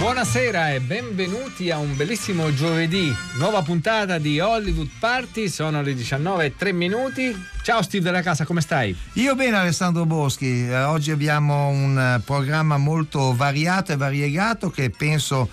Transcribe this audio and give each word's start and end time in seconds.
Buonasera 0.00 0.72
e 0.72 0.80
benvenuti 0.80 1.70
a 1.70 1.76
un 1.76 1.94
bellissimo 1.94 2.54
giovedì. 2.54 3.14
Nuova 3.34 3.60
puntata 3.60 4.16
di 4.16 4.40
Hollywood 4.40 4.88
Party, 4.98 5.46
sono 5.46 5.82
le 5.82 5.92
19 5.92 6.46
e 6.46 6.56
3 6.56 6.72
minuti. 6.72 7.36
Ciao 7.62 7.82
Steve 7.82 8.04
della 8.04 8.22
casa, 8.22 8.46
come 8.46 8.62
stai? 8.62 8.96
Io 9.14 9.34
bene 9.34 9.58
Alessandro 9.58 10.06
Boschi, 10.06 10.68
Eh, 10.68 10.84
oggi 10.84 11.10
abbiamo 11.10 11.68
un 11.68 12.18
programma 12.24 12.78
molto 12.78 13.36
variato 13.36 13.92
e 13.92 13.96
variegato 13.96 14.70
che 14.70 14.88
penso 14.88 15.50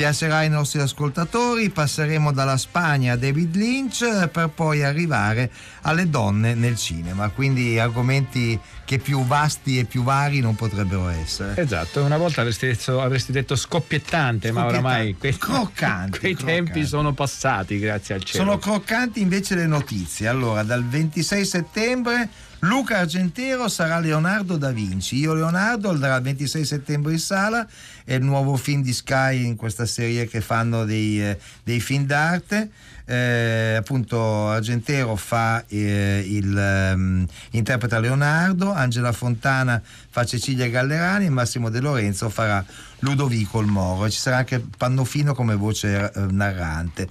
piacerà 0.00 0.38
ai 0.38 0.48
nostri 0.48 0.80
ascoltatori. 0.80 1.68
Passeremo 1.68 2.32
dalla 2.32 2.56
Spagna 2.56 3.12
a 3.12 3.16
David 3.16 3.54
Lynch 3.54 4.00
eh, 4.00 4.28
per 4.28 4.48
poi 4.48 4.82
arrivare 4.82 5.50
alle 5.82 6.08
donne 6.08 6.54
nel 6.54 6.76
cinema, 6.76 7.28
quindi 7.28 7.78
argomenti 7.78 8.58
che 8.86 8.96
più 8.96 9.26
vasti 9.26 9.78
e 9.78 9.84
più 9.84 10.02
vari 10.02 10.40
non 10.40 10.54
potrebbero 10.54 11.10
essere. 11.10 11.60
Esatto, 11.60 12.02
una 12.02 12.16
volta 12.16 12.40
avresti 12.40 12.66
detto, 12.68 13.02
avresti 13.02 13.30
detto 13.30 13.54
scoppiettante, 13.56 14.52
ma 14.52 14.64
oramai 14.64 15.16
quei, 15.20 15.36
croccanti, 15.36 16.18
quei 16.18 16.34
croccanti. 16.34 16.72
tempi 16.72 16.86
sono 16.86 17.12
passati, 17.12 17.78
grazie 17.78 18.14
al 18.14 18.24
cielo. 18.24 18.44
Sono 18.44 18.56
croccanti 18.58 19.20
invece 19.20 19.54
le 19.54 19.66
notizie. 19.66 20.28
Allora, 20.28 20.62
dal 20.62 20.82
26 20.82 21.44
settembre 21.44 22.28
Luca 22.60 22.98
Argentero 22.98 23.68
sarà 23.68 23.98
Leonardo 24.00 24.58
da 24.58 24.70
Vinci. 24.70 25.16
Io 25.16 25.32
Leonardo 25.32 25.88
andrà 25.88 26.16
il 26.16 26.22
26 26.22 26.64
settembre 26.64 27.12
in 27.12 27.18
sala, 27.18 27.66
è 28.04 28.14
il 28.14 28.22
nuovo 28.22 28.56
film 28.56 28.82
di 28.82 28.92
Sky 28.92 29.46
in 29.46 29.56
questa 29.56 29.86
serie 29.86 30.26
che 30.26 30.42
fanno 30.42 30.84
dei, 30.84 31.22
eh, 31.22 31.38
dei 31.62 31.80
film 31.80 32.04
d'arte. 32.04 32.70
Eh, 33.06 33.76
appunto 33.78 34.48
Argentero 34.48 35.16
fa 35.16 35.64
eh, 35.66 36.22
il 36.24 36.56
ehm, 36.56 37.26
interpreta 37.52 37.98
Leonardo, 37.98 38.72
Angela 38.72 39.10
Fontana 39.10 39.82
fa 39.82 40.24
Cecilia 40.24 40.68
Gallerani 40.68 41.28
Massimo 41.28 41.70
De 41.70 41.80
Lorenzo 41.80 42.28
farà 42.28 42.64
Ludovico 42.98 43.60
il 43.60 43.68
Moro. 43.68 44.04
E 44.04 44.10
ci 44.10 44.18
sarà 44.18 44.36
anche 44.36 44.62
Pannofino 44.76 45.34
come 45.34 45.54
voce 45.54 46.12
eh, 46.12 46.20
narrante. 46.30 47.08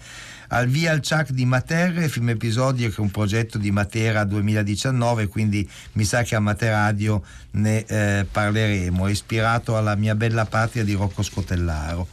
Al 0.52 0.68
via 0.68 0.92
al 0.92 1.02
Chuck 1.08 1.30
di 1.30 1.46
Matera, 1.46 2.08
film 2.08 2.30
episodio 2.30 2.90
che 2.90 2.96
è 2.96 3.02
un 3.02 3.12
progetto 3.12 3.60
di 3.60 3.70
Matera 3.70 4.24
2019, 4.24 5.28
quindi 5.28 5.70
mi 5.94 6.04
sa 6.04 6.24
che 6.24 6.34
a 6.34 6.40
Materadio 6.40 7.22
ne 7.52 7.86
eh, 7.86 8.26
parleremo, 8.30 9.06
è 9.06 9.12
ispirato 9.12 9.78
alla 9.78 9.94
mia 9.96 10.16
bella 10.16 10.46
patria 10.46 10.84
di 10.84 10.94
Rocco 10.94 11.22
Scotellaro. 11.22 12.08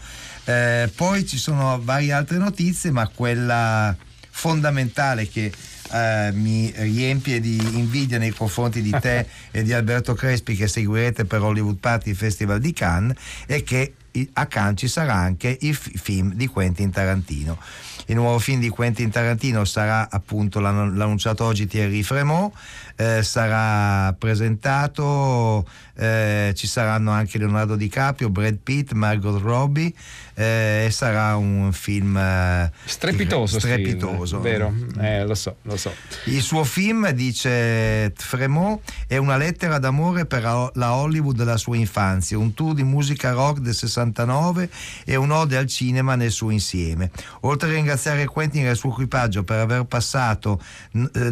Eh, 0.45 0.91
poi 0.95 1.27
ci 1.27 1.39
sono 1.39 1.81
varie 1.83 2.13
altre 2.13 2.37
notizie, 2.37 2.91
ma 2.91 3.09
quella 3.09 3.97
fondamentale 4.29 5.27
che 5.29 5.51
eh, 5.93 6.31
mi 6.35 6.71
riempie 6.77 7.41
di 7.41 7.57
invidia 7.57 8.19
nei 8.19 8.33
confronti 8.33 8.83
di 8.83 8.95
te 9.01 9.27
e 9.51 9.63
di 9.63 9.73
Alberto 9.73 10.13
Crespi 10.13 10.57
che 10.57 10.69
seguirete 10.69 11.25
per 11.25 11.41
Hollywood 11.41 11.79
Party 11.79 12.13
Festival 12.13 12.61
di 12.61 12.75
Cannes 12.75 13.17
è 13.47 13.63
che 13.63 13.95
a 14.35 14.47
Cannes 14.47 14.79
ci 14.79 14.89
sarà 14.89 15.15
anche 15.15 15.57
il 15.61 15.75
fi- 15.75 15.97
film 15.97 16.35
di 16.35 16.47
Quentin 16.47 16.91
Tarantino. 16.91 17.59
Il 18.07 18.15
nuovo 18.15 18.39
film 18.39 18.61
di 18.61 18.69
Quentin 18.69 19.11
Tarantino 19.11 19.65
sarà 19.65 20.09
appunto 20.11 20.61
l'hanno 20.61 20.91
l'ha 20.93 21.05
annunciato 21.05 21.45
oggi 21.45 21.67
Thierry 21.67 22.03
Fremont, 22.03 22.53
eh, 22.97 23.23
sarà 23.23 24.13
presentato, 24.15 25.67
eh, 25.95 26.53
ci 26.55 26.67
saranno 26.67 27.11
anche 27.11 27.39
Leonardo 27.39 27.77
DiCaprio, 27.77 28.31
Brad 28.31 28.57
Pitt, 28.63 28.93
Margot 28.93 29.41
Robbie 29.41 29.93
eh, 30.35 30.85
e 30.87 30.91
sarà 30.91 31.37
un 31.37 31.73
film 31.73 32.17
eh, 32.17 32.71
Strepitoso, 32.85 33.59
strepitoso. 33.59 34.41
vero? 34.41 34.73
Eh, 34.99 35.25
lo 35.25 35.35
so, 35.35 35.57
lo 35.63 35.77
so. 35.77 35.93
Il 36.25 36.43
suo 36.43 36.65
film, 36.65 37.11
dice 37.11 38.13
Fremont, 38.17 38.81
è 39.07 39.17
una 39.17 39.37
lettera 39.37 39.79
d'amore 39.79 40.27
per 40.27 40.43
la 40.73 40.95
Hollywood 40.95 41.37
della 41.37 41.57
sua 41.57 41.77
infanzia, 41.77 42.39
un 42.39 42.55
tour 42.55 42.75
di 42.75 42.83
musica 42.83 43.33
rock 43.33 43.61
del 43.61 43.75
69 43.75 44.69
e 45.05 45.17
un'ode 45.17 45.57
al 45.57 45.67
cinema 45.67 46.15
nel 46.15 46.31
suo 46.31 46.51
insieme. 46.51 47.11
Oltre 47.41 47.71
a 47.71 47.73
ringraziare 47.73 48.27
Quentin 48.27 48.67
e 48.67 48.71
il 48.71 48.77
suo 48.77 48.91
equipaggio 48.91 49.45
per 49.45 49.61
aver 49.61 49.85
passato 49.85 50.61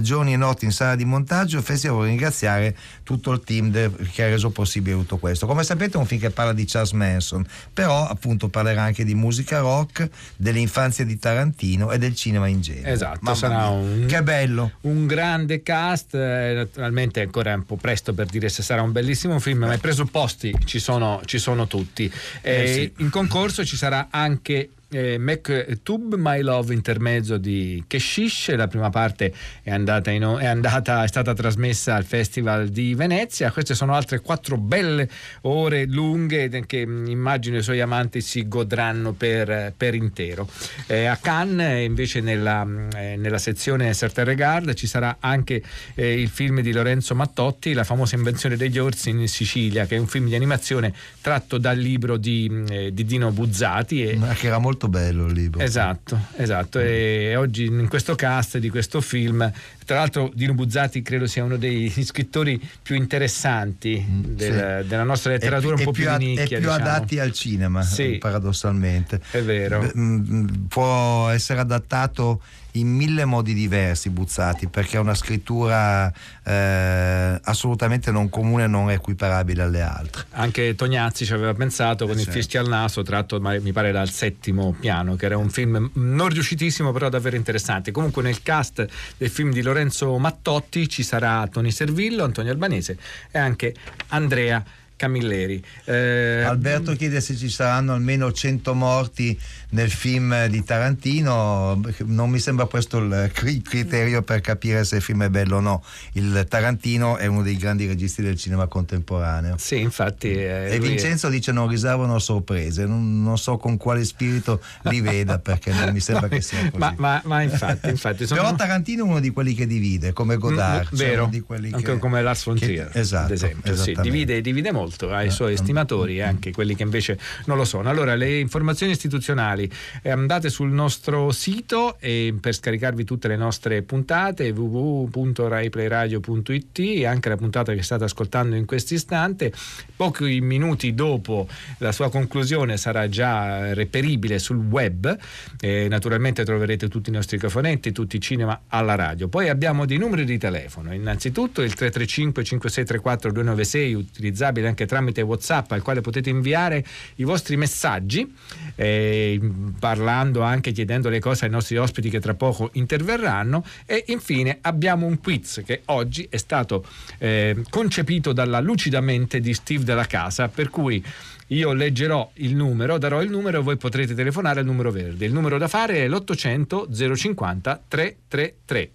giorni 0.00 0.32
e 0.32 0.36
notti 0.36 0.64
in 0.64 0.72
sala 0.72 0.94
di 0.94 1.04
montaggio, 1.04 1.53
il 1.58 1.64
festival 1.64 1.96
vuole 1.96 2.10
ringraziare 2.10 2.74
tutto 3.02 3.32
il 3.32 3.40
team 3.44 3.70
de- 3.70 3.90
che 4.12 4.24
ha 4.24 4.28
reso 4.28 4.50
possibile 4.50 4.96
tutto 4.96 5.16
questo. 5.18 5.46
Come 5.46 5.62
sapete 5.64 5.96
è 5.96 6.00
un 6.00 6.06
film 6.06 6.20
che 6.20 6.30
parla 6.30 6.52
di 6.52 6.64
Charles 6.66 6.92
Manson, 6.92 7.46
però 7.72 8.06
appunto 8.06 8.48
parlerà 8.48 8.82
anche 8.82 9.04
di 9.04 9.14
musica 9.14 9.58
rock, 9.60 10.08
dell'infanzia 10.36 11.04
di 11.04 11.18
Tarantino 11.18 11.90
e 11.92 11.98
del 11.98 12.14
cinema 12.14 12.46
in 12.46 12.60
genere. 12.60 12.92
Esatto, 12.92 13.18
Mamma 13.22 13.36
sarà 13.36 13.68
un- 13.68 14.04
Che 14.06 14.22
bello! 14.22 14.72
Un 14.82 15.06
grande 15.06 15.62
cast, 15.62 16.14
eh, 16.14 16.52
naturalmente 16.54 17.20
è 17.20 17.24
ancora 17.24 17.54
un 17.54 17.64
po' 17.64 17.76
presto 17.76 18.12
per 18.14 18.26
dire 18.26 18.48
se 18.48 18.62
sarà 18.62 18.82
un 18.82 18.92
bellissimo 18.92 19.38
film, 19.38 19.60
ma 19.60 19.74
i 19.74 19.78
presupposti 19.78 20.54
ci 20.64 20.78
sono, 20.78 21.20
ci 21.24 21.38
sono 21.38 21.66
tutti. 21.66 22.10
Eh, 22.42 22.90
sì. 22.96 23.02
In 23.02 23.10
concorso 23.10 23.64
ci 23.64 23.76
sarà 23.76 24.08
anche 24.10 24.68
eh, 24.94 25.18
MacTube 25.18 26.16
My 26.16 26.40
Love 26.40 26.72
intermezzo 26.72 27.36
di 27.36 27.82
Keshish, 27.86 28.54
la 28.54 28.68
prima 28.68 28.90
parte 28.90 29.32
è 29.62 29.70
andata, 29.70 30.10
in 30.10 30.22
è 30.40 30.46
andata 30.46 31.02
è 31.02 31.08
stata 31.08 31.34
trasmessa 31.34 31.94
al 31.94 32.04
Festival 32.04 32.68
di 32.68 32.94
Venezia, 32.94 33.50
queste 33.50 33.74
sono 33.74 33.94
altre 33.94 34.20
quattro 34.20 34.56
belle 34.56 35.08
ore 35.42 35.84
lunghe 35.86 36.48
che 36.66 36.86
mh, 36.86 37.08
immagino 37.08 37.56
i 37.56 37.62
suoi 37.62 37.80
amanti 37.80 38.20
si 38.20 38.46
godranno 38.46 39.12
per, 39.12 39.72
per 39.76 39.94
intero. 39.94 40.48
Eh, 40.86 41.06
a 41.06 41.16
Cannes 41.16 41.72
eh, 41.72 41.82
invece 41.82 42.20
nella, 42.20 42.64
mh, 42.64 42.88
eh, 42.94 43.16
nella 43.16 43.38
sezione 43.38 43.92
Certain 43.94 44.26
Regard 44.26 44.74
ci 44.74 44.86
sarà 44.86 45.16
anche 45.20 45.62
eh, 45.94 46.20
il 46.20 46.28
film 46.28 46.60
di 46.60 46.72
Lorenzo 46.72 47.14
Mattotti, 47.14 47.72
La 47.72 47.84
famosa 47.84 48.14
invenzione 48.16 48.56
degli 48.56 48.78
orsi 48.78 49.10
in 49.10 49.26
Sicilia, 49.28 49.86
che 49.86 49.96
è 49.96 49.98
un 49.98 50.06
film 50.06 50.28
di 50.28 50.34
animazione 50.34 50.92
tratto 51.20 51.58
dal 51.58 51.78
libro 51.78 52.16
di, 52.16 52.48
mh, 52.48 52.66
eh, 52.70 52.94
di 52.94 53.04
Dino 53.04 53.30
Buzzati. 53.30 54.04
E, 54.04 54.18
che 54.34 54.46
era 54.46 54.58
molto 54.58 54.83
bello 54.88 55.26
il 55.26 55.32
libro. 55.32 55.60
Esatto, 55.60 56.18
esatto. 56.36 56.78
E 56.80 57.34
oggi 57.36 57.64
in 57.66 57.88
questo 57.88 58.14
cast 58.14 58.58
di 58.58 58.68
questo 58.70 59.00
film, 59.00 59.50
tra 59.84 59.96
l'altro 59.96 60.30
Dino 60.34 60.54
Buzzati 60.54 61.02
credo 61.02 61.26
sia 61.26 61.44
uno 61.44 61.56
dei 61.56 61.88
scrittori 62.04 62.60
più 62.82 62.94
interessanti 62.96 64.04
del- 64.08 64.80
sì. 64.82 64.88
della 64.88 65.02
nostra 65.04 65.32
letteratura 65.32 65.74
È 65.74 65.78
un 65.78 65.84
po' 65.84 65.90
più, 65.92 66.08
ad- 66.08 66.18
di 66.18 66.26
nicchia. 66.26 66.44
È 66.44 66.46
più 66.48 66.70
diciamo. 66.70 66.74
adatti 66.76 67.18
al 67.18 67.32
cinema, 67.32 67.82
Sì. 67.82 68.16
paradossalmente. 68.18 69.20
È 69.30 69.40
vero. 69.42 69.90
Mm, 69.96 70.46
Può 70.68 71.28
essere 71.28 71.60
adattato 71.60 72.40
in 72.76 72.88
mille 72.88 73.24
modi 73.24 73.54
diversi 73.54 74.10
Buzzati 74.10 74.68
perché 74.68 74.96
ha 74.96 75.00
una 75.00 75.14
scrittura 75.14 76.12
eh, 76.42 77.40
assolutamente 77.42 78.10
non 78.10 78.28
comune 78.28 78.64
e 78.64 78.66
non 78.66 78.90
equiparabile 78.90 79.62
alle 79.62 79.80
altre. 79.80 80.24
Anche 80.30 80.74
Tognazzi 80.74 81.24
ci 81.24 81.32
aveva 81.32 81.54
pensato 81.54 82.06
con 82.06 82.16
il 82.16 82.24
certo. 82.24 82.38
fischio 82.38 82.60
al 82.60 82.68
naso, 82.68 83.02
tratto 83.02 83.40
mi 83.40 83.72
pare 83.72 83.92
dal 83.92 84.10
settimo 84.10 84.74
piano, 84.78 85.16
che 85.16 85.26
era 85.26 85.36
un 85.36 85.50
film 85.50 85.90
non 85.94 86.28
riuscitissimo, 86.28 86.92
però 86.92 87.08
davvero 87.08 87.36
interessante. 87.36 87.90
Comunque, 87.90 88.22
nel 88.22 88.42
cast 88.42 88.86
del 89.16 89.30
film 89.30 89.52
di 89.52 89.62
Lorenzo 89.62 90.16
Mattotti 90.18 90.88
ci 90.88 91.02
sarà 91.02 91.46
Tony 91.50 91.70
Servillo, 91.70 92.24
Antonio 92.24 92.50
Albanese 92.50 92.98
e 93.30 93.38
anche 93.38 93.74
Andrea 94.08 94.62
Camilleri. 94.96 95.62
Eh, 95.84 96.42
Alberto 96.42 96.94
chiede 96.94 97.20
se 97.20 97.36
ci 97.36 97.48
saranno 97.48 97.94
almeno 97.94 98.32
100 98.32 98.74
morti 98.74 99.38
nel 99.74 99.90
film 99.90 100.46
di 100.46 100.62
Tarantino, 100.62 101.80
non 102.04 102.30
mi 102.30 102.38
sembra 102.38 102.66
questo 102.66 102.98
il 102.98 103.30
cri- 103.32 103.60
criterio 103.60 104.22
per 104.22 104.40
capire 104.40 104.84
se 104.84 104.96
il 104.96 105.02
film 105.02 105.24
è 105.24 105.28
bello 105.28 105.56
o 105.56 105.60
no. 105.60 105.84
Il 106.12 106.46
Tarantino 106.48 107.16
è 107.16 107.26
uno 107.26 107.42
dei 107.42 107.56
grandi 107.56 107.86
registi 107.86 108.22
del 108.22 108.36
cinema 108.36 108.66
contemporaneo. 108.68 109.56
Sì, 109.58 109.80
infatti. 109.80 110.30
eh, 110.32 110.74
E 110.74 110.76
lui 110.76 110.86
è- 110.86 110.90
Vincenzo 110.90 111.28
dice 111.28 111.50
non 111.50 111.66
riservano 111.68 112.18
sorprese, 112.20 112.86
non, 112.86 113.22
non 113.22 113.36
so 113.36 113.56
con 113.56 113.76
quale 113.76 114.04
spirito 114.04 114.60
li 114.82 115.00
veda 115.00 115.38
perché 115.40 115.72
non 115.72 115.90
mi 115.92 116.00
sembra 116.00 116.28
che 116.28 116.40
sia 116.40 116.58
così. 116.70 116.78
Ma, 116.78 116.94
ma- 116.96 117.20
ma 117.24 117.42
infatti, 117.42 117.88
infatti 117.88 118.26
sono- 118.28 118.40
Però 118.42 118.54
Tarantino 118.54 119.04
è 119.04 119.08
uno 119.08 119.20
di 119.20 119.30
quelli 119.30 119.54
che 119.54 119.66
divide, 119.66 120.12
come 120.12 120.36
Godard. 120.36 120.86
Mm, 120.94 120.96
cioè 120.96 121.06
vero, 121.08 121.22
uno 121.22 121.32
di 121.32 121.40
quelli 121.40 121.70
anche 121.72 121.92
che- 121.94 121.98
come 121.98 122.22
Lars 122.22 122.44
von 122.44 122.54
che- 122.56 122.66
Trier 122.66 122.90
esatto, 122.92 123.24
ad 123.26 123.30
esempio 123.32 123.74
sì, 123.76 123.96
divide, 124.00 124.40
divide 124.40 124.70
molto 124.72 125.10
ai 125.10 125.30
suoi 125.30 125.50
Eh, 125.50 125.54
estimatori 125.54 126.22
anche 126.22 126.52
quelli 126.52 126.76
che 126.76 126.84
invece 126.84 127.18
non 127.46 127.56
lo 127.56 127.64
sono 127.64 127.88
allora 127.90 128.14
le 128.14 128.38
informazioni 128.38 128.92
istituzionali 128.92 129.62
eh, 130.02 130.10
andate 130.10 130.50
sul 130.50 130.70
nostro 130.70 131.32
sito 131.32 131.96
per 131.98 132.54
scaricarvi 132.54 133.04
tutte 133.04 133.28
le 133.28 133.36
nostre 133.36 133.82
puntate 133.82 134.50
www.raiplayradio.it 134.50 136.78
e 136.78 137.06
anche 137.06 137.28
la 137.28 137.36
puntata 137.36 137.74
che 137.74 137.82
state 137.82 138.04
ascoltando 138.04 138.56
in 138.56 138.64
questo 138.64 138.94
istante. 138.94 139.52
Pochi 139.96 140.40
minuti 140.40 140.94
dopo 140.94 141.48
la 141.78 141.90
sua 141.92 142.10
conclusione 142.10 142.76
sarà 142.76 143.08
già 143.08 143.72
reperibile 143.74 144.38
sul 144.38 144.58
web 144.58 145.18
Eh, 145.60 145.86
naturalmente 145.88 146.44
troverete 146.44 146.88
tutti 146.88 147.10
i 147.10 147.12
nostri 147.12 147.38
cofonetti 147.38 147.92
tutti 147.92 148.16
i 148.16 148.20
cinema 148.20 148.62
alla 148.68 148.94
radio. 148.94 149.28
Poi 149.28 149.48
abbiamo 149.48 149.86
dei 149.86 149.98
numeri 149.98 150.24
di 150.24 150.38
telefono. 150.38 150.92
Innanzitutto 150.92 151.62
il 151.62 151.74
335 151.74 152.44
5634 152.44 153.32
296 153.32 153.94
utilizzabile 153.94 154.68
anche 154.68 154.86
tramite 154.86 155.22
WhatsApp 155.22 155.72
al 155.72 155.82
quale 155.82 156.00
potete 156.00 156.30
inviare 156.30 156.84
i 157.16 157.24
vostri 157.24 157.56
messaggi, 157.56 158.32
eh, 158.74 159.38
parlando 159.78 160.42
anche, 160.42 160.72
chiedendo 160.72 161.08
le 161.08 161.20
cose 161.20 161.44
ai 161.44 161.50
nostri 161.50 161.76
ospiti 161.76 162.10
che 162.10 162.20
tra 162.20 162.34
poco 162.34 162.70
interverranno. 162.74 163.64
E 163.86 164.04
infine 164.08 164.58
abbiamo 164.60 165.06
un 165.06 165.20
quiz 165.20 165.62
che 165.64 165.82
oggi 165.86 166.26
è 166.30 166.36
stato 166.36 166.84
eh, 167.18 167.62
concepito 167.70 168.32
dalla 168.32 168.60
lucida 168.60 169.00
mente 169.00 169.40
di 169.40 169.54
Steve 169.54 169.84
della 169.84 170.06
Casa, 170.06 170.48
per 170.48 170.70
cui 170.70 171.04
io 171.48 171.72
leggerò 171.72 172.30
il 172.34 172.54
numero, 172.54 172.98
darò 172.98 173.22
il 173.22 173.30
numero 173.30 173.58
e 173.60 173.62
voi 173.62 173.76
potrete 173.76 174.14
telefonare 174.14 174.60
al 174.60 174.66
numero 174.66 174.90
verde. 174.90 175.26
Il 175.26 175.32
numero 175.32 175.58
da 175.58 175.68
fare 175.68 176.04
è 176.04 176.08
l'800 176.08 177.14
050 177.16 177.82
333. 177.88 178.90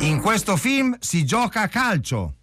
In 0.00 0.20
questo 0.20 0.56
film 0.56 0.96
si 0.98 1.24
gioca 1.24 1.62
a 1.62 1.68
calcio. 1.68 2.34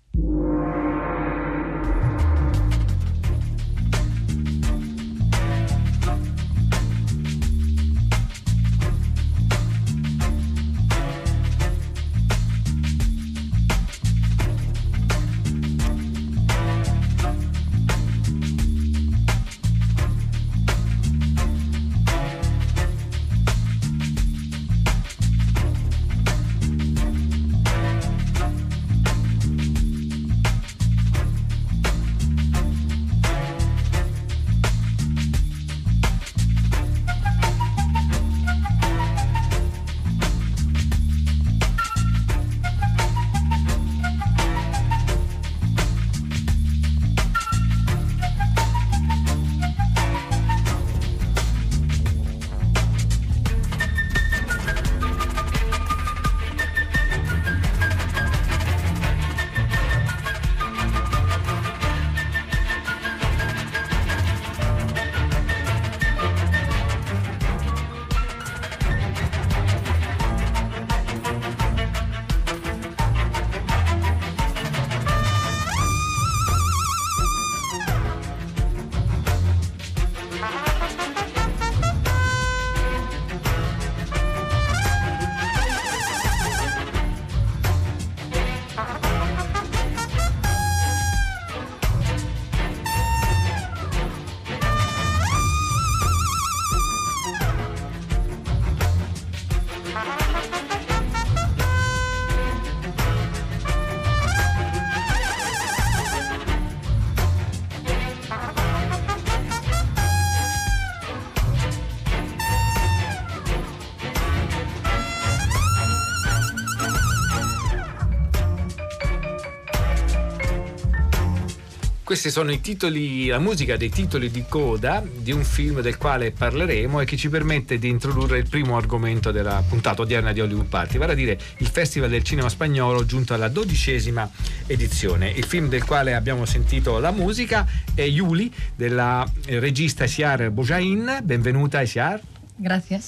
Questi 122.10 122.32
sono 122.32 122.52
i 122.52 122.60
titoli, 122.60 123.28
la 123.28 123.38
musica 123.38 123.78
dei 123.78 123.92
titoli 123.92 124.32
di 124.32 124.44
coda 124.50 125.06
di 125.08 125.32
un 125.32 125.44
film 125.44 125.82
del 125.82 125.98
quale 125.98 126.32
parleremo 126.32 127.02
e 127.02 127.06
che 127.06 127.18
ci 127.18 127.30
permette 127.30 127.78
di 127.78 127.88
introdurre 127.88 128.40
il 128.40 128.50
primo 128.50 128.76
argomento 128.78 129.30
della 129.30 129.64
puntata 129.70 130.02
odierna 130.02 130.34
di 130.34 130.42
Hollywood 130.42 130.66
Party, 130.66 130.98
vale 130.98 131.12
a 131.12 131.16
dire 131.16 131.38
il 131.58 131.68
Festival 131.68 132.10
del 132.10 132.24
Cinema 132.24 132.50
Spagnolo 132.50 133.06
giunto 133.06 133.36
alla 133.36 133.48
dodicesima 133.48 134.28
edizione. 134.66 135.30
Il 135.30 135.46
film 135.46 135.70
del 135.70 135.86
quale 135.86 136.16
abbiamo 136.16 136.46
sentito 136.46 136.98
la 136.98 137.12
musica 137.12 137.68
è 137.94 138.02
Yuli 138.02 138.52
della 138.76 139.24
regista 139.46 140.06
Esiar 140.06 140.50
Bojain. 140.50 141.20
Benvenuta 141.22 141.80
Esiar. 141.80 142.20
Grazie 142.56 143.02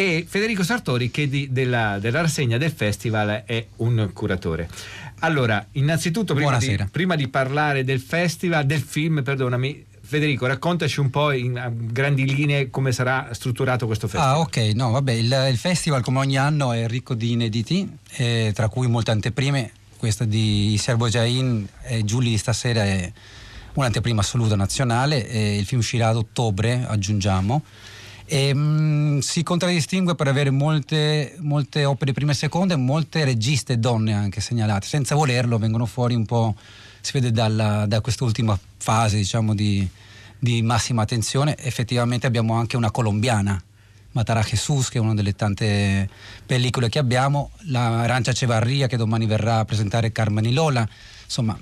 e 0.00 0.24
Federico 0.26 0.62
Sartori 0.62 1.10
che 1.10 1.28
di, 1.28 1.48
della, 1.50 1.98
della, 2.00 2.22
rassegna 2.22 2.56
del 2.56 2.70
festival 2.70 3.42
è 3.44 3.66
un 3.76 4.10
curatore. 4.14 4.66
Allora, 5.20 5.64
innanzitutto, 5.72 6.34
prima 6.34 6.58
di, 6.58 6.78
prima 6.90 7.14
di, 7.14 7.28
parlare 7.28 7.84
del 7.84 8.00
festival, 8.00 8.64
del 8.64 8.80
film, 8.80 9.22
perdonami, 9.22 9.86
Federico, 10.02 10.46
raccontaci 10.46 10.98
un 10.98 11.08
po' 11.08 11.30
in 11.30 11.72
grandi 11.92 12.24
linee 12.26 12.68
come 12.68 12.90
sarà 12.90 13.28
strutturato 13.30 13.86
questo 13.86 14.08
festival. 14.08 14.34
Ah, 14.34 14.40
ok, 14.40 14.56
no, 14.74 14.90
vabbè, 14.90 15.12
il, 15.12 15.46
il 15.50 15.56
festival 15.56 16.02
come 16.02 16.18
ogni 16.18 16.36
anno 16.36 16.72
è 16.72 16.88
ricco 16.88 17.14
di 17.14 17.30
inediti, 17.32 17.88
eh, 18.16 18.50
tra 18.52 18.68
cui 18.68 18.88
molte 18.88 19.12
anteprime. 19.12 19.70
Questa 19.96 20.24
di 20.24 20.76
Serbo 20.80 21.08
Jain 21.08 21.64
e 21.82 22.04
Giulia 22.04 22.30
di 22.30 22.38
stasera 22.38 22.82
è 22.82 23.12
un'anteprima 23.74 24.20
assoluta 24.20 24.56
nazionale. 24.56 25.18
il 25.18 25.64
film 25.64 25.80
uscirà 25.80 26.08
ad 26.08 26.16
ottobre, 26.16 26.84
aggiungiamo. 26.88 27.62
E, 28.32 28.54
mh, 28.54 28.58
mm, 28.60 29.18
si 29.18 29.42
contraddistingue 29.42 30.14
per 30.14 30.28
avere 30.28 30.50
molte, 30.50 31.34
molte 31.40 31.84
opere 31.84 32.12
prime 32.12 32.30
e 32.30 32.36
seconde, 32.36 32.76
molte 32.76 33.24
registe 33.24 33.80
donne 33.80 34.12
anche 34.12 34.40
segnalate, 34.40 34.86
senza 34.86 35.16
volerlo 35.16 35.58
vengono 35.58 35.84
fuori 35.84 36.14
un 36.14 36.24
po', 36.24 36.54
si 37.00 37.10
vede 37.10 37.32
dalla, 37.32 37.86
da 37.86 38.00
quest'ultima 38.00 38.56
fase 38.76 39.16
diciamo 39.16 39.52
di, 39.52 39.84
di 40.38 40.62
massima 40.62 41.02
attenzione, 41.02 41.56
effettivamente 41.58 42.28
abbiamo 42.28 42.54
anche 42.54 42.76
una 42.76 42.92
colombiana, 42.92 43.60
Matara 44.12 44.42
Jesus, 44.42 44.90
che 44.90 44.98
è 44.98 45.00
una 45.00 45.14
delle 45.14 45.34
tante 45.34 46.08
pellicole 46.46 46.88
che 46.88 47.00
abbiamo, 47.00 47.50
la 47.62 48.02
Arancia 48.02 48.32
Cevarria 48.32 48.86
che 48.86 48.96
domani 48.96 49.26
verrà 49.26 49.58
a 49.58 49.64
presentare 49.64 50.12
Carmen 50.12 50.52
Lola, 50.52 50.88
insomma 51.24 51.58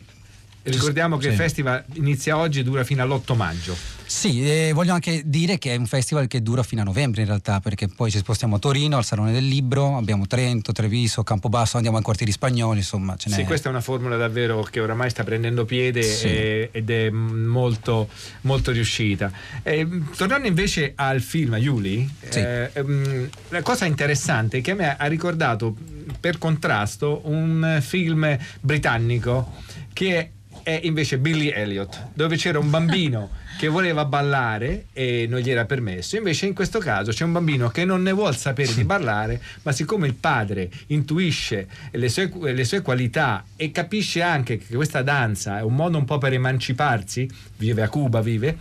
Ricordiamo 0.71 1.17
che 1.17 1.25
sì. 1.25 1.29
il 1.31 1.35
festival 1.37 1.85
inizia 1.95 2.37
oggi 2.37 2.61
e 2.61 2.63
dura 2.63 2.85
fino 2.85 3.03
all'8 3.03 3.37
maggio. 3.37 3.77
Sì, 4.09 4.43
e 4.43 4.73
voglio 4.73 4.95
anche 4.95 5.21
dire 5.27 5.59
che 5.59 5.75
è 5.75 5.77
un 5.77 5.85
festival 5.85 6.29
che 6.29 6.41
dura 6.41 6.63
fino 6.63 6.81
a 6.81 6.85
novembre 6.85 7.21
in 7.21 7.27
realtà, 7.27 7.61
perché 7.61 7.89
poi 7.89 8.11
ci 8.11 8.17
spostiamo 8.17 8.57
a 8.57 8.59
Torino, 8.59 8.97
al 8.97 9.05
Salone 9.05 9.33
del 9.33 9.47
Libro, 9.47 9.99
abbiamo 9.99 10.27
Trento, 10.27 10.73
Treviso, 10.73 11.23
Campobasso, 11.23 11.77
andiamo 11.77 11.99
ai 11.99 12.03
quartieri 12.03 12.33
spagnoli, 12.33 12.79
insomma. 12.79 13.17
Ce 13.17 13.29
sì, 13.29 13.45
questa 13.45 13.69
è 13.69 13.71
una 13.71 13.83
formula 13.83 14.17
davvero 14.17 14.63
che 14.63 14.81
oramai 14.81 15.11
sta 15.11 15.25
prendendo 15.25 15.67
piede 15.67 16.03
sì. 16.03 16.27
e, 16.27 16.69
ed 16.73 16.89
è 16.89 17.11
molto, 17.11 18.09
molto 18.43 18.73
riuscita. 18.73 19.31
E, 19.63 19.87
tornando 20.17 20.47
invece 20.47 20.95
al 20.97 21.21
film, 21.21 21.53
a 21.53 21.59
Yuli, 21.59 22.11
sì. 22.31 22.39
eh, 22.39 22.71
ehm, 22.73 23.29
la 23.51 23.61
cosa 23.61 23.85
interessante 23.85 24.59
è 24.59 24.61
che 24.63 24.71
a 24.71 24.75
me 24.75 24.97
ha 24.97 25.07
ricordato 25.07 25.77
per 26.19 26.39
contrasto 26.39 27.21
un 27.25 27.79
film 27.83 28.39
britannico 28.63 29.53
che 29.93 30.31
è 30.69 30.81
invece 30.83 31.17
Billy 31.17 31.49
Elliot, 31.49 32.11
dove 32.13 32.37
c'era 32.37 32.59
un 32.59 32.69
bambino 32.69 33.31
che 33.59 33.69
voleva 33.69 34.05
ballare 34.05 34.89
e 34.93 35.27
non 35.27 35.41
gli 35.41 35.49
era 35.49 35.65
permesso. 35.65 36.19
Invece 36.19 36.45
in 36.45 36.53
questo 36.53 36.79
caso 36.79 37.11
c'è 37.11 37.25
un 37.25 37.33
bambino 37.33 37.71
che 37.71 37.87
non 37.87 38.03
ne 38.03 38.13
vuole 38.13 38.37
sapere 38.37 38.75
di 38.75 38.85
ballare, 38.85 39.41
ma 39.63 39.73
siccome 39.73 40.07
il 40.07 40.13
padre 40.13 40.69
intuisce 40.89 41.69
le 41.93 42.11
sue, 42.11 42.31
le 42.53 42.65
sue 42.65 42.83
qualità 42.83 43.47
e 43.57 43.73
capisce 43.73 44.21
anche 44.21 44.59
che 44.59 44.75
questa 44.75 45.01
danza 45.01 45.59
è 45.59 45.63
un 45.63 45.75
modo 45.75 45.97
un 45.97 46.05
po' 46.05 46.19
per 46.19 46.35
emanciparsi, 46.35 47.27
vive 47.57 47.81
a 47.81 47.89
Cuba, 47.89 48.21
vive, 48.21 48.59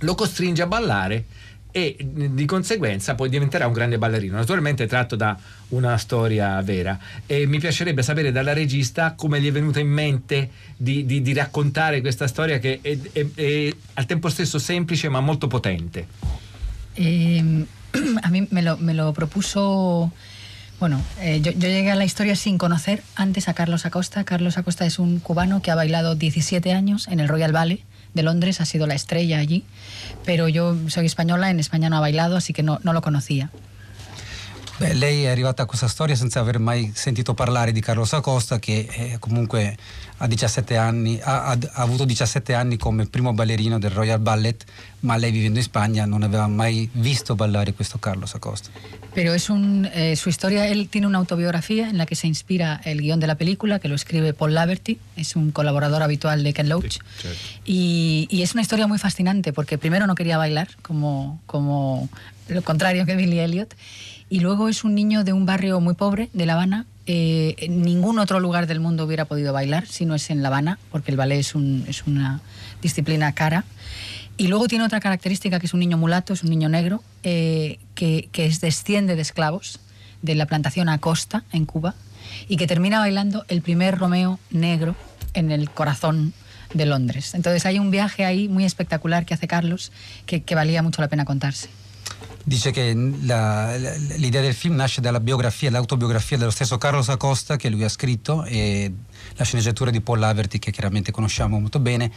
lo 0.00 0.16
costringe 0.16 0.62
a 0.62 0.66
ballare 0.66 1.24
e 1.86 1.96
di 2.32 2.44
conseguenza 2.44 3.14
poi 3.14 3.28
diventerà 3.28 3.66
un 3.66 3.72
grande 3.72 3.98
ballerino. 3.98 4.36
Naturalmente 4.36 4.86
tratto 4.86 5.16
da 5.16 5.38
una 5.68 5.96
storia 5.96 6.60
vera. 6.62 6.98
E 7.26 7.46
mi 7.46 7.58
piacerebbe 7.58 8.02
sapere 8.02 8.32
dalla 8.32 8.52
regista 8.52 9.12
come 9.12 9.40
gli 9.40 9.48
è 9.48 9.52
venuta 9.52 9.80
in 9.80 9.88
mente 9.88 10.50
di, 10.76 11.06
di, 11.06 11.22
di 11.22 11.32
raccontare 11.32 12.00
questa 12.00 12.26
storia 12.26 12.58
che 12.58 12.80
è, 12.82 12.98
è, 13.12 13.26
è, 13.34 13.74
al 13.94 14.06
tempo 14.06 14.28
stesso 14.28 14.58
semplice 14.58 15.08
ma 15.08 15.20
molto 15.20 15.46
potente. 15.46 16.06
Eh, 16.94 17.66
a 18.20 18.28
mí 18.30 18.46
me 18.50 18.62
lo, 18.62 18.76
me 18.80 18.94
lo 18.94 19.12
propuso 19.12 20.10
Bueno, 20.80 21.02
eh, 21.20 21.40
yo, 21.40 21.50
yo 21.50 21.66
llegué 21.66 21.90
a 21.90 21.96
la 21.96 22.04
historia 22.04 22.36
sin 22.36 22.56
conocer 22.56 23.02
antes 23.16 23.48
a 23.48 23.54
Carlos 23.54 23.84
Acosta. 23.84 24.22
Carlos 24.22 24.58
Acosta 24.58 24.86
es 24.86 25.00
un 25.00 25.18
cubano 25.18 25.60
que 25.60 25.72
ha 25.72 25.74
bailado 25.74 26.14
17 26.14 26.72
años 26.72 27.08
en 27.08 27.18
el 27.18 27.26
Royal 27.26 27.50
Ballet 27.50 27.80
de 28.14 28.22
Londres, 28.22 28.60
ha 28.60 28.64
sido 28.64 28.86
la 28.86 28.94
estrella 28.94 29.38
allí, 29.38 29.64
pero 30.24 30.48
yo 30.48 30.76
soy 30.88 31.06
española, 31.06 31.50
en 31.50 31.60
España 31.60 31.90
no 31.90 31.96
ha 31.96 32.00
bailado, 32.00 32.36
así 32.36 32.52
que 32.52 32.62
no, 32.62 32.80
no 32.82 32.92
lo 32.92 33.02
conocía. 33.02 33.50
Beh, 34.78 34.94
lei 34.94 35.24
è 35.24 35.26
arrivata 35.26 35.64
a 35.64 35.66
questa 35.66 35.88
storia 35.88 36.14
senza 36.14 36.38
aver 36.38 36.60
mai 36.60 36.92
sentito 36.94 37.34
parlare 37.34 37.72
di 37.72 37.80
Carlos 37.80 38.12
Acosta 38.12 38.60
che 38.60 38.86
eh, 38.88 39.16
comunque 39.18 39.76
ha, 40.18 40.28
17 40.28 40.76
anni, 40.76 41.18
ha, 41.20 41.46
ha- 41.46 41.58
ha 41.72 41.82
avuto 41.82 42.04
17 42.04 42.54
anni 42.54 42.76
come 42.76 43.06
primo 43.06 43.32
ballerino 43.32 43.80
del 43.80 43.90
Royal 43.90 44.20
Ballet, 44.20 44.64
ma 45.00 45.16
lei 45.16 45.32
vivendo 45.32 45.58
in 45.58 45.64
Spagna 45.64 46.06
non 46.06 46.22
aveva 46.22 46.46
mai 46.46 46.88
visto 46.92 47.34
ballare 47.34 47.72
questo 47.72 47.98
Carlos 47.98 48.36
Acosta. 48.36 48.70
Pero 49.14 49.34
es 49.34 49.48
un, 49.48 49.90
eh, 49.92 50.14
su 50.14 50.28
historia, 50.28 50.68
él 50.68 50.88
tiene 50.88 51.08
una 51.08 51.18
autobiografía 51.18 51.88
en 51.88 51.98
la 51.98 52.06
que 52.06 52.14
se 52.14 52.28
inspira 52.28 52.80
el 52.84 53.00
guión 53.00 53.18
de 53.18 53.26
la 53.26 53.34
película, 53.34 53.80
que 53.80 53.88
lo 53.88 53.96
escribe 53.96 54.32
Paul 54.32 54.54
Laverty, 54.54 54.96
es 55.16 55.34
un 55.34 55.50
colaborador 55.50 56.04
habitual 56.04 56.44
de 56.44 56.52
Ken 56.52 56.68
Loach. 56.68 56.98
Y, 57.64 58.28
y 58.30 58.42
es 58.42 58.52
una 58.52 58.62
historia 58.62 58.86
muy 58.86 58.98
fascinante, 58.98 59.52
porque 59.52 59.76
primero 59.76 60.06
no 60.06 60.14
quería 60.14 60.38
bailar, 60.38 60.68
como, 60.82 61.40
como 61.46 62.08
lo 62.46 62.62
contrario 62.62 63.04
que 63.06 63.16
Billy 63.16 63.40
Elliot, 63.40 63.74
y 64.30 64.40
luego 64.40 64.68
es 64.68 64.84
un 64.84 64.94
niño 64.94 65.24
de 65.24 65.32
un 65.32 65.46
barrio 65.46 65.80
muy 65.80 65.94
pobre 65.94 66.28
de 66.32 66.46
La 66.46 66.54
Habana. 66.54 66.86
Eh, 67.06 67.54
en 67.58 67.80
ningún 67.82 68.18
otro 68.18 68.38
lugar 68.40 68.66
del 68.66 68.80
mundo 68.80 69.04
hubiera 69.04 69.24
podido 69.24 69.52
bailar 69.52 69.86
si 69.86 70.04
no 70.04 70.14
es 70.14 70.28
en 70.30 70.42
La 70.42 70.48
Habana, 70.48 70.78
porque 70.90 71.10
el 71.10 71.16
ballet 71.16 71.38
es, 71.38 71.54
un- 71.54 71.84
es 71.88 72.06
una 72.06 72.40
disciplina 72.82 73.32
cara. 73.32 73.64
Y 74.36 74.48
luego 74.48 74.68
tiene 74.68 74.84
otra 74.84 75.00
característica 75.00 75.58
que 75.58 75.66
es 75.66 75.74
un 75.74 75.80
niño 75.80 75.96
mulato, 75.98 76.32
es 76.34 76.42
un 76.44 76.50
niño 76.50 76.68
negro, 76.68 77.02
eh, 77.22 77.78
que, 77.94 78.28
que 78.30 78.46
es 78.46 78.60
desciende 78.60 79.16
de 79.16 79.22
esclavos 79.22 79.80
de 80.22 80.34
la 80.34 80.46
plantación 80.46 80.88
Acosta 80.88 81.44
en 81.52 81.64
Cuba 81.64 81.94
y 82.48 82.56
que 82.56 82.66
termina 82.66 82.98
bailando 82.98 83.44
el 83.48 83.62
primer 83.62 83.98
Romeo 83.98 84.38
negro 84.50 84.94
en 85.34 85.50
el 85.50 85.70
corazón 85.70 86.34
de 86.74 86.84
Londres. 86.86 87.34
Entonces 87.34 87.64
hay 87.64 87.78
un 87.78 87.90
viaje 87.90 88.26
ahí 88.26 88.48
muy 88.48 88.64
espectacular 88.66 89.24
que 89.24 89.32
hace 89.34 89.48
Carlos 89.48 89.90
que 90.26 90.54
valía 90.54 90.82
mucho 90.82 91.00
la 91.00 91.08
pena 91.08 91.24
contarse. 91.24 91.68
Dice 92.44 92.70
che 92.70 92.94
la- 93.22 93.76
l'idea 94.16 94.40
del 94.40 94.54
film 94.54 94.74
nasce 94.74 95.00
dalla 95.00 95.20
biografia, 95.20 95.70
l'autobiografia 95.70 96.38
dello 96.38 96.50
stesso 96.50 96.78
Carlos 96.78 97.08
Acosta 97.08 97.56
che 97.56 97.68
lui 97.68 97.84
ha 97.84 97.88
scritto 97.88 98.44
e 98.44 98.90
la 99.34 99.44
sceneggiatura 99.44 99.90
di 99.90 100.00
Paul 100.00 100.18
Laverty 100.18 100.58
che 100.58 100.70
chiaramente 100.70 101.10
conosciamo 101.10 101.58
molto 101.58 101.78
bene. 101.78 102.10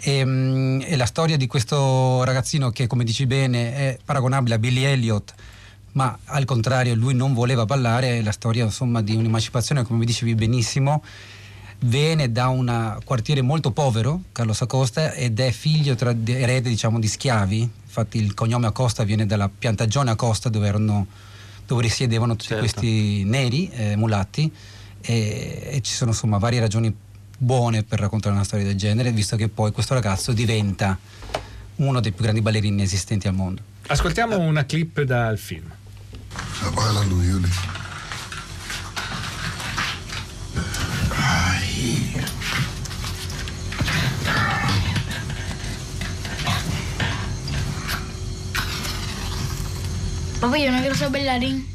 E, 0.00 0.24
mm, 0.24 0.80
e 0.82 0.96
la 0.96 1.06
storia 1.06 1.36
di 1.36 1.46
questo 1.46 2.22
ragazzino 2.24 2.70
che 2.70 2.86
come 2.86 3.04
dici 3.04 3.24
bene 3.24 3.74
è 3.74 3.98
paragonabile 4.04 4.56
a 4.56 4.58
Billy 4.58 4.82
Elliot 4.82 5.32
ma 5.92 6.18
al 6.24 6.44
contrario 6.44 6.94
lui 6.94 7.14
non 7.14 7.34
voleva 7.34 7.64
ballare, 7.64 8.18
è 8.18 8.22
la 8.22 8.32
storia 8.32 8.64
insomma 8.64 9.02
di 9.02 9.14
un'emancipazione 9.14 9.84
come 9.84 10.04
dicevi 10.04 10.34
benissimo 10.34 11.02
viene 11.84 12.30
da 12.30 12.48
un 12.48 12.98
quartiere 13.04 13.42
molto 13.42 13.70
povero, 13.70 14.22
Carlos 14.32 14.60
Acosta, 14.60 15.12
ed 15.12 15.38
è 15.40 15.50
figlio 15.50 15.94
tra, 15.94 16.14
erede 16.26 16.68
diciamo, 16.68 16.98
di 16.98 17.08
schiavi. 17.08 17.70
Infatti 17.94 18.16
il 18.16 18.32
cognome 18.32 18.68
Acosta 18.68 19.04
viene 19.04 19.26
dalla 19.26 19.50
piantagione 19.50 20.10
Acosta 20.12 20.48
dove, 20.48 20.66
erano, 20.66 21.06
dove 21.66 21.82
risiedevano 21.82 22.36
tutti 22.36 22.54
Certo. 22.54 22.62
questi 22.62 23.22
neri, 23.24 23.68
eh, 23.68 23.96
mulatti, 23.96 24.50
e, 25.02 25.68
e 25.72 25.80
ci 25.82 25.92
sono 25.92 26.12
insomma 26.12 26.38
varie 26.38 26.58
ragioni 26.58 26.94
buone 27.36 27.82
per 27.82 28.00
raccontare 28.00 28.34
una 28.34 28.44
storia 28.44 28.64
del 28.64 28.76
genere, 28.76 29.12
visto 29.12 29.36
che 29.36 29.48
poi 29.50 29.72
questo 29.72 29.92
ragazzo 29.92 30.32
diventa 30.32 30.98
uno 31.76 32.00
dei 32.00 32.12
più 32.12 32.22
grandi 32.22 32.40
ballerini 32.40 32.80
esistenti 32.80 33.28
al 33.28 33.34
mondo. 33.34 33.60
Ascoltiamo 33.88 34.38
una 34.38 34.64
clip 34.64 35.02
dal 35.02 35.36
film. 35.36 35.70
Apaga 36.62 36.92
la 36.92 37.02
luz, 37.02 37.26
Yuli. 37.26 37.50
Papi, 50.42 50.60
yo 50.60 50.72
no 50.72 50.80
quiero 50.80 50.96
ser 50.96 51.10
bailarín. 51.10 51.68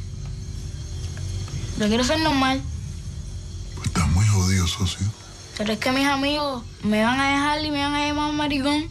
Yo 1.79 1.87
quiero 1.87 2.03
ser 2.03 2.19
normal. 2.19 2.61
Pues 3.75 3.87
estás 3.87 4.09
muy 4.09 4.27
jodido, 4.27 4.67
socio. 4.67 5.07
Pero 5.57 5.71
es 5.71 5.79
que 5.79 5.89
mis 5.93 6.05
amigos 6.05 6.65
me 6.83 7.01
van 7.01 7.17
a 7.17 7.31
dejar 7.31 7.63
y 7.63 7.71
me 7.71 7.81
van 7.81 7.95
a 7.95 8.05
llamar 8.05 8.33
maricón. 8.33 8.89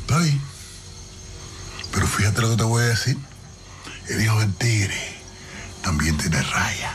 Está 0.00 0.18
bien. 0.18 0.40
Pero 1.92 2.08
fíjate 2.08 2.40
lo 2.40 2.50
que 2.50 2.56
te 2.56 2.64
voy 2.64 2.82
a 2.82 2.86
decir. 2.86 3.16
El 4.08 4.20
hijo 4.20 4.40
del 4.40 4.52
tigre 4.54 5.00
también 5.84 6.18
tiene 6.18 6.42
raya. 6.42 6.92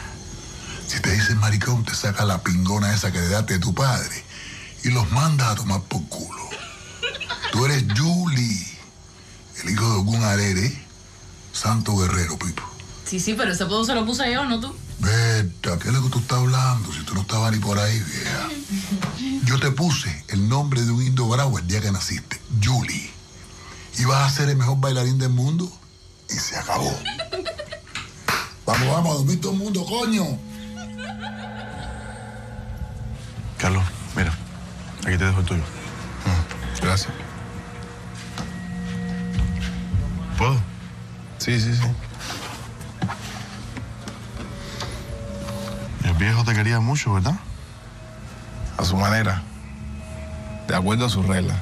Si 0.87 0.99
te 0.99 1.09
dicen 1.13 1.37
maricón, 1.37 1.85
te 1.85 1.95
saca 1.95 2.25
la 2.25 2.43
pingona 2.43 2.93
esa 2.93 3.13
que 3.13 3.21
le 3.21 3.29
daste 3.29 3.53
de 3.53 3.59
tu 3.59 3.73
padre 3.73 4.25
y 4.83 4.89
los 4.89 5.09
mandas 5.11 5.47
a 5.47 5.55
tomar 5.55 5.79
por 5.83 6.05
culo. 6.09 6.49
Tú 7.53 7.65
eres 7.65 7.85
Julie, 7.97 8.77
el 9.63 9.69
hijo 9.69 9.89
de 9.89 9.95
Ogun 9.99 10.21
Arere, 10.21 10.84
santo 11.55 11.95
guerrero, 11.95 12.37
Pipo. 12.37 12.63
Sí, 13.05 13.19
sí, 13.19 13.33
pero 13.33 13.51
ese 13.51 13.63
apodo 13.63 13.85
se 13.85 13.95
lo 13.95 14.05
puse 14.05 14.31
yo, 14.31 14.45
no 14.45 14.59
tú. 14.59 14.75
Berta, 14.99 15.77
¿qué 15.79 15.89
es 15.89 15.93
lo 15.93 16.03
que 16.03 16.09
tú 16.09 16.19
estás 16.19 16.39
hablando? 16.39 16.91
Si 16.91 17.03
tú 17.03 17.13
no 17.13 17.21
estabas 17.21 17.51
ni 17.51 17.59
por 17.59 17.77
ahí, 17.79 17.99
vieja. 17.99 18.49
Yo 19.45 19.59
te 19.59 19.71
puse 19.71 20.23
el 20.29 20.49
nombre 20.49 20.81
de 20.81 20.91
un 20.91 21.03
indio 21.03 21.27
bravo 21.27 21.59
el 21.59 21.67
día 21.67 21.81
que 21.81 21.91
naciste, 21.91 22.41
Julie. 22.63 23.11
Ibas 23.99 24.23
a 24.23 24.35
ser 24.35 24.49
el 24.49 24.57
mejor 24.57 24.79
bailarín 24.79 25.17
del 25.19 25.29
mundo 25.29 25.71
y 26.29 26.33
se 26.33 26.57
acabó. 26.57 26.91
Vamos, 28.65 28.87
vamos 28.87 29.11
a 29.11 29.17
dormir 29.19 29.39
todo 29.39 29.51
el 29.51 29.59
mundo, 29.59 29.85
coño. 29.85 30.25
Carlos, 33.59 33.83
mira, 34.15 34.35
aquí 35.05 35.17
te 35.19 35.25
dejo 35.25 35.39
el 35.41 35.45
tuyo. 35.45 35.63
Gracias. 36.81 37.24
Sí, 41.45 41.59
sí, 41.59 41.75
sí. 41.75 41.87
El 46.03 46.13
viejo 46.15 46.43
te 46.43 46.55
quería 46.55 46.79
mucho, 46.79 47.13
¿verdad? 47.13 47.35
A 48.77 48.83
su 48.83 48.97
manera. 48.97 49.43
De 50.67 50.75
acuerdo 50.75 51.05
a 51.05 51.09
sus 51.09 51.23
reglas. 51.27 51.55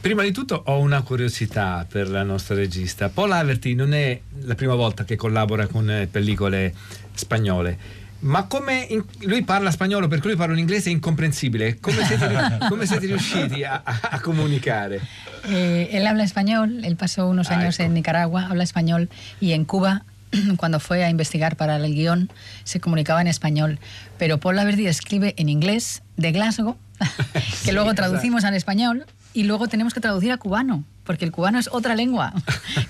Prima 0.00 0.24
di 0.24 0.32
tutto 0.32 0.60
ho 0.66 0.80
una 0.80 1.02
curiosità 1.02 1.86
per 1.88 2.08
la 2.08 2.24
nostra 2.24 2.56
regista. 2.56 3.08
Paul 3.08 3.30
Haverty 3.30 3.74
non 3.74 3.94
è 3.94 4.20
la 4.40 4.56
prima 4.56 4.74
volta 4.74 5.04
che 5.04 5.14
collabora 5.14 5.68
con 5.68 5.88
eh, 5.88 6.08
pellicole 6.08 6.74
spagnole. 7.14 8.01
Ma 8.22 8.44
come 8.46 8.86
in- 8.90 9.04
lui 9.22 9.42
parla 9.42 9.70
spagnolo, 9.72 10.06
perché 10.08 10.28
lui 10.28 10.36
parla 10.36 10.52
un 10.54 10.60
inglese 10.60 10.90
incomprensibile, 10.90 11.78
come 11.80 12.04
siete, 12.06 12.28
come 12.68 12.86
siete 12.86 13.06
riusciti 13.06 13.64
a, 13.64 13.82
a- 13.84 14.20
comunicare? 14.20 15.00
Eh, 15.48 15.88
él 15.90 16.06
habla 16.06 16.22
español, 16.22 16.84
él 16.84 16.94
pasó 16.96 17.26
unos 17.28 17.50
Ah, 17.50 17.58
años 17.58 17.80
en 17.80 17.94
Nicaragua, 17.94 18.46
habla 18.48 18.62
español 18.62 19.08
y 19.40 19.52
en 19.52 19.64
Cuba, 19.64 20.04
cuando 20.56 20.78
fue 20.78 21.02
a 21.04 21.10
investigar 21.10 21.56
para 21.56 21.76
el 21.76 21.94
guion, 21.94 22.30
se 22.62 22.78
comunicaba 22.78 23.20
en 23.20 23.26
español. 23.26 23.80
Pero 24.18 24.38
Paul 24.38 24.54
Laverty 24.54 24.86
escribe 24.86 25.34
en 25.36 25.48
inglés 25.48 26.02
de 26.16 26.30
Glasgow, 26.30 26.76
que 27.64 27.72
luego 27.72 27.92
traducimos 27.94 28.44
al 28.44 28.54
español 28.54 29.04
y 29.34 29.44
luego 29.44 29.66
tenemos 29.66 29.94
que 29.94 30.00
traducir 30.00 30.30
a 30.30 30.36
cubano, 30.36 30.84
porque 31.04 31.24
el 31.24 31.32
cubano 31.32 31.58
es 31.58 31.68
otra 31.72 31.94
lengua, 31.94 32.32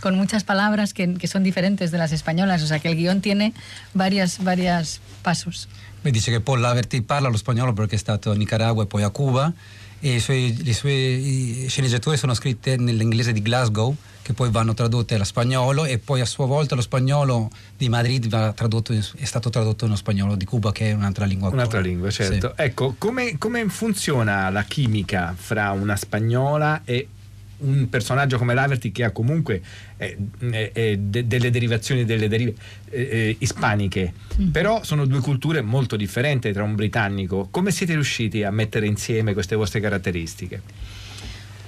con 0.01 0.17
muchas 0.17 0.45
palabras 0.45 0.93
que, 0.95 1.15
que 1.15 1.27
son 1.27 1.43
diferentes 1.43 1.91
de 1.91 1.99
las 1.99 2.13
españolas. 2.13 2.63
O 2.63 2.67
sea 2.67 2.79
que 2.79 2.89
el 2.89 2.97
guión 2.97 3.21
tiene 3.21 3.53
varias, 3.95 4.43
varias 4.43 5.01
pasos. 5.23 5.69
Mi 6.03 6.11
dice 6.11 6.31
che 6.31 6.41
Paul 6.41 6.61
Laverty 6.61 7.01
parla 7.01 7.29
lo 7.29 7.37
spagnolo 7.37 7.73
perché 7.73 7.95
è 7.95 7.99
stato 7.99 8.31
a 8.33 8.35
Nicaragua 8.35 8.83
e 8.85 8.87
poi 8.87 9.03
a 9.05 9.11
Cuba 9.11 9.53
e 10.01 10.19
suoi- 10.19 10.61
le 10.65 10.75
sue 10.75 11.67
sceneggiature 11.69 12.17
sono 12.17 12.35
scritte 12.35 12.77
nell'inglese 12.77 13.33
di 13.33 13.41
Glasgow 13.41 13.95
che 14.21 14.33
poi 14.33 14.51
vanno 14.51 14.75
tradotte 14.75 15.15
allo 15.15 15.23
spagnolo 15.23 15.85
e 15.85 15.99
poi 15.99 16.21
a 16.21 16.25
sua 16.25 16.47
volta 16.47 16.75
lo 16.75 16.81
spagnolo 16.81 17.51
di 17.77 17.89
Madrid 17.89 18.27
va 18.29 18.53
tradotto 18.53 18.93
in- 18.93 19.05
è 19.17 19.25
stato 19.25 19.49
tradotto 19.49 19.85
nello 19.85 19.97
spagnolo 19.97 20.35
di 20.35 20.45
Cuba 20.45 20.73
che 20.73 20.91
è 20.91 20.93
un'altra 20.93 21.25
lingua. 21.25 21.51
Un'altra 21.51 21.79
ancora. 21.79 21.95
lingua, 21.95 22.11
certo. 22.11 22.57
Ecco, 22.57 22.97
come, 22.99 23.39
come 23.39 23.69
funziona 23.69 24.51
la 24.51 24.65
chimica 24.65 25.35
fra 25.37 25.71
una 25.71 25.95
spagnola 25.95 26.83
e 26.85 27.07
un 27.63 27.89
personaggio 27.89 28.39
come 28.39 28.55
l'Averty 28.55 28.93
che 28.93 29.05
ha 29.05 29.11
comunque 29.11 29.61
eh, 29.97 30.17
eh, 30.39 30.71
eh, 30.73 30.99
de- 30.99 31.27
delle 31.27 31.51
derivazioni 31.51 32.05
delle 32.05 32.29
derive 32.29 32.55
eh, 32.91 33.01
eh, 33.01 33.37
ispaniche, 33.39 34.13
però 34.51 34.85
sono 34.85 35.07
due 35.07 35.21
culture 35.21 35.61
molto 35.63 35.97
differenti 35.97 36.53
tra 36.53 36.63
un 36.63 36.75
britannico. 36.75 37.49
Come 37.51 37.71
siete 37.71 37.95
riusciti 37.95 38.43
a 38.43 38.51
mettere 38.51 38.87
insieme 38.87 39.33
queste 39.33 39.57
vostre 39.57 39.81
caratteristiche? 39.81 40.63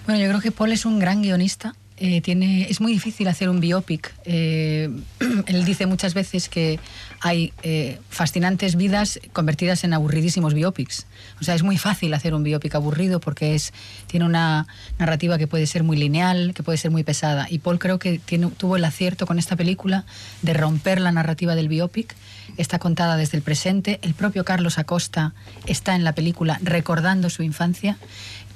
Bueno, 0.04 0.20
yo 0.20 0.28
creo 0.28 0.40
que 0.40 0.50
Paul 0.50 0.70
es 0.72 0.84
un 0.84 0.98
gran 0.98 1.22
guionista 1.22 1.74
eh, 1.96 2.66
es 2.68 2.80
muy 2.80 2.92
difícil 2.92 3.28
hacer 3.28 3.48
un 3.48 3.60
biopic. 3.60 4.12
Eh, 4.24 4.90
él 5.46 5.64
dice 5.64 5.86
muchas 5.86 6.14
veces 6.14 6.48
que 6.48 6.80
hay 7.20 7.52
eh, 7.62 7.98
fascinantes 8.10 8.76
vidas 8.76 9.20
convertidas 9.32 9.84
en 9.84 9.94
aburridísimos 9.94 10.54
biopics. 10.54 11.06
O 11.40 11.44
sea, 11.44 11.54
es 11.54 11.62
muy 11.62 11.78
fácil 11.78 12.12
hacer 12.14 12.34
un 12.34 12.42
biopic 12.42 12.74
aburrido 12.74 13.20
porque 13.20 13.54
es, 13.54 13.72
tiene 14.08 14.26
una 14.26 14.66
narrativa 14.98 15.38
que 15.38 15.46
puede 15.46 15.66
ser 15.66 15.84
muy 15.84 15.96
lineal, 15.96 16.52
que 16.54 16.62
puede 16.62 16.78
ser 16.78 16.90
muy 16.90 17.04
pesada. 17.04 17.46
Y 17.48 17.58
Paul 17.58 17.78
creo 17.78 17.98
que 17.98 18.20
tuvo 18.56 18.76
el 18.76 18.84
acierto 18.84 19.26
con 19.26 19.38
esta 19.38 19.54
película 19.54 20.04
de 20.42 20.52
romper 20.52 21.00
la 21.00 21.12
narrativa 21.12 21.54
del 21.54 21.68
biopic. 21.68 22.14
Está 22.56 22.78
contada 22.78 23.16
desde 23.16 23.36
el 23.36 23.42
presente. 23.42 23.98
El 24.02 24.14
propio 24.14 24.44
Carlos 24.44 24.78
Acosta 24.78 25.34
está 25.66 25.94
en 25.94 26.04
la 26.04 26.12
película 26.12 26.58
recordando 26.62 27.30
su 27.30 27.42
infancia 27.42 27.96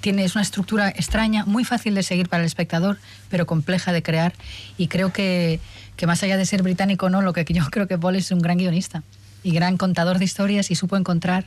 tiene, 0.00 0.24
es 0.24 0.34
una 0.34 0.42
estructura 0.42 0.88
extraña, 0.88 1.44
muy 1.44 1.64
fácil 1.64 1.94
de 1.94 2.02
seguir 2.02 2.28
para 2.28 2.42
el 2.42 2.46
espectador, 2.46 2.98
pero 3.28 3.46
compleja 3.46 3.92
de 3.92 4.02
crear. 4.02 4.32
Y 4.76 4.88
creo 4.88 5.12
que, 5.12 5.60
que 5.96 6.06
más 6.06 6.22
allá 6.22 6.36
de 6.36 6.46
ser 6.46 6.62
británico 6.62 7.10
no, 7.10 7.22
lo 7.22 7.32
que 7.32 7.44
yo 7.44 7.64
creo 7.70 7.88
que 7.88 7.98
Paul 7.98 8.16
es 8.16 8.30
un 8.30 8.40
gran 8.40 8.58
guionista 8.58 9.02
y 9.42 9.52
gran 9.52 9.76
contador 9.76 10.18
de 10.18 10.24
historias 10.24 10.70
y 10.70 10.74
supo 10.74 10.96
encontrar 10.96 11.46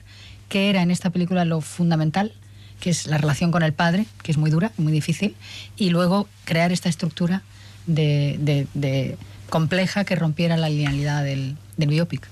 qué 0.49 0.69
era 0.69 0.81
en 0.81 0.91
esta 0.91 1.09
película 1.09 1.45
lo 1.45 1.61
fundamental, 1.61 2.33
que 2.79 2.89
es 2.89 3.07
la 3.07 3.17
relación 3.17 3.51
con 3.51 3.63
el 3.63 3.73
padre, 3.73 4.05
que 4.23 4.31
es 4.31 4.37
muy 4.37 4.49
dura, 4.49 4.71
muy 4.77 4.91
difícil, 4.91 5.35
y 5.77 5.89
luego 5.89 6.27
crear 6.45 6.71
esta 6.71 6.89
estructura 6.89 7.43
de, 7.85 8.37
de, 8.39 8.67
de 8.73 9.17
compleja 9.49 10.03
che 10.03 10.15
rompiera 10.15 10.57
la 10.57 10.67
linealità 10.67 11.21
del, 11.21 11.55
del 11.75 11.87
biopic. 11.87 12.27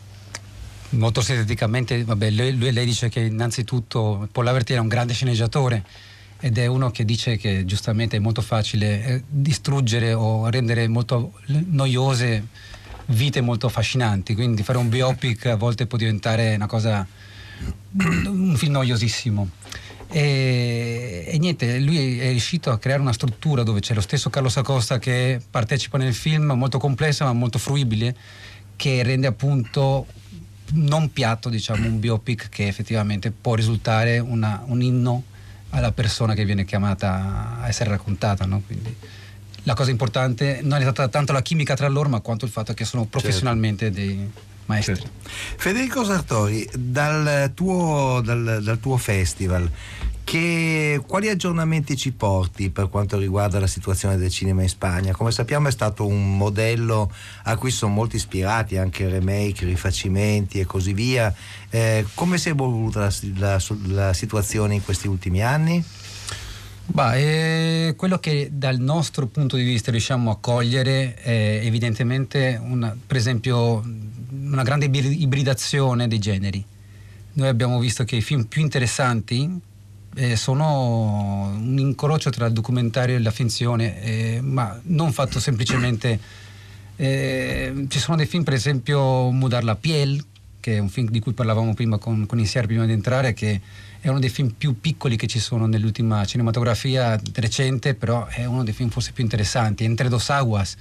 Molto 0.91 1.21
sinteticamente, 1.21 2.03
vabbè, 2.03 2.31
lei, 2.31 2.57
lui, 2.57 2.71
lei 2.71 2.85
dice 2.85 3.09
che 3.09 3.19
innanzitutto 3.19 4.27
Paul 4.31 4.45
Laverty 4.45 4.73
era 4.73 4.81
un 4.81 4.88
grande 4.88 5.13
sceneggiatore 5.13 5.85
ed 6.41 6.58
è 6.58 6.65
uno 6.67 6.89
che 6.91 7.03
dice 7.03 7.38
che 7.38 7.65
giustamente 7.65 8.17
è 8.17 8.19
molto 8.19 8.41
facile 8.41 9.05
eh, 9.05 9.24
distruggere 9.27 10.13
o 10.13 10.50
rendere 10.50 10.88
molto 10.88 11.34
noiose 11.48 12.48
vite 13.08 13.41
molto 13.41 13.67
affascinanti, 13.67 14.36
quindi 14.36 14.63
fare 14.63 14.77
un 14.77 14.89
biopic 14.89 15.48
a 15.48 15.55
volte 15.55 15.88
può 15.88 15.98
diventare 15.98 16.55
una 16.55 16.67
cosa, 16.67 17.05
un 17.98 18.55
film 18.55 18.74
noiosissimo. 18.74 19.50
E, 20.12 21.25
e, 21.27 21.38
niente, 21.38 21.79
lui 21.79 22.19
è 22.19 22.29
riuscito 22.29 22.72
a 22.72 22.79
creare 22.79 23.01
una 23.01 23.13
struttura 23.13 23.63
dove 23.63 23.79
c'è 23.79 23.93
lo 23.93 24.01
stesso 24.01 24.29
Carlos 24.29 24.58
Acosta 24.58 24.98
che 24.98 25.41
partecipa 25.50 25.98
nel 25.98 26.13
film, 26.13 26.51
molto 26.51 26.79
complessa 26.79 27.25
ma 27.25 27.34
molto 27.34 27.60
fruibile, 27.60 28.15
che 28.75 29.03
rende 29.03 29.27
appunto 29.27 30.08
non 30.74 31.12
piatto, 31.12 31.50
diciamo, 31.50 31.88
un 31.88 32.00
biopic 32.00 32.50
che 32.50 32.67
effettivamente 32.67 33.31
può 33.31 33.55
risultare 33.55 34.19
una, 34.19 34.63
un 34.65 34.81
inno 34.81 35.24
alla 35.71 35.91
persona 35.91 36.33
che 36.33 36.45
viene 36.45 36.65
chiamata 36.65 37.59
a 37.61 37.67
essere 37.67 37.89
raccontata. 37.89 38.45
No? 38.45 38.61
Quindi 38.65 38.95
la 39.63 39.73
cosa 39.73 39.91
importante 39.91 40.61
non 40.63 40.79
è 40.79 40.81
stata 40.81 41.07
tanto 41.07 41.33
la 41.33 41.41
chimica 41.41 41.75
tra 41.75 41.88
loro, 41.88 42.09
ma 42.09 42.19
quanto 42.21 42.45
il 42.45 42.51
fatto 42.51 42.73
che 42.73 42.85
sono 42.85 43.05
professionalmente 43.05 43.85
certo. 43.85 43.99
dei 43.99 44.31
maestri. 44.65 44.95
Certo. 44.95 45.11
Federico 45.57 46.03
Sartori, 46.03 46.67
dal 46.73 47.51
tuo, 47.53 48.21
dal, 48.23 48.59
dal 48.61 48.79
tuo 48.79 48.97
festival, 48.97 49.69
che, 50.29 51.01
quali 51.07 51.27
aggiornamenti 51.27 51.98
ci 51.98 52.12
porti 52.12 52.69
per 52.69 52.88
quanto 52.89 53.17
riguarda 53.17 53.59
la 53.59 53.65
situazione 53.65 54.15
del 54.15 54.29
cinema 54.29 54.62
in 54.62 54.69
Spagna? 54.69 55.12
Come 55.12 55.31
sappiamo 55.31 55.69
è 55.69 55.71
stato 55.71 56.05
un 56.05 56.38
modello 56.38 57.12
a 57.45 57.57
cui 57.57 57.71
sono 57.71 57.91
molti 57.93 58.17
ispirati, 58.17 58.77
anche 58.77 59.09
remake, 59.09 59.65
rifacimenti 59.65 60.59
e 60.59 60.67
così 60.67 60.93
via. 60.93 61.33
Eh, 61.71 62.05
come 62.13 62.38
si 62.38 62.50
è 62.50 62.51
evoluta 62.51 63.00
la, 63.00 63.13
la, 63.38 63.62
la 63.88 64.13
situazione 64.13 64.75
in 64.75 64.83
questi 64.83 65.07
ultimi 65.07 65.41
anni? 65.41 65.83
Bah, 66.86 67.15
eh, 67.15 67.95
quello 67.98 68.19
che 68.19 68.50
dal 68.51 68.77
nostro 68.77 69.25
punto 69.25 69.55
di 69.55 69.63
vista 69.63 69.89
riusciamo 69.89 70.29
a 70.29 70.38
cogliere 70.39 71.15
è 71.15 71.62
evidentemente 71.63 72.62
una, 72.63 72.95
per 73.03 73.17
esempio 73.17 73.83
una 74.43 74.62
grande 74.62 74.86
ibridazione 74.86 76.07
dei 76.07 76.19
generi. 76.19 76.63
Noi 77.33 77.48
abbiamo 77.48 77.79
visto 77.79 78.03
che 78.03 78.17
i 78.17 78.21
film 78.21 78.43
più 78.43 78.62
interessanti 78.62 79.67
eh, 80.16 80.36
sono 80.36 81.51
un 81.56 81.78
incrocio 81.78 82.30
tra 82.30 82.45
il 82.48 82.54
documentario 82.54 83.15
e 83.15 83.19
la 83.19 83.32
finzione, 83.32 84.02
eh, 84.02 84.41
ma 84.41 84.80
non 84.84 85.12
fatto 85.12 85.39
semplicemente... 85.39 86.19
Eh, 86.95 87.86
ci 87.88 88.00
sono 88.00 88.17
dei 88.17 88.26
film, 88.26 88.43
per 88.43 88.54
esempio 88.54 89.32
Mudar 89.32 89.63
la 89.63 89.76
piel, 89.76 90.22
che 90.60 90.76
è 90.76 90.80
un 90.80 90.89
film 90.89 91.10
di 91.10 91.19
cui 91.22 91.32
parlavamo 91.32 91.74
prima 91.74 91.98
con, 91.98 92.26
con 92.26 92.39
Insier 92.39 92.65
prima 92.65 92.86
di 92.86 92.91
entrare, 92.91 93.34
che 93.34 93.62
è 94.02 94.08
uno 94.10 94.19
dei 94.19 94.30
film 94.30 94.50
più 94.50 94.80
piccoli 94.80 95.15
che 95.15 95.28
ci 95.28 95.39
sono 95.39 95.65
nell'ultima 95.65 96.26
cinematografia 96.26 97.19
recente, 97.36 97.95
però 97.95 98.26
è 98.28 98.45
uno 98.45 98.63
dei 98.63 98.74
film 98.74 98.89
forse 98.89 99.12
più 99.13 99.24
interessanti. 99.24 99.84
Entre 99.84 100.10
dos 100.10 100.30
aguas 100.30 100.76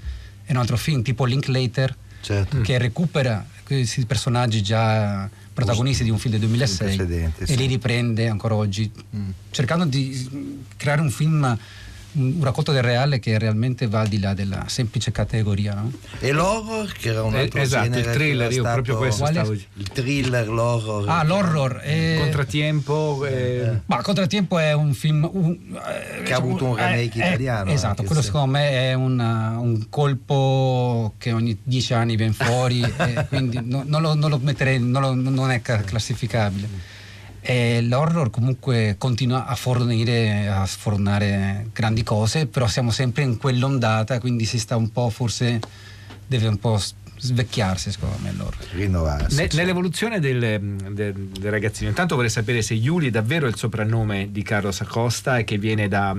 è 0.44 0.52
un 0.52 0.58
altro 0.58 0.76
film 0.76 1.02
tipo 1.02 1.24
Linklater, 1.24 1.96
certo. 2.20 2.60
che 2.60 2.78
recupera 2.78 3.44
questi 3.64 4.04
personaggi 4.06 4.62
già 4.62 5.28
protagonisti 5.52 6.04
di 6.04 6.10
un 6.10 6.18
film 6.18 6.38
del 6.38 6.48
2006 6.48 7.32
e 7.46 7.54
li 7.56 7.66
riprende 7.66 8.28
ancora 8.28 8.54
oggi, 8.54 8.90
mm. 9.16 9.30
cercando 9.50 9.84
di 9.84 10.64
creare 10.76 11.00
un 11.00 11.10
film 11.10 11.58
un 12.18 12.42
racconto 12.42 12.72
del 12.72 12.82
reale 12.82 13.18
che 13.18 13.38
realmente 13.38 13.86
va 13.86 14.00
al 14.00 14.08
di 14.08 14.18
là 14.18 14.34
della 14.34 14.64
semplice 14.66 15.12
categoria. 15.12 15.74
No? 15.74 15.92
E 16.18 16.32
l'horror, 16.32 16.92
che 16.92 17.10
era 17.10 17.22
un 17.22 17.34
eh, 17.34 17.40
altro 17.40 17.60
esatto, 17.60 17.98
il 17.98 18.04
thriller, 18.04 18.52
io 18.52 18.62
proprio 18.62 18.96
questo 18.96 19.22
Quale? 19.22 19.34
stavo 19.34 19.52
Il 19.52 19.88
thriller, 19.88 20.48
l'horror. 20.48 21.08
Ah, 21.08 21.24
l'horror. 21.24 21.80
Eh, 21.84 22.16
contratiempo. 22.18 23.24
Eh. 23.26 23.80
Ma 23.86 24.02
Contratiempo 24.02 24.58
è 24.58 24.72
un 24.72 24.92
film. 24.94 25.28
Un, 25.32 25.56
eh, 25.74 26.22
che 26.22 26.32
ha 26.32 26.36
avuto 26.36 26.64
un 26.64 26.76
remake 26.76 27.18
italiano. 27.18 27.70
esatto, 27.70 28.02
quello 28.02 28.22
secondo 28.22 28.46
me 28.52 28.70
è 28.70 28.94
una, 28.94 29.58
un 29.58 29.88
colpo 29.88 31.14
che 31.18 31.32
ogni 31.32 31.58
dieci 31.62 31.94
anni 31.94 32.16
viene 32.16 32.32
fuori, 32.32 32.80
quindi 33.28 33.60
no, 33.62 33.82
non, 33.86 34.02
lo, 34.02 34.14
non, 34.14 34.30
lo, 34.30 34.38
metterei, 34.38 34.80
non, 34.80 35.02
lo, 35.02 35.14
non 35.14 35.50
è 35.50 35.60
classificabile. 35.60 36.96
E 37.40 37.80
l'horror 37.82 38.30
comunque 38.30 38.96
continua 38.98 39.46
a 39.46 39.54
fornire, 39.54 40.48
a 40.48 40.66
sfornare 40.66 41.68
grandi 41.72 42.02
cose, 42.02 42.46
però 42.46 42.66
siamo 42.66 42.90
sempre 42.90 43.22
in 43.22 43.38
quell'ondata, 43.38 44.20
quindi 44.20 44.44
si 44.44 44.58
sta 44.58 44.76
un 44.76 44.90
po', 44.90 45.08
forse 45.08 45.60
deve 46.26 46.48
un 46.48 46.58
po' 46.58 46.78
svecchiarsi 47.18 47.90
secondo 47.90 48.16
me 48.20 48.32
l'horror. 48.32 48.64
Rinnovarsi. 48.72 49.36
Ne, 49.36 49.48
nell'evoluzione 49.52 50.20
del, 50.20 50.38
del, 50.38 51.12
del, 51.12 51.50
ragazzino, 51.50 51.88
intanto 51.88 52.14
vorrei 52.14 52.30
sapere 52.30 52.62
se 52.62 52.74
Yuli 52.74 53.08
è 53.08 53.10
davvero 53.10 53.46
il 53.46 53.56
soprannome 53.56 54.28
di 54.30 54.42
Carlos 54.42 54.80
Acosta 54.80 55.38
e 55.38 55.44
che 55.44 55.58
viene 55.58 55.88
da, 55.88 56.14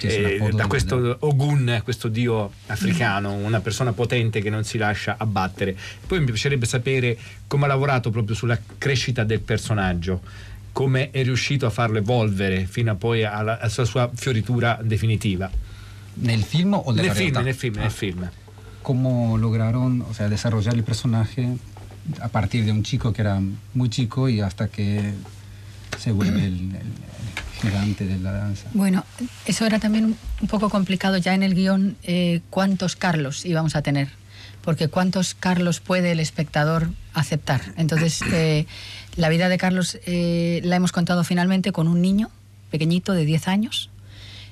eh, 0.00 0.50
da 0.52 0.66
questo 0.66 1.16
Ogun, 1.20 1.80
questo 1.82 2.08
dio 2.08 2.52
africano, 2.66 3.32
una 3.32 3.60
persona 3.60 3.92
potente 3.92 4.40
che 4.40 4.50
non 4.50 4.64
si 4.64 4.78
lascia 4.78 5.16
abbattere. 5.18 5.76
Poi 6.06 6.18
mi 6.20 6.26
piacerebbe 6.26 6.66
sapere 6.66 7.16
come 7.46 7.64
ha 7.64 7.68
lavorato 7.68 8.10
proprio 8.10 8.34
sulla 8.34 8.58
crescita 8.78 9.24
del 9.24 9.40
personaggio 9.40 10.20
come 10.72 11.12
è 11.12 11.22
riuscito 11.22 11.66
a 11.66 11.70
farlo 11.70 11.98
evolvere 11.98 12.66
fino 12.66 12.90
a 12.90 12.94
poi 12.96 13.22
alla, 13.22 13.60
alla 13.60 13.84
sua 13.84 14.10
fioritura 14.12 14.76
definitiva. 14.82 15.48
¿Nel 16.14 16.42
film 16.42 16.74
o 16.74 16.90
nel 16.90 17.10
film, 17.12 17.38
nel 17.38 17.54
film, 17.54 17.76
nel 17.76 17.90
film. 17.92 18.28
¿Cómo 18.84 19.38
lograron 19.38 20.02
o 20.02 20.12
sea, 20.12 20.28
desarrollar 20.28 20.74
el 20.74 20.84
personaje 20.84 21.56
a 22.20 22.28
partir 22.28 22.66
de 22.66 22.70
un 22.70 22.82
chico 22.82 23.14
que 23.14 23.22
era 23.22 23.40
muy 23.72 23.88
chico 23.88 24.28
y 24.28 24.42
hasta 24.42 24.68
que 24.68 25.14
se 25.98 26.12
vuelve 26.12 26.44
el, 26.44 26.70
gigante 27.62 28.04
de 28.04 28.18
la 28.18 28.32
danza? 28.32 28.68
Bueno, 28.74 29.02
eso 29.46 29.64
era 29.64 29.78
también 29.78 30.14
un 30.42 30.48
poco 30.48 30.68
complicado 30.68 31.16
ya 31.16 31.32
en 31.32 31.42
el 31.42 31.54
guion, 31.54 31.96
eh, 32.02 32.42
cuántos 32.50 32.94
Carlos 32.94 33.46
íbamos 33.46 33.74
a 33.74 33.80
tener, 33.80 34.10
porque 34.60 34.88
cuántos 34.88 35.34
Carlos 35.34 35.80
puede 35.80 36.12
el 36.12 36.20
espectador 36.20 36.90
aceptar. 37.14 37.62
Entonces, 37.78 38.20
eh, 38.34 38.66
la 39.16 39.30
vida 39.30 39.48
de 39.48 39.56
Carlos 39.56 39.98
eh, 40.04 40.60
la 40.62 40.76
hemos 40.76 40.92
contado 40.92 41.24
finalmente 41.24 41.72
con 41.72 41.88
un 41.88 42.02
niño 42.02 42.30
pequeñito 42.70 43.14
de 43.14 43.24
10 43.24 43.48
años, 43.48 43.88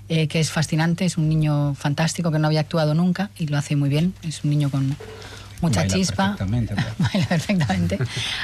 eh, 0.08 0.28
que 0.28 0.40
es 0.40 0.50
fascinante, 0.50 1.04
es 1.04 1.16
un 1.16 1.28
niño 1.28 1.74
fantástico 1.74 2.30
que 2.30 2.38
no 2.38 2.46
había 2.46 2.60
actuado 2.60 2.94
nunca 2.94 3.30
y 3.38 3.46
lo 3.46 3.56
hace 3.56 3.76
muy 3.76 3.88
bien, 3.88 4.14
es 4.22 4.44
un 4.44 4.50
niño 4.50 4.70
con 4.70 4.96
mucha 5.60 5.80
Baila 5.80 5.94
chispa. 5.94 6.36
Perfectamente. 6.36 6.74
Baila 6.98 7.26
perfectamente. 7.26 7.98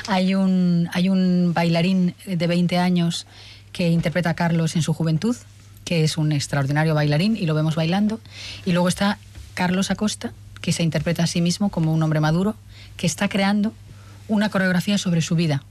hay, 0.07 0.35
un, 0.35 0.89
hay 0.93 1.09
un 1.09 1.53
bailarín 1.55 2.15
de 2.27 2.47
20 2.47 2.79
años 2.79 3.27
que 3.73 3.91
interpreta 3.91 4.31
a 4.31 4.35
Carlos 4.35 4.77
en 4.77 4.83
su 4.83 4.95
juventud, 4.95 5.37
que 5.85 6.05
es 6.05 6.17
un 6.17 6.33
extraordinario 6.33 6.95
bailarín 6.95 7.37
y 7.37 7.47
lo 7.47 7.55
vemos 7.55 7.75
bailando. 7.75 8.21
Y 8.65 8.73
luego 8.73 8.89
está 8.89 9.19
Carlos 9.55 9.91
Acosta, 9.91 10.33
que 10.61 10.73
se 10.73 10.83
interpreta 10.83 11.25
a 11.25 11.27
sí 11.27 11.41
mismo 11.41 11.71
como 11.71 11.93
un 11.93 12.03
hombre 12.03 12.21
maduro, 12.21 12.57
que 12.97 13.07
está 13.07 13.29
creando 13.29 13.73
una 14.29 14.49
coreografía 14.49 14.99
sobre 14.99 15.23
su 15.23 15.35
vida. 15.35 15.63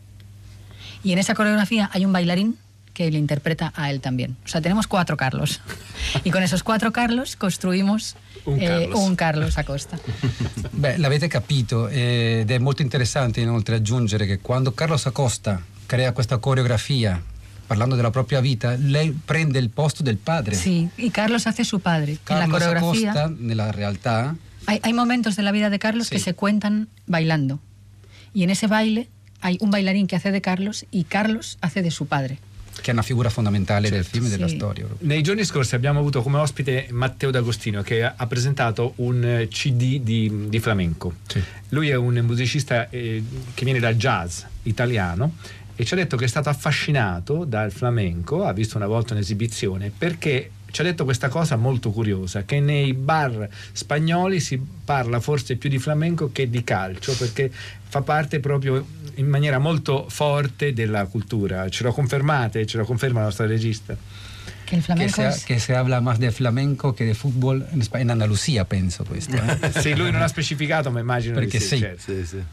Y 1.04 1.14
en 1.14 1.20
esa 1.20 1.36
coreografía 1.36 1.90
hay 1.94 2.06
un 2.06 2.14
bailarín 2.14 2.58
que 2.98 3.12
le 3.12 3.20
interpreta 3.20 3.72
a 3.76 3.92
él 3.92 4.02
también. 4.02 4.36
O 4.44 4.48
sea, 4.48 4.60
tenemos 4.60 4.88
cuatro 4.88 5.16
Carlos. 5.18 5.62
Y 6.24 6.32
con 6.32 6.42
esos 6.42 6.64
quattro 6.64 6.92
Carlos 6.92 7.36
costruimos 7.36 8.16
un 8.46 8.60
eh, 8.60 8.66
Carlos. 8.68 9.00
un 9.00 9.16
Carlos 9.16 9.58
Acosta. 9.60 10.00
Beh, 10.72 10.98
l'avete 10.98 11.28
capito 11.28 11.88
eh, 11.90 12.40
ed 12.42 12.50
è 12.50 12.58
molto 12.58 12.82
interessante 12.82 13.40
inoltre 13.42 13.76
aggiungere 13.76 14.26
che 14.26 14.40
quando 14.40 14.72
Carlos 14.74 15.06
Acosta 15.06 15.62
crea 15.86 16.12
questa 16.12 16.38
coreografia 16.40 17.22
parlando 17.68 17.96
della 17.96 18.10
propria 18.10 18.40
vita, 18.42 18.76
lei 18.80 19.12
prende 19.12 19.60
il 19.60 19.70
posto 19.70 20.02
del 20.02 20.18
padre. 20.18 20.56
Sí, 20.56 20.90
y 20.98 21.12
Carlos 21.12 21.46
hace 21.46 21.64
su 21.66 21.80
padre. 21.80 22.14
en 22.14 22.18
la 22.18 22.48
Carlos 22.48 22.58
coreografía 22.64 23.12
Acosta, 23.12 23.36
nella 23.38 23.72
realtà, 23.72 24.36
hay, 24.66 24.80
hay 24.82 24.94
momentos 24.94 25.36
de 25.36 25.44
la 25.44 25.52
vida 25.52 25.70
de 25.70 25.78
Carlos 25.78 26.10
que 26.10 26.18
Sí. 26.18 26.24
se 26.24 26.34
cuentan 26.34 26.88
bailando. 27.06 27.60
Y 28.34 28.42
en 28.44 28.50
ese 28.50 28.66
baile 28.68 29.08
hay 29.42 29.58
un 29.62 29.70
bailarín 29.70 30.08
que 30.08 30.16
hace 30.16 30.32
de 30.32 30.42
Carlos 30.42 30.86
y 30.90 31.04
Carlos 31.04 31.58
hace 31.62 31.82
de 31.84 31.92
su 31.92 32.06
padre. 32.08 32.40
Che 32.82 32.90
è 32.90 32.94
una 32.94 33.02
figura 33.02 33.30
fondamentale 33.30 33.90
del 33.90 34.04
film 34.06 34.26
e 34.26 34.30
della 34.30 34.48
Sì. 34.48 34.56
storia. 34.56 34.86
Nei 35.00 35.22
giorni 35.22 35.44
scorsi 35.44 35.76
abbiamo 35.76 36.00
avuto 36.00 36.22
come 36.22 36.38
ospite 36.38 36.88
Matteo 36.92 37.32
D'Agostino 37.32 37.82
che 37.82 38.04
ha 38.04 38.28
presentato 38.28 38.94
un 38.98 39.48
CD 39.50 40.00
di, 40.02 40.46
di 40.50 40.60
flamenco. 40.60 41.16
Lui 41.70 41.90
è 41.90 41.96
un 41.96 42.16
musicista 42.24 42.90
eh, 42.90 43.24
che 43.54 43.64
viene 43.66 43.80
dal 43.80 43.96
jazz 43.96 44.44
italiano 44.64 45.36
e 45.76 45.86
ci 45.86 45.94
ha 45.94 45.98
detto 45.98 46.18
che 46.18 46.26
è 46.26 46.28
stato 46.28 46.50
affascinato 46.50 47.44
dal 47.46 47.72
flamenco, 47.72 48.44
ha 48.46 48.54
visto 48.54 48.78
una 48.78 48.88
volta 48.88 49.14
un'esibizione, 49.14 49.92
perché 49.96 50.52
ci 50.78 50.84
ha 50.84 50.86
detto 50.86 51.06
questa 51.06 51.28
cosa 51.28 51.56
molto 51.56 51.90
curiosa, 51.90 52.44
che 52.44 52.60
nei 52.60 52.94
bar 52.94 53.50
spagnoli 53.72 54.40
si 54.40 54.62
parla 54.86 55.20
forse 55.20 55.56
più 55.56 55.72
di 55.72 55.80
flamenco 55.80 56.30
che 56.32 56.52
di 56.52 56.64
calcio, 56.64 57.16
perché 57.16 57.50
fa 57.52 58.04
parte 58.04 58.40
proprio 58.40 58.86
in 59.16 59.28
maniera 59.28 59.58
molto 59.58 60.06
forte 60.08 60.74
della 60.74 61.06
cultura. 61.06 61.68
Ce 61.70 61.84
lo 61.84 61.92
confermate? 61.92 62.68
Ce 62.68 62.78
lo 62.78 62.86
conferma 62.86 63.22
la 63.22 63.26
nostra 63.26 63.48
regista? 63.48 63.98
Que 64.68 64.76
el 64.76 64.82
Che 64.82 64.86
flamenco 64.86 65.16
se, 65.16 65.28
es... 65.28 65.44
che 65.46 65.58
se 65.60 65.74
habla 65.74 66.00
más 66.00 66.20
de 66.20 66.30
flamenco 66.30 66.94
che 66.94 67.06
di 67.06 67.14
football 67.16 67.66
in, 67.72 67.82
Sp- 67.82 67.98
in 67.98 68.12
Andalusia, 68.12 68.64
penso 68.66 69.04
questo. 69.04 69.36
eh. 69.36 69.72
Sì, 69.82 69.96
lui 69.96 70.12
non 70.12 70.22
ha 70.22 70.28
specificato, 70.28 70.92
ma 70.92 71.00
immagino 71.00 71.34
Perché 71.40 71.58
di 71.58 71.64
sì. 71.64 71.76
sì. 71.76 71.80
certo. 71.80 72.02
Sì, 72.14 72.26
sì. 72.26 72.44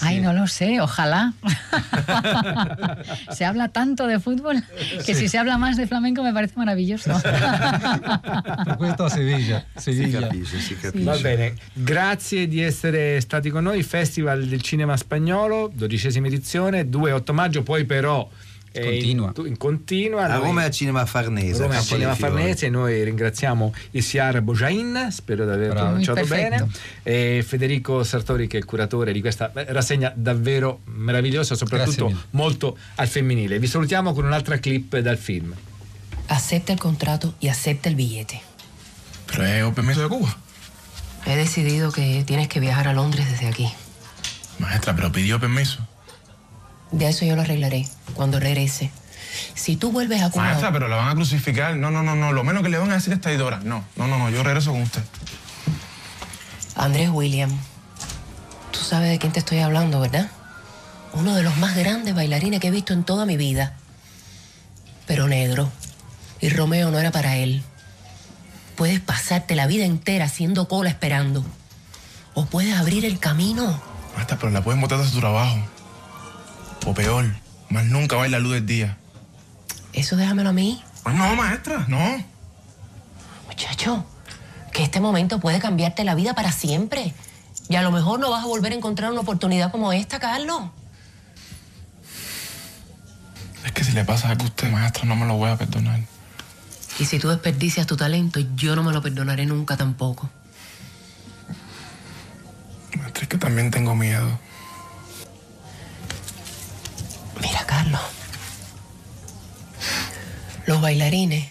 Ay, 0.00 0.20
no 0.20 0.32
lo 0.32 0.46
sé, 0.46 0.80
ojalá. 0.80 1.32
se 3.32 3.44
habla 3.44 3.68
tanto 3.68 4.06
de 4.06 4.20
fútbol 4.20 4.62
que 5.04 5.14
si 5.14 5.28
se 5.28 5.38
habla 5.38 5.58
más 5.58 5.76
de 5.76 5.86
flamenco 5.86 6.22
me 6.22 6.32
parece 6.32 6.54
maravilloso. 6.56 7.10
per 8.64 8.76
questo 8.76 9.04
a 9.04 9.10
Sevilla. 9.10 9.64
Si 9.76 9.92
Sevilla. 9.92 10.20
capisce, 10.20 10.60
si 10.60 10.76
capisce. 10.76 11.04
Va 11.04 11.16
bene, 11.16 11.54
grazie 11.72 12.46
di 12.46 12.62
essere 12.62 13.20
stati 13.20 13.50
con 13.50 13.64
noi. 13.64 13.82
Festival 13.82 14.46
del 14.46 14.62
Cinema 14.62 14.96
Spagnolo, 14.96 15.70
dodicesima 15.72 16.26
edizione, 16.26 16.88
2-8 16.88 17.32
maggio, 17.32 17.62
poi 17.62 17.84
però 17.84 18.28
Continua. 18.84 19.32
In, 19.36 19.46
in 19.46 19.56
continua. 19.56 20.24
A 20.24 20.28
Noi- 20.36 20.46
Roma 20.46 20.62
è 20.62 20.64
al 20.66 20.70
Cinema 20.70 21.06
Farnese. 21.06 21.62
Roma 21.62 21.74
a 21.74 21.78
al 21.78 21.84
Cinema. 21.84 22.14
Farnese 22.14 22.66
e 22.66 22.70
noi 22.70 23.04
ringraziamo 23.04 23.74
Isiar 23.92 24.40
Bojain, 24.40 25.08
spero 25.10 25.44
di 25.44 25.50
aver 25.50 25.70
Bravo. 25.70 25.86
pronunciato 25.86 26.24
bene, 26.26 26.68
e 27.02 27.44
Federico 27.46 28.02
Sartori 28.04 28.46
che 28.46 28.56
è 28.56 28.60
il 28.60 28.66
curatore 28.66 29.12
di 29.12 29.20
questa 29.20 29.50
rassegna 29.54 30.12
davvero 30.14 30.80
meravigliosa, 30.84 31.54
soprattutto 31.54 32.12
molto 32.30 32.76
al 32.96 33.08
femminile. 33.08 33.58
Vi 33.58 33.66
salutiamo 33.66 34.12
con 34.12 34.24
un'altra 34.24 34.58
clip 34.58 34.98
dal 34.98 35.16
film. 35.18 35.54
Acepta 36.26 36.72
el 36.72 36.78
contrato 36.78 37.34
y 37.38 37.48
acepta 37.48 37.88
el 37.88 37.94
billete. 37.94 38.40
Un 39.64 39.72
permiso 39.74 40.02
de 40.02 40.08
Cuba. 40.08 40.36
He 41.24 41.36
decidido 41.36 41.90
que 41.92 42.22
tienes 42.26 42.48
que 42.48 42.60
viajar 42.60 42.88
a 42.88 42.92
Londres 42.92 43.30
desde 43.30 43.46
aquí. 43.46 43.68
Maestra, 44.58 44.94
pero 44.94 45.12
pidió 45.12 45.38
permiso. 45.38 45.86
Ya 46.90 47.08
eso 47.10 47.24
yo 47.24 47.36
lo 47.36 47.42
arreglaré 47.42 47.86
cuando 48.18 48.40
regrese. 48.40 48.90
Si 49.54 49.76
tú 49.76 49.92
vuelves 49.92 50.20
a 50.22 50.30
Cuba... 50.30 50.42
Maestra, 50.42 50.72
pero 50.72 50.88
la 50.88 50.96
van 50.96 51.10
a 51.10 51.14
crucificar. 51.14 51.76
No, 51.76 51.92
no, 51.92 52.02
no, 52.02 52.16
no. 52.16 52.32
Lo 52.32 52.42
menos 52.42 52.64
que 52.64 52.68
le 52.68 52.76
van 52.76 52.90
a 52.90 52.94
decir 52.94 53.12
es 53.12 53.20
traidora. 53.20 53.60
No, 53.62 53.84
no, 53.94 54.08
no, 54.08 54.18
no. 54.18 54.28
Yo 54.28 54.42
regreso 54.42 54.72
con 54.72 54.82
usted. 54.82 55.02
Andrés 56.74 57.10
William, 57.10 57.48
tú 58.72 58.80
sabes 58.80 59.10
de 59.10 59.20
quién 59.20 59.32
te 59.32 59.38
estoy 59.38 59.60
hablando, 59.60 60.00
¿verdad? 60.00 60.28
Uno 61.12 61.36
de 61.36 61.44
los 61.44 61.56
más 61.58 61.76
grandes 61.76 62.12
bailarines 62.12 62.58
que 62.58 62.66
he 62.66 62.70
visto 62.72 62.92
en 62.92 63.04
toda 63.04 63.24
mi 63.24 63.36
vida. 63.36 63.76
Pero 65.06 65.28
negro. 65.28 65.70
Y 66.40 66.48
Romeo 66.48 66.90
no 66.90 66.98
era 66.98 67.12
para 67.12 67.36
él. 67.36 67.62
Puedes 68.74 68.98
pasarte 68.98 69.54
la 69.54 69.68
vida 69.68 69.84
entera 69.84 70.24
haciendo 70.24 70.66
cola 70.66 70.90
esperando. 70.90 71.44
O 72.34 72.46
puedes 72.46 72.76
abrir 72.76 73.04
el 73.04 73.20
camino. 73.20 73.80
Maestra, 74.16 74.38
pero 74.40 74.50
la 74.50 74.64
pueden 74.64 74.80
botar 74.80 74.98
de 74.98 75.08
su 75.08 75.20
trabajo. 75.20 75.56
O 76.84 76.94
peor, 76.94 77.26
más 77.70 77.84
nunca 77.86 78.16
va 78.16 78.22
a 78.22 78.26
ir 78.26 78.32
la 78.32 78.38
luz 78.38 78.54
del 78.54 78.66
día. 78.66 78.96
Eso 79.92 80.16
déjamelo 80.16 80.50
a 80.50 80.52
mí. 80.52 80.82
Pues 81.02 81.14
no, 81.14 81.34
maestra, 81.36 81.84
no. 81.88 82.24
Muchacho, 83.46 84.04
que 84.72 84.82
este 84.82 85.00
momento 85.00 85.40
puede 85.40 85.58
cambiarte 85.58 86.04
la 86.04 86.14
vida 86.14 86.34
para 86.34 86.52
siempre. 86.52 87.14
Y 87.68 87.76
a 87.76 87.82
lo 87.82 87.90
mejor 87.90 88.20
no 88.20 88.30
vas 88.30 88.44
a 88.44 88.46
volver 88.46 88.72
a 88.72 88.76
encontrar 88.76 89.10
una 89.10 89.20
oportunidad 89.20 89.70
como 89.70 89.92
esta, 89.92 90.18
Carlos. 90.18 90.62
Es 93.64 93.72
que 93.72 93.84
si 93.84 93.92
le 93.92 94.04
pasa 94.04 94.30
algo 94.30 94.44
a 94.44 94.46
usted, 94.46 94.70
maestra, 94.70 95.04
no 95.04 95.16
me 95.16 95.26
lo 95.26 95.34
voy 95.34 95.50
a 95.50 95.56
perdonar. 95.56 96.00
Y 96.98 97.04
si 97.04 97.18
tú 97.18 97.28
desperdicias 97.28 97.86
tu 97.86 97.96
talento, 97.96 98.40
yo 98.56 98.74
no 98.74 98.82
me 98.82 98.92
lo 98.92 99.02
perdonaré 99.02 99.46
nunca 99.46 99.76
tampoco. 99.76 100.30
Maestra, 102.96 103.22
es 103.22 103.28
que 103.28 103.38
también 103.38 103.70
tengo 103.70 103.94
miedo. 103.94 104.38
Mira, 107.40 107.64
Carlos. 107.66 108.00
Los 110.66 110.80
bailarines 110.80 111.48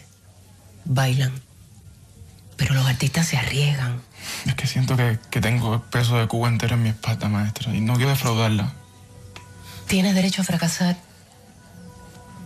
bailan, 0.86 1.34
pero 2.56 2.74
los 2.74 2.86
artistas 2.86 3.28
se 3.28 3.38
arriesgan. 3.38 4.02
Es 4.46 4.56
que 4.56 4.68
siento 4.68 4.96
que, 4.96 5.20
que 5.30 5.42
tengo 5.42 5.76
el 5.76 5.82
peso 5.82 6.18
de 6.18 6.28
Cuba 6.28 6.50
entero 6.50 6.76
en 6.76 6.84
mi 6.84 6.90
espalda, 6.90 7.28
maestra. 7.30 7.74
Y 7.74 7.82
no 7.82 7.96
quiero 7.96 8.12
defraudarla. 8.12 8.74
Tienes 9.88 10.16
derecho 10.16 10.42
a 10.42 10.46
fracasar. 10.46 10.98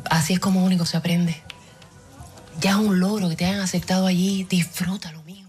Así 0.10 0.34
es 0.34 0.40
como 0.40 0.64
único 0.64 0.86
se 0.86 0.98
aprende. 0.98 1.42
Ya 2.60 2.72
es 2.72 2.78
un 2.78 3.00
logro 3.00 3.30
que 3.30 3.36
te 3.36 3.46
hayan 3.46 3.62
aceptado 3.62 4.06
allí. 4.06 4.46
Disfrútalo, 4.50 5.24
mijo. 5.24 5.41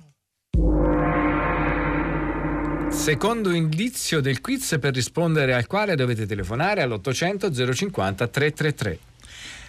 Secondo 2.93 3.51
indizio 3.53 4.21
del 4.21 4.41
quiz 4.41 4.77
per 4.79 4.95
rispondere 4.95 5.55
al 5.55 5.67
quale 5.67 5.97
dovete 5.97 6.25
telefonare 6.25 6.83
all'800 6.83 7.73
050 7.75 8.29
333. 8.29 8.99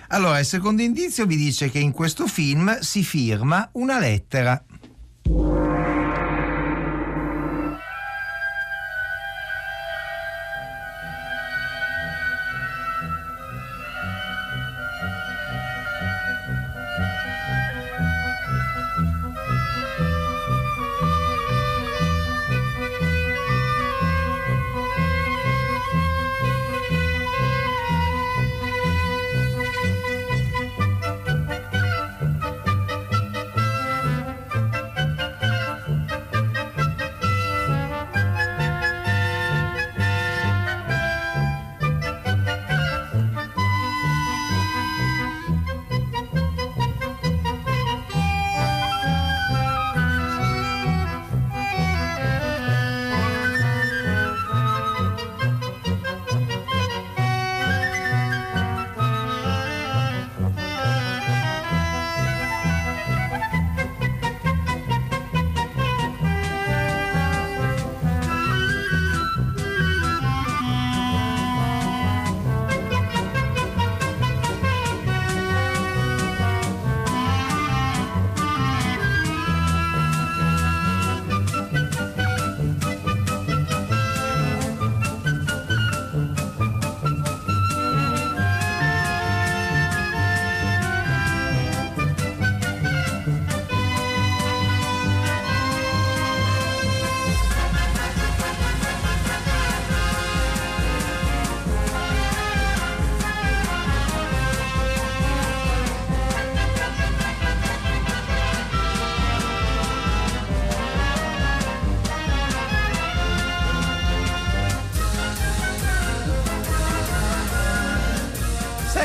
Allora, 0.09 0.37
il 0.37 0.45
secondo 0.45 0.81
indizio 0.83 1.25
vi 1.25 1.35
dice 1.35 1.71
che 1.71 1.79
in 1.79 1.91
questo 1.91 2.27
film 2.27 2.77
si 2.79 3.03
firma 3.03 3.67
una 3.73 3.97
lettera. 3.97 4.63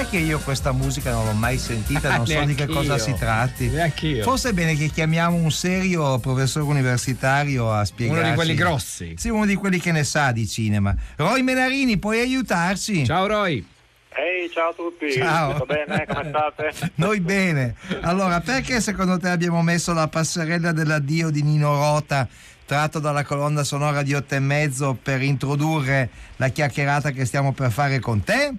Che 0.09 0.19
io 0.19 0.39
questa 0.39 0.73
musica 0.73 1.11
non 1.13 1.27
l'ho 1.27 1.33
mai 1.33 1.59
sentita, 1.59 2.15
non 2.17 2.27
so 2.27 2.43
di 2.45 2.55
che 2.55 2.67
cosa 2.67 2.99
si 2.99 3.15
tratti. 3.15 3.69
Neanch'io. 3.69 4.23
Forse 4.23 4.51
è 4.51 4.53
bene 4.53 4.75
che 4.75 4.89
chiamiamo 4.89 5.37
un 5.37 5.51
serio 5.51 6.19
professore 6.19 6.65
universitario 6.65 7.73
a 7.73 7.85
spiegarci. 7.85 8.21
Uno 8.21 8.31
di 8.31 8.35
quelli 8.35 8.55
grossi. 8.55 9.15
Sì, 9.17 9.29
uno 9.29 9.47
di 9.47 9.55
quelli 9.55 9.79
che 9.79 9.93
ne 9.93 10.05
sa 10.05 10.33
di 10.33 10.47
cinema. 10.47 10.95
Roy 11.17 11.43
Menarini, 11.43 11.99
puoi 11.99 12.21
aiutarci? 12.21 13.05
Ciao 13.05 13.27
Roy. 13.27 13.65
Ehi, 14.11 14.51
ciao 14.51 14.71
a 14.71 14.75
tutti. 14.75 15.13
Ciao. 15.13 15.53
Tutto 15.53 15.67
bene? 15.67 16.07
Come 16.07 16.29
state? 16.29 16.73
Noi 16.97 17.21
bene. 17.21 17.75
Allora, 18.01 18.41
perché 18.41 18.81
secondo 18.81 19.19
te 19.19 19.29
abbiamo 19.29 19.63
messo 19.63 19.93
la 19.93 20.09
passerella 20.09 20.73
dell'addio 20.73 21.31
di 21.31 21.43
Nino 21.43 21.75
Rota 21.75 22.27
tratto 22.65 22.99
dalla 22.99 23.25
colonna 23.25 23.65
sonora 23.65 24.03
di 24.03 24.13
otto 24.13 24.35
e 24.35 24.41
mezzo 24.41 24.99
per 25.01 25.23
introdurre 25.23 26.11
la 26.37 26.49
chiacchierata 26.49 27.13
che 27.13 27.25
stiamo 27.25 27.53
per 27.53 27.71
fare 27.71 27.99
con 27.99 28.23
te? 28.23 28.53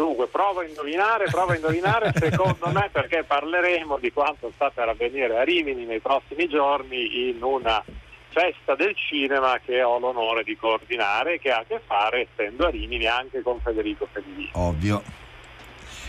Dunque, 0.00 0.28
prova 0.28 0.62
a 0.62 0.64
indovinare, 0.64 1.26
prova 1.26 1.52
a 1.52 1.56
indovinare, 1.56 2.10
secondo 2.16 2.68
me 2.72 2.88
perché 2.90 3.22
parleremo 3.22 3.98
di 3.98 4.10
quanto 4.10 4.50
sta 4.54 4.70
per 4.70 4.88
avvenire 4.88 5.36
a 5.36 5.42
Rimini 5.42 5.84
nei 5.84 6.00
prossimi 6.00 6.48
giorni 6.48 7.28
in 7.28 7.42
una 7.42 7.84
festa 8.30 8.74
del 8.76 8.96
cinema 8.96 9.60
che 9.62 9.82
ho 9.82 9.98
l'onore 9.98 10.42
di 10.42 10.56
coordinare 10.56 11.34
e 11.34 11.38
che 11.38 11.50
ha 11.50 11.58
a 11.58 11.64
che 11.68 11.82
fare, 11.84 12.28
essendo 12.32 12.66
a 12.66 12.70
Rimini, 12.70 13.04
anche 13.04 13.42
con 13.42 13.60
Federico 13.60 14.08
Fellini. 14.10 14.48
Ovvio. 14.52 15.02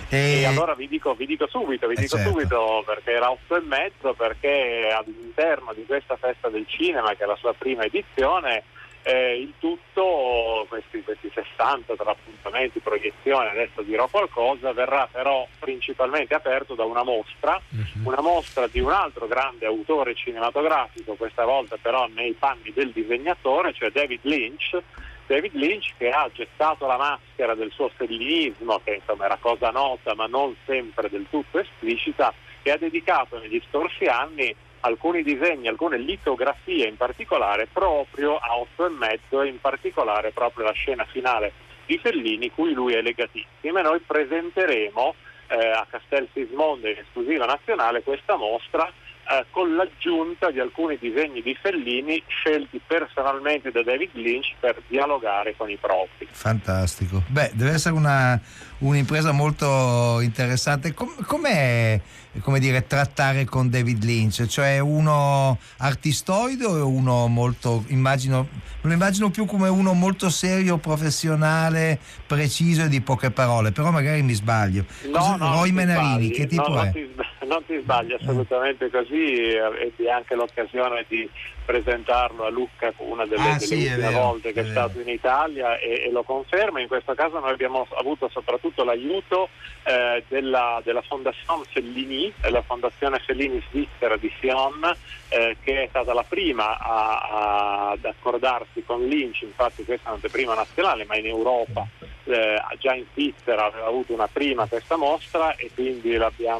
E 0.08 0.46
allora 0.46 0.74
vi 0.74 0.88
dico, 0.88 1.14
vi 1.14 1.26
dico 1.26 1.48
subito, 1.48 1.88
vi 1.88 1.96
Eh, 1.96 2.02
dico 2.02 2.16
certo. 2.16 2.32
subito 2.32 2.84
perché 2.86 3.12
era 3.12 3.30
otto 3.30 3.58
e 3.58 3.62
mezzo, 3.62 4.14
perché 4.14 4.90
all'interno 4.96 5.74
di 5.74 5.86
questa 5.86 6.16
festa 6.16 6.48
del 6.48 6.66
cinema, 6.66 7.14
che 7.16 7.24
è 7.24 7.28
la 7.28 7.36
sua 7.36 7.54
prima 7.58 7.84
edizione, 7.84 8.64
eh, 9.04 9.40
il 9.40 9.54
tutto, 9.58 10.66
questi, 10.68 11.02
questi 11.04 11.32
60 11.34 11.96
tra 11.96 12.12
appuntamenti, 12.12 12.80
proiezioni, 12.80 13.48
adesso 13.50 13.82
dirò 13.82 14.08
qualcosa, 14.08 14.74
verrà 14.74 15.08
però 15.12 15.48
principalmente 15.60 16.36
aperto 16.36 16.76
da 16.76 16.84
una 16.84 17.04
mostra, 17.04 17.60
una 18.04 18.22
mostra 18.22 18.68
di 18.68 18.80
un 18.80 18.92
altro 18.92 19.28
grande 19.28 19.66
autore 19.66 20.14
cinematografico, 20.16 21.16
questa 21.16 21.46
volta 21.46 21.78
però 21.82 22.08
nei 22.08 22.34
panni 22.34 22.72
del 22.74 22.92
disegnatore, 22.92 23.74
cioè 23.74 23.90
David 23.92 24.22
Lynch. 24.24 24.78
David 25.26 25.54
Lynch 25.54 25.94
che 25.98 26.10
ha 26.10 26.30
gettato 26.34 26.86
la 26.88 26.98
maschera 26.98 27.56
del 27.56 27.72
suo 27.72 27.90
fellinismo, 27.96 28.82
che 28.84 28.96
insomma 28.96 29.26
era 29.26 29.38
cosa 29.40 29.70
nota 29.70 30.14
ma 30.14 30.28
non 30.28 30.56
sempre 30.66 31.10
del 31.10 31.26
tutto 31.30 31.60
esplicita, 31.60 32.34
e 32.64 32.72
ha 32.72 32.78
dedicato 32.78 33.40
negli 33.40 33.62
scorsi 33.70 34.06
anni 34.06 34.54
alcuni 34.82 35.24
disegni, 35.24 35.67
alcune 35.67 35.98
litografie 35.98 36.88
in 36.88 36.98
particolare 36.98 37.67
proprio 37.72 38.38
a 38.38 38.58
otto 38.58 38.86
e 38.86 38.89
mezzo 38.89 39.41
e 39.41 39.48
in 39.48 39.60
particolare 39.60 40.32
proprio 40.32 40.65
la 40.65 40.72
scena 40.74 41.06
finale 41.06 41.54
di 41.86 41.98
Fellini 41.98 42.52
cui 42.52 42.74
lui 42.74 42.94
è 42.94 43.02
legatissimo 43.02 43.80
e 43.80 43.82
noi 43.82 44.00
presenteremo 44.00 45.15
eh, 45.48 45.72
a 45.72 45.86
Castel 45.89 46.28
Sismondo 46.34 46.88
in 46.88 46.98
esclusiva 46.98 47.46
nazionale 47.46 48.04
questa 48.04 48.36
mostra 48.36 48.89
eh, 49.32 49.46
con 49.50 49.76
l'aggiunta 49.76 50.50
di 50.52 50.60
alcuni 50.60 50.98
disegni 51.00 51.41
di 51.41 51.56
Fellini 51.56 52.22
scelti 52.28 52.82
personalmente 52.86 53.72
da 53.72 53.84
David 53.84 54.10
Lynch 54.13 54.56
per 54.60 54.82
dialogare 54.88 55.56
con 55.56 55.70
i 55.70 55.78
propri. 55.78 56.28
Fantastico. 56.30 57.24
Beh, 57.28 57.52
deve 57.54 57.72
essere 57.72 57.94
una, 57.94 58.39
un'impresa 58.80 59.32
molto 59.32 60.20
interessante. 60.22 60.94
Com- 60.94 61.24
com'è 61.26 62.00
come 62.39 62.60
dire, 62.60 62.88
trattare 62.88 63.46
con 63.46 63.70
David 63.70 64.04
Lynch? 64.04 64.46
Cioè 64.46 64.80
uno 64.80 65.58
artistoide 65.78 66.65
o 66.65 66.88
uno 66.88 67.28
molto, 67.28 67.84
immagino, 67.88 68.48
lo 68.82 68.94
immagino 68.94 69.30
più 69.30 69.46
come 69.46 69.67
uno 69.67 69.94
molto 69.94 70.30
serio, 70.30 70.78
professionale, 70.78 72.00
preciso 72.26 72.84
e 72.84 72.88
di 72.88 73.02
poche 73.02 73.32
parole, 73.32 73.72
però 73.72 73.91
magari 73.91 74.22
mi 74.22 74.34
sbaglio. 74.34 74.86
Cosa- 75.12 75.36
no, 75.36 75.54
Roy 75.54 75.72
Menarini, 75.72 76.26
sbagli, 76.26 76.32
che 76.32 76.48
tipo 76.48 76.70
no, 76.70 76.82
è? 76.82 76.84
Non 76.84 76.91
ti, 76.94 77.10
non 77.48 77.65
ti 77.65 77.80
sbagli 77.82 78.13
assolutamente 78.13 78.89
così, 78.89 79.34
eh, 79.34 79.60
ebbi 79.88 80.10
anche 80.10 80.36
l'occasione 80.36 81.06
di 81.08 81.30
presentarlo 81.65 82.45
a 82.45 82.50
Lucca 82.50 82.93
una 82.97 83.26
delle, 83.26 83.41
Ah, 83.41 83.54
delle 83.54 83.60
sì, 83.60 83.76
ultime 83.76 83.95
vero, 83.97 84.19
volte 84.21 84.54
che 84.54 84.62
è 84.62 84.63
è, 84.63 84.67
stato 84.67 85.00
in 85.00 85.10
Italia 85.10 85.78
e, 85.78 86.04
e 86.06 86.12
lo 86.12 86.24
conferma. 86.24 86.80
In 86.80 86.88
questo 86.88 87.13
caso 87.13 87.39
noi 87.39 87.52
abbiamo 87.52 87.88
avuto 87.97 88.30
soprattutto 88.30 88.84
l'aiuto 88.84 89.50
eh, 89.84 90.24
della, 90.28 90.82
della 90.84 91.02
Fondazione 91.02 91.63
Fellini, 91.71 92.32
la 92.41 92.62
Fondazione 92.62 93.19
Fellini 93.19 93.62
Svizzera 93.69 94.17
di 94.17 94.32
Sion, 94.39 94.95
eh, 95.30 95.58
che 95.62 95.84
è 95.84 95.88
stata 95.89 96.13
la 96.13 96.24
prima 96.28 96.78
a- 96.78 97.17
a- 97.17 97.89
ad 97.91 98.06
accordarsi 98.06 98.84
con 98.84 99.06
Lynch, 99.08 99.41
infatti 99.41 99.84
questa 99.84 100.06
è 100.06 100.10
un'anteprima 100.10 100.54
nazionale, 100.54 101.06
ma 101.06 101.15
in 101.17 101.28
Europa 101.28 101.88
eh, 102.26 102.62
già 102.78 102.93
in 102.93 103.06
Svizzera 103.13 103.65
aveva 103.65 103.88
avuto 103.88 104.13
una 104.13 104.28
prima 104.28 104.67
questa 104.67 104.95
mostra 104.95 105.56
e 105.56 105.71
quindi 105.74 106.17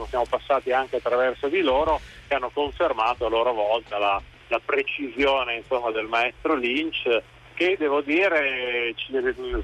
siamo 0.08 0.26
passati 0.28 0.72
anche 0.72 0.96
attraverso 0.98 1.48
di 1.48 1.62
loro 1.62 2.00
che 2.28 2.34
hanno 2.36 2.50
confermato 2.52 3.26
a 3.26 3.30
loro 3.30 3.54
volta 3.54 3.98
la, 4.00 4.22
la 4.52 4.62
precisione 4.64 5.56
insomma, 5.56 5.92
del 5.92 6.08
maestro 6.08 6.56
Lynch 6.56 7.22
che 7.54 7.76
devo 7.80 8.02
dire 8.02 8.94
ci 8.96 9.14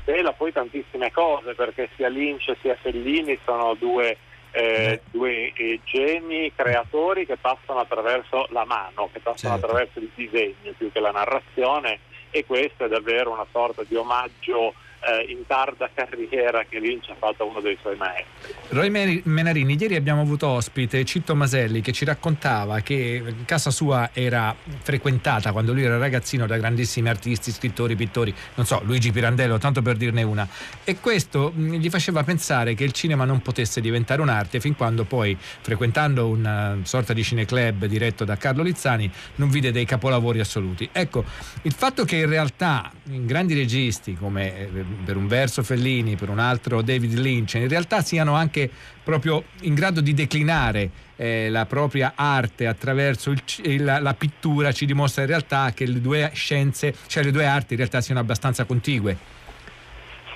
svela 0.04 0.32
poi 0.32 0.52
tantissime 0.52 1.12
cose 1.12 1.54
perché 1.54 1.90
sia 1.96 2.08
Lynch 2.08 2.56
sia 2.62 2.76
Fellini 2.76 3.38
sono 3.44 3.74
due, 3.74 4.18
eh, 4.52 5.02
due 5.12 5.52
eh, 5.54 5.80
geni 5.84 6.52
creatori 6.56 7.26
che 7.26 7.38
passano 7.38 7.80
attraverso 7.80 8.48
la 8.52 8.66
mano, 8.66 9.10
che 9.12 9.20
passano 9.20 9.54
Certo. 9.54 9.66
attraverso 9.66 10.00
il 10.00 10.10
disegno 10.16 10.74
più 10.78 10.92
che 10.92 11.00
la 11.00 11.12
narrazione 11.12 12.00
e 12.30 12.46
questo 12.46 12.86
è 12.86 12.88
davvero 12.88 13.32
una 13.32 13.48
sorta 13.52 13.84
di 13.84 13.96
omaggio 13.96 14.74
eh, 15.00 15.32
in 15.32 15.46
tarda 15.46 15.90
carriera 15.94 16.66
che 16.68 16.80
Lynch 16.80 17.10
ha 17.10 17.16
fatto 17.18 17.46
uno 17.46 17.60
dei 17.60 17.78
suoi 17.82 17.96
maestri. 17.96 18.54
Roy 18.70 19.22
Menarini, 19.24 19.78
ieri 19.80 19.96
abbiamo 19.96 20.22
avuto 20.22 20.48
ospite 20.48 21.04
Citto 21.06 21.36
Maselli 21.36 21.82
che 21.82 21.92
ci 21.92 22.06
raccontava 22.06 22.80
che 22.82 23.24
casa 23.46 23.72
sua 23.72 24.10
era 24.14 24.56
frequentata 24.82 25.52
quando 25.52 25.74
lui 25.74 25.84
era 25.84 25.98
ragazzino 25.98 26.46
da 26.46 26.58
grandissimi 26.58 27.10
artisti, 27.10 27.52
scrittori, 27.52 27.96
pittori, 27.96 28.34
non 28.56 28.66
so, 28.66 28.82
Luigi 28.84 29.12
Pirandello, 29.12 29.58
tanto 29.58 29.82
per 29.82 29.96
dirne 29.96 30.24
una. 30.24 30.48
E 30.84 31.00
questo 31.00 31.52
mh, 31.54 31.76
gli 31.76 31.90
faceva 31.90 32.24
pensare 32.24 32.74
che 32.74 32.84
il 32.84 32.92
cinema 32.92 33.26
non 33.26 33.42
potesse 33.42 33.82
diventare 33.82 34.22
un'arte 34.22 34.60
fin 34.60 34.76
quando 34.76 35.04
poi, 35.04 35.38
frequentando 35.40 36.28
una 36.28 36.78
sorta 36.84 37.14
di 37.14 37.24
cineclub 37.24 37.86
diretto 37.86 38.26
da 38.26 38.36
Carlo 38.38 38.64
Lizzani, 38.64 39.10
non 39.36 39.50
vide 39.50 39.72
dei 39.72 39.86
capolavori 39.86 40.40
assoluti. 40.40 40.90
Ecco, 40.92 41.24
il 41.62 41.74
fatto 41.74 42.04
che 42.04 42.18
in 42.18 42.30
realtà 42.30 42.92
grandi 43.04 43.54
registi 43.54 44.16
come 44.16 44.58
eh, 44.58 44.86
per 45.06 45.18
un 45.18 45.28
verso 45.28 45.64
Fellini, 45.64 46.16
per 46.16 46.30
un 46.30 46.40
altro 46.40 46.82
David 46.82 47.18
Lynch, 47.18 47.56
in 47.56 47.68
realtà 47.68 48.02
siano 48.02 48.36
anche 48.36 48.70
proprio 49.04 49.46
in 49.62 49.74
grado 49.74 50.02
di 50.02 50.14
declinare 50.14 50.90
eh, 51.16 51.50
la 51.50 51.66
propria 51.66 52.14
arte 52.16 52.68
attraverso 52.68 53.32
il 53.32 53.42
la, 53.80 54.00
la 54.00 54.14
pittura, 54.14 54.72
ci 54.72 54.86
dimostra 54.86 55.24
in 55.24 55.28
realtà 55.28 55.72
che 55.74 55.86
le 55.86 56.02
due 56.02 56.30
scienze, 56.34 56.94
cioè 57.08 57.24
le 57.24 57.32
due 57.32 57.46
arti 57.46 57.74
in 57.74 57.80
realtà 57.80 58.02
siano 58.02 58.20
abbastanza 58.20 58.66
contigue. 58.66 59.18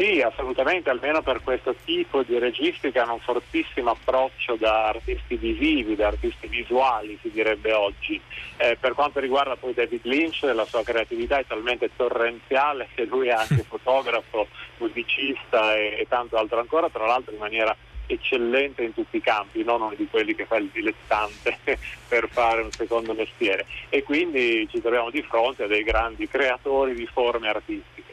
Sì, 0.01 0.19
assolutamente, 0.19 0.89
almeno 0.89 1.21
per 1.21 1.43
questo 1.43 1.75
tipo 1.85 2.23
di 2.23 2.39
registi 2.39 2.91
che 2.91 2.97
hanno 2.97 3.13
un 3.13 3.19
fortissimo 3.19 3.91
approccio 3.91 4.55
da 4.55 4.87
artisti 4.87 5.35
visivi, 5.35 5.95
da 5.95 6.07
artisti 6.07 6.47
visuali, 6.47 7.19
si 7.21 7.29
direbbe 7.29 7.71
oggi. 7.73 8.19
Eh, 8.57 8.77
per 8.79 8.93
quanto 8.93 9.19
riguarda 9.19 9.57
poi 9.57 9.75
David 9.75 10.01
Lynch, 10.05 10.41
la 10.41 10.65
sua 10.65 10.81
creatività 10.81 11.37
è 11.37 11.45
talmente 11.45 11.91
torrenziale 11.95 12.87
che 12.95 13.03
lui 13.05 13.27
è 13.27 13.33
anche 13.33 13.61
fotografo, 13.69 14.47
musicista 14.77 15.75
e, 15.75 15.97
e 15.99 16.07
tanto 16.09 16.35
altro 16.35 16.59
ancora, 16.59 16.89
tra 16.89 17.05
l'altro 17.05 17.33
in 17.33 17.39
maniera 17.39 17.77
eccellente 18.07 18.81
in 18.81 18.95
tutti 18.95 19.17
i 19.17 19.21
campi, 19.21 19.63
non 19.63 19.83
uno 19.83 19.93
di 19.95 20.07
quelli 20.09 20.33
che 20.33 20.45
fa 20.45 20.55
il 20.55 20.71
dilettante 20.73 21.59
per 22.09 22.27
fare 22.27 22.63
un 22.63 22.71
secondo 22.71 23.13
mestiere. 23.13 23.67
E 23.89 24.01
quindi 24.01 24.67
ci 24.67 24.81
troviamo 24.81 25.11
di 25.11 25.21
fronte 25.21 25.65
a 25.65 25.67
dei 25.67 25.83
grandi 25.83 26.27
creatori 26.27 26.95
di 26.95 27.05
forme 27.05 27.49
artistiche. 27.49 28.10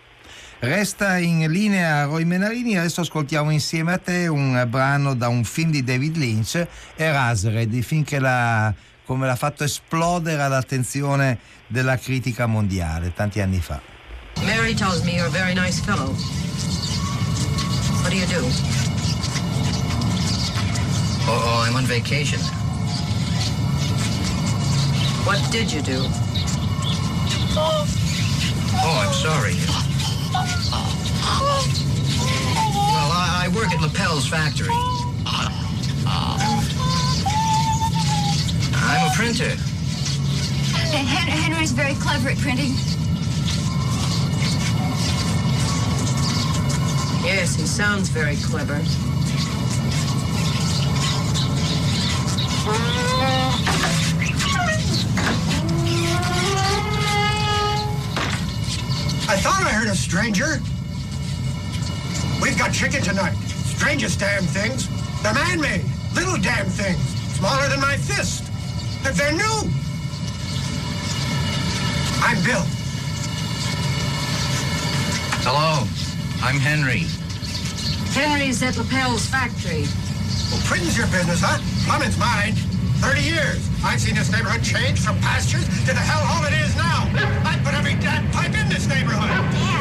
Resta 0.61 1.19
in 1.19 1.49
linea 1.51 2.05
Roy 2.05 2.25
Menarini, 2.25 2.77
adesso 2.77 3.03
ascoltiamo 3.03 3.51
insieme 3.51 3.93
a 3.93 3.99
te 3.99 4.27
un 4.27 4.67
brano 4.69 5.15
da 5.15 5.29
un 5.29 5.45
film 5.45 5.71
di 5.71 5.85
David 5.85 6.17
Lynch, 6.17 6.67
Eraserhead, 6.97 7.73
il 7.73 7.85
film 7.85 8.03
che 8.03 8.19
l'ha, 8.19 8.75
come 9.05 9.27
l'ha 9.27 9.37
fatto 9.37 9.63
esplodere 9.63 10.49
l'attenzione 10.49 11.39
della 11.69 11.97
critica 11.97 12.47
mondiale 12.47 13.13
tanti 13.15 13.41
anni 13.41 13.61
fa. 13.61 13.81
Mary 14.45 14.75
tells 14.75 15.05
me 15.05 15.13
you're 15.13 15.29
a 15.29 15.31
very 15.31 15.55
nice 15.55 15.81
fellow. 15.81 16.13
What 18.03 18.11
do 18.11 18.17
you 18.17 18.27
do? 18.27 18.45
Oh, 21.27 21.31
oh, 21.31 21.63
I'm 21.69 21.77
on 21.77 21.85
vacation. 21.85 22.41
What 25.25 25.39
did 25.53 25.71
you 25.71 25.83
do? 25.83 26.05
Oh, 27.55 27.87
I'm 29.07 29.13
sorry. 29.13 29.55
Well, 30.33 30.43
I, 33.13 33.45
I 33.45 33.49
work 33.55 33.73
at 33.73 33.81
Lapel's 33.81 34.29
factory. 34.29 34.75
I'm 38.75 39.07
a 39.07 39.15
printer. 39.15 39.55
Henry's 40.91 41.73
very 41.73 41.95
clever 41.95 42.31
at 42.31 42.39
printing. 42.39 42.73
Yes, 47.25 47.55
he 47.57 47.67
sounds 47.67 48.09
very 48.09 48.37
clever. 48.37 48.81
Stranger. 60.09 60.57
We've 62.41 62.57
got 62.57 62.73
chicken 62.73 63.03
tonight. 63.03 63.37
Strangest 63.77 64.19
damn 64.19 64.43
things. 64.43 64.89
They're 65.23 65.35
man-made. 65.35 65.85
Little 66.15 66.39
damn 66.41 66.65
things. 66.65 66.99
Smaller 67.37 67.69
than 67.69 67.79
my 67.79 67.99
fist. 67.99 68.49
But 69.05 69.17
they're 69.17 69.37
new. 69.37 69.59
I'm 72.25 72.41
Bill. 72.43 72.65
Hello, 75.45 75.85
I'm 76.41 76.57
Henry. 76.57 77.05
Henry's 78.17 78.63
at 78.63 78.79
Lapel's 78.79 79.27
factory. 79.27 79.85
Well, 80.51 80.63
printing's 80.65 80.97
your 80.97 81.07
business, 81.09 81.43
huh? 81.45 81.61
Plumbing's 81.85 82.17
mine. 82.17 82.55
30 83.05 83.21
years. 83.21 83.69
I've 83.85 84.01
seen 84.01 84.15
this 84.15 84.33
neighborhood 84.33 84.65
change 84.65 85.01
from 85.01 85.21
pastures 85.21 85.69
to 85.85 85.93
the 85.93 86.01
hellhole 86.01 86.49
it 86.49 86.57
is 86.65 86.75
now. 86.77 87.05
I 87.45 87.61
put 87.63 87.75
every 87.75 87.95
damn 88.01 88.29
pipe 88.31 88.57
in 88.57 88.69
this 88.71 88.89
neighborhood. 88.89 89.78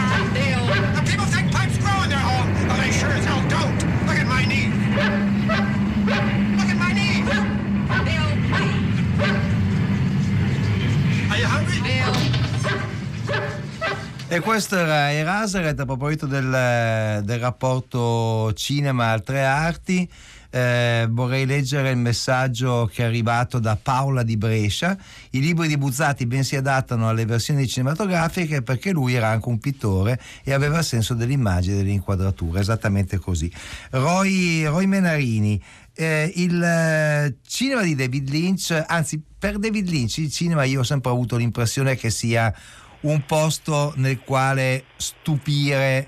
E 14.29 14.41
questo 14.41 14.77
era 14.77 15.11
Eraserhead 15.11 15.79
a 15.79 15.85
proposito 15.85 16.27
del, 16.27 17.23
del 17.23 17.39
rapporto 17.39 18.53
cinema 18.53 19.09
altre 19.09 19.43
arti. 19.43 20.07
Eh, 20.57 21.05
vorrei 21.11 21.45
leggere 21.45 21.91
il 21.91 21.97
messaggio 21.97 22.89
che 22.91 23.03
è 23.03 23.05
arrivato 23.05 23.59
da 23.59 23.77
Paola 23.79 24.23
di 24.23 24.37
Brescia. 24.37 24.97
I 25.29 25.39
libri 25.39 25.67
di 25.67 25.77
Buzzati 25.77 26.25
ben 26.25 26.43
si 26.43 26.55
adattano 26.55 27.07
alle 27.07 27.25
versioni 27.25 27.67
cinematografiche 27.67 28.63
perché 28.63 28.91
lui 28.91 29.13
era 29.13 29.27
anche 29.27 29.49
un 29.49 29.59
pittore 29.59 30.19
e 30.43 30.53
aveva 30.53 30.81
senso 30.81 31.13
dell'immagine 31.13 31.75
e 31.75 31.83
dell'inquadratura, 31.83 32.59
esattamente 32.59 33.19
così. 33.19 33.51
Roy, 33.91 34.65
Roy 34.65 34.87
Menarini, 34.87 35.61
eh, 35.93 36.31
il 36.37 36.59
eh, 36.59 37.35
cinema 37.45 37.83
di 37.83 37.93
David 37.93 38.27
Lynch, 38.27 38.83
anzi 38.87 39.21
per 39.37 39.59
David 39.59 39.87
Lynch 39.87 40.17
il 40.17 40.31
cinema 40.31 40.63
io 40.63 40.79
ho 40.79 40.83
sempre 40.83 41.11
avuto 41.11 41.35
l'impressione 41.35 41.95
che 41.95 42.09
sia 42.09 42.51
un 43.01 43.23
posto 43.27 43.93
nel 43.97 44.21
quale 44.21 44.85
stupire 44.95 46.07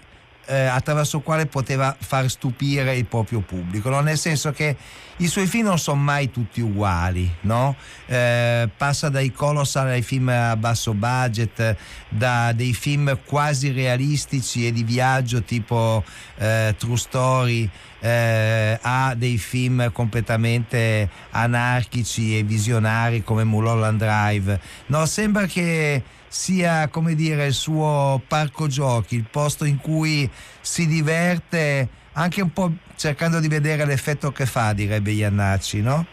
eh, 0.49 0.65
attraverso 0.65 1.17
il 1.17 1.23
quale 1.23 1.45
poteva 1.45 1.95
far 1.97 2.27
stupire 2.29 2.95
il 2.95 3.05
proprio 3.05 3.39
pubblico, 3.41 3.89
no? 3.89 4.01
nel 4.01 4.17
senso 4.17 4.51
che 4.51 4.75
i 5.17 5.27
suoi 5.27 5.45
film 5.45 5.67
non 5.67 5.77
sono 5.77 6.01
mai 6.01 6.31
tutti 6.31 6.59
uguali, 6.59 7.29
no? 7.41 7.75
eh, 8.07 8.67
passa 8.75 9.09
dai 9.09 9.31
colossal 9.31 9.87
ai 9.87 10.01
film 10.01 10.29
a 10.29 10.55
basso 10.55 10.93
budget, 10.93 11.75
da 12.09 12.51
dei 12.53 12.73
film 12.73 13.19
quasi 13.25 13.71
realistici 13.71 14.65
e 14.65 14.71
di 14.71 14.83
viaggio 14.83 15.43
tipo 15.43 16.03
eh, 16.37 16.73
True 16.77 16.97
Story 16.97 17.69
eh, 17.99 18.79
a 18.81 19.13
dei 19.15 19.37
film 19.37 19.91
completamente 19.91 21.09
anarchici 21.31 22.37
e 22.37 22.43
visionari 22.43 23.23
come 23.23 23.43
Mulholland 23.43 23.99
Drive. 23.99 24.59
No, 24.87 25.05
sembra 25.05 25.45
che 25.45 26.01
sia 26.29 26.87
come 26.87 27.15
dire 27.15 27.47
il 27.47 27.53
suo 27.53 28.21
parco 28.25 28.67
giochi, 28.67 29.15
il 29.15 29.27
posto 29.29 29.65
in 29.65 29.79
cui 29.79 30.29
si 30.61 30.87
diverte 30.87 31.87
anche 32.13 32.41
un 32.41 32.53
po' 32.53 32.71
cercando 32.95 33.39
di 33.39 33.47
vedere 33.47 33.85
l'effetto 33.85 34.31
che 34.31 34.45
fa, 34.45 34.73
direbbe 34.73 35.11
Iannacci, 35.11 35.81
no? 35.81 36.05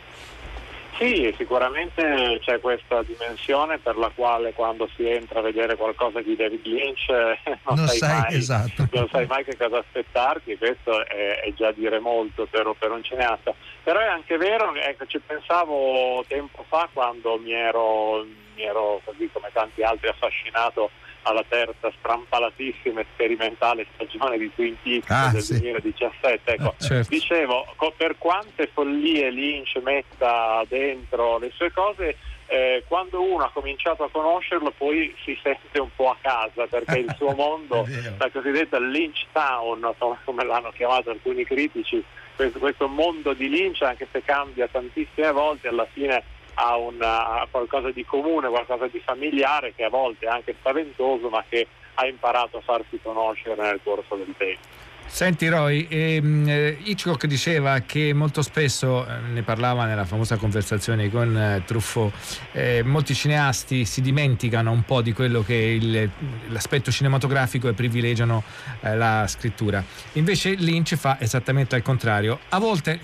Sì, 0.99 1.33
sicuramente 1.37 2.39
c'è 2.41 2.59
questa 2.59 3.03
dimensione 3.03 3.77
per 3.79 3.99
la 3.99 4.11
quale 4.15 4.55
quando 4.55 4.89
si 4.97 5.07
entra 5.07 5.41
a 5.41 5.43
vedere 5.43 5.77
qualcosa 5.77 6.23
di 6.23 6.35
David 6.35 6.65
Lynch 6.65 7.11
eh, 7.11 7.39
non, 7.67 7.77
Non 7.77 7.89
sai, 7.89 7.99
sai, 7.99 8.21
mai, 8.21 8.35
esatto. 8.35 8.89
non 8.93 9.09
sai 9.11 9.27
mai 9.27 9.45
che 9.45 9.59
cosa 9.59 9.79
aspettarti 9.79 10.57
questo 10.57 11.07
è, 11.07 11.43
è 11.43 11.53
già 11.55 11.71
dire 11.73 11.99
molto 11.99 12.47
per, 12.47 12.75
per 12.79 12.93
un 12.93 13.03
cineasta. 13.03 13.53
Però 13.83 14.01
è 14.01 14.07
anche 14.07 14.39
vero, 14.39 14.75
ecco, 14.75 15.05
ci 15.05 15.19
pensavo 15.19 16.25
tempo 16.29 16.65
fa 16.67 16.89
quando 16.91 17.37
mi 17.37 17.53
ero, 17.53 18.25
mi 18.57 18.63
ero 18.65 19.01
così 19.05 19.29
come 19.33 19.51
tanti 19.53 19.83
altri 19.83 20.09
affascinato 20.09 20.91
alla 21.23 21.45
terza 21.47 21.93
strampalatissima 21.99 23.01
e 23.01 23.07
sperimentale 23.13 23.87
stagione 23.95 24.39
di 24.39 24.51
Twin 24.55 24.77
Peaks 24.81 25.11
Ah, 25.11 25.31
del 25.33 25.43
sì. 25.43 25.59
2017. 25.61 26.53
Ecco, 26.53 26.75
Eh, 26.79 26.85
certo. 26.85 27.09
dicevo, 27.11 27.67
per 27.97 28.17
quante 28.17 28.69
follie 28.73 29.31
Lynch 29.31 29.77
metta 29.83 30.65
dentro 30.69 31.39
le 31.39 31.51
sue 31.55 31.73
cose, 31.73 32.17
eh, 32.47 32.85
quando 32.87 33.21
uno 33.23 33.43
ha 33.45 33.51
cominciato 33.51 34.05
a 34.05 34.09
conoscerlo 34.11 34.71
poi 34.71 35.13
si 35.25 35.37
sente 35.43 35.81
un 35.81 35.91
po' 35.97 36.11
a 36.11 36.17
casa 36.21 36.67
perché 36.69 36.99
il 37.01 37.13
suo 37.17 37.33
mondo, 37.35 37.85
la 38.19 38.31
cosiddetta 38.31 38.79
Lynch 38.79 39.27
Town, 39.33 39.95
come- 39.99 40.19
come 40.25 40.45
l'hanno 40.45 40.71
chiamato 40.71 41.11
alcuni 41.11 41.45
critici, 41.45 42.03
questo, 42.37 42.61
questo 42.61 42.87
mondo 42.87 43.33
di 43.33 43.49
Lynch, 43.49 43.83
anche 43.83 44.07
se 44.13 44.23
cambia 44.23 44.69
tantissime 44.69 45.33
volte, 45.33 45.67
alla 45.69 45.87
fine 45.91 46.23
ha, 46.59 46.77
una- 46.77 47.41
ha 47.41 47.49
qualcosa 47.51 47.91
di 47.91 48.05
comune, 48.05 48.49
qualcosa 48.49 48.87
di 48.87 49.01
familiare 49.05 49.73
che 49.75 49.85
a 49.85 49.89
volte 49.89 50.27
è 50.27 50.29
anche 50.29 50.55
spaventoso, 50.59 51.29
ma 51.29 51.45
che 51.49 51.67
ha 51.95 52.07
imparato 52.07 52.59
a 52.59 52.61
farsi 52.61 52.99
conoscere 53.03 53.61
nel 53.61 53.81
corso 53.83 54.17
del 54.17 54.35
tempo. 54.37 54.75
Senti 55.09 55.49
Roy, 55.49 55.87
ehm, 55.89 56.49
eh, 56.49 56.79
Hitchcock 56.83 57.27
diceva 57.27 57.79
che 57.79 58.13
molto 58.13 58.43
spesso, 58.43 59.07
eh, 59.07 59.21
ne 59.33 59.43
parlava 59.43 59.85
nella 59.85 60.05
famosa 60.05 60.37
conversazione 60.37 61.09
con 61.11 61.37
eh, 61.37 61.63
Truffaut, 61.65 62.13
eh, 62.53 62.83
molti 62.83 63.15
cineasti 63.15 63.85
si 63.85 64.01
dimenticano 64.03 64.73
un 64.73 64.83
po' 64.83 65.03
di 65.03 65.13
quello 65.13 65.43
che 65.43 65.55
è 65.55 65.65
il- 65.67 66.11
l'aspetto 66.49 66.91
cinematografico 66.91 67.69
e 67.69 67.73
privilegiano 67.73 68.43
eh, 68.81 68.97
la 68.97 69.25
scrittura. 69.29 69.83
Invece 70.15 70.55
Lynch 70.55 70.97
fa 70.97 71.19
esattamente 71.21 71.77
al 71.77 71.83
contrario. 71.83 72.41
A 72.49 72.59
volte 72.59 72.99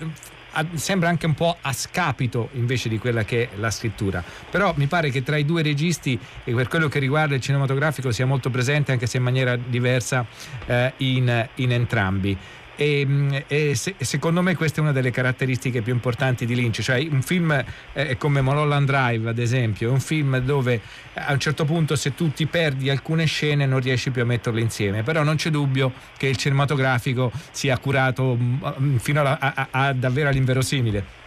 sembra 0.73 1.09
anche 1.09 1.25
un 1.25 1.33
po' 1.33 1.57
a 1.61 1.73
scapito 1.73 2.49
invece 2.53 2.89
di 2.89 2.97
quella 2.97 3.23
che 3.23 3.43
è 3.43 3.49
la 3.57 3.71
scrittura. 3.71 4.23
Però 4.49 4.73
mi 4.77 4.87
pare 4.87 5.09
che 5.09 5.23
tra 5.23 5.37
i 5.37 5.45
due 5.45 5.61
registi 5.61 6.19
e 6.43 6.53
per 6.53 6.67
quello 6.67 6.87
che 6.87 6.99
riguarda 6.99 7.35
il 7.35 7.41
cinematografico 7.41 8.11
sia 8.11 8.25
molto 8.25 8.49
presente 8.49 8.91
anche 8.91 9.07
se 9.07 9.17
in 9.17 9.23
maniera 9.23 9.55
diversa 9.55 10.25
eh, 10.65 10.93
in, 10.97 11.47
in 11.55 11.71
entrambi. 11.71 12.37
E, 12.75 13.05
mh, 13.05 13.43
e 13.47 13.75
se- 13.75 13.93
secondo 13.99 14.41
me 14.41 14.55
questa 14.55 14.79
è 14.79 14.81
una 14.81 14.91
delle 14.91 15.11
caratteristiche 15.11 15.81
più 15.81 15.93
importanti 15.93 16.45
di 16.45 16.55
Lynch, 16.55 16.81
cioè 16.81 17.05
un 17.11 17.21
film 17.21 17.63
eh, 17.93 18.17
come 18.17 18.41
Mulholland 18.41 18.87
Drive 18.87 19.29
ad 19.29 19.37
esempio, 19.37 19.89
è 19.89 19.91
un 19.91 19.99
film 19.99 20.39
dove 20.39 20.81
a 21.13 21.31
un 21.33 21.39
certo 21.39 21.65
punto 21.65 21.95
se 21.95 22.15
tu 22.15 22.31
ti 22.31 22.47
perdi 22.47 22.89
alcune 22.89 23.25
scene 23.25 23.65
non 23.67 23.79
riesci 23.79 24.09
più 24.09 24.23
a 24.23 24.25
metterle 24.25 24.59
insieme, 24.61 25.03
però 25.03 25.21
non 25.23 25.35
c'è 25.35 25.51
dubbio 25.51 25.91
che 26.17 26.27
il 26.27 26.35
cinematografico 26.37 27.31
sia 27.51 27.77
curato 27.77 28.35
mh, 28.35 28.97
fino 28.97 29.19
alla- 29.19 29.37
a, 29.39 29.53
a- 29.69 29.87
a 29.87 29.93
davvero 29.93 30.29
all'inverosimile. 30.29 31.21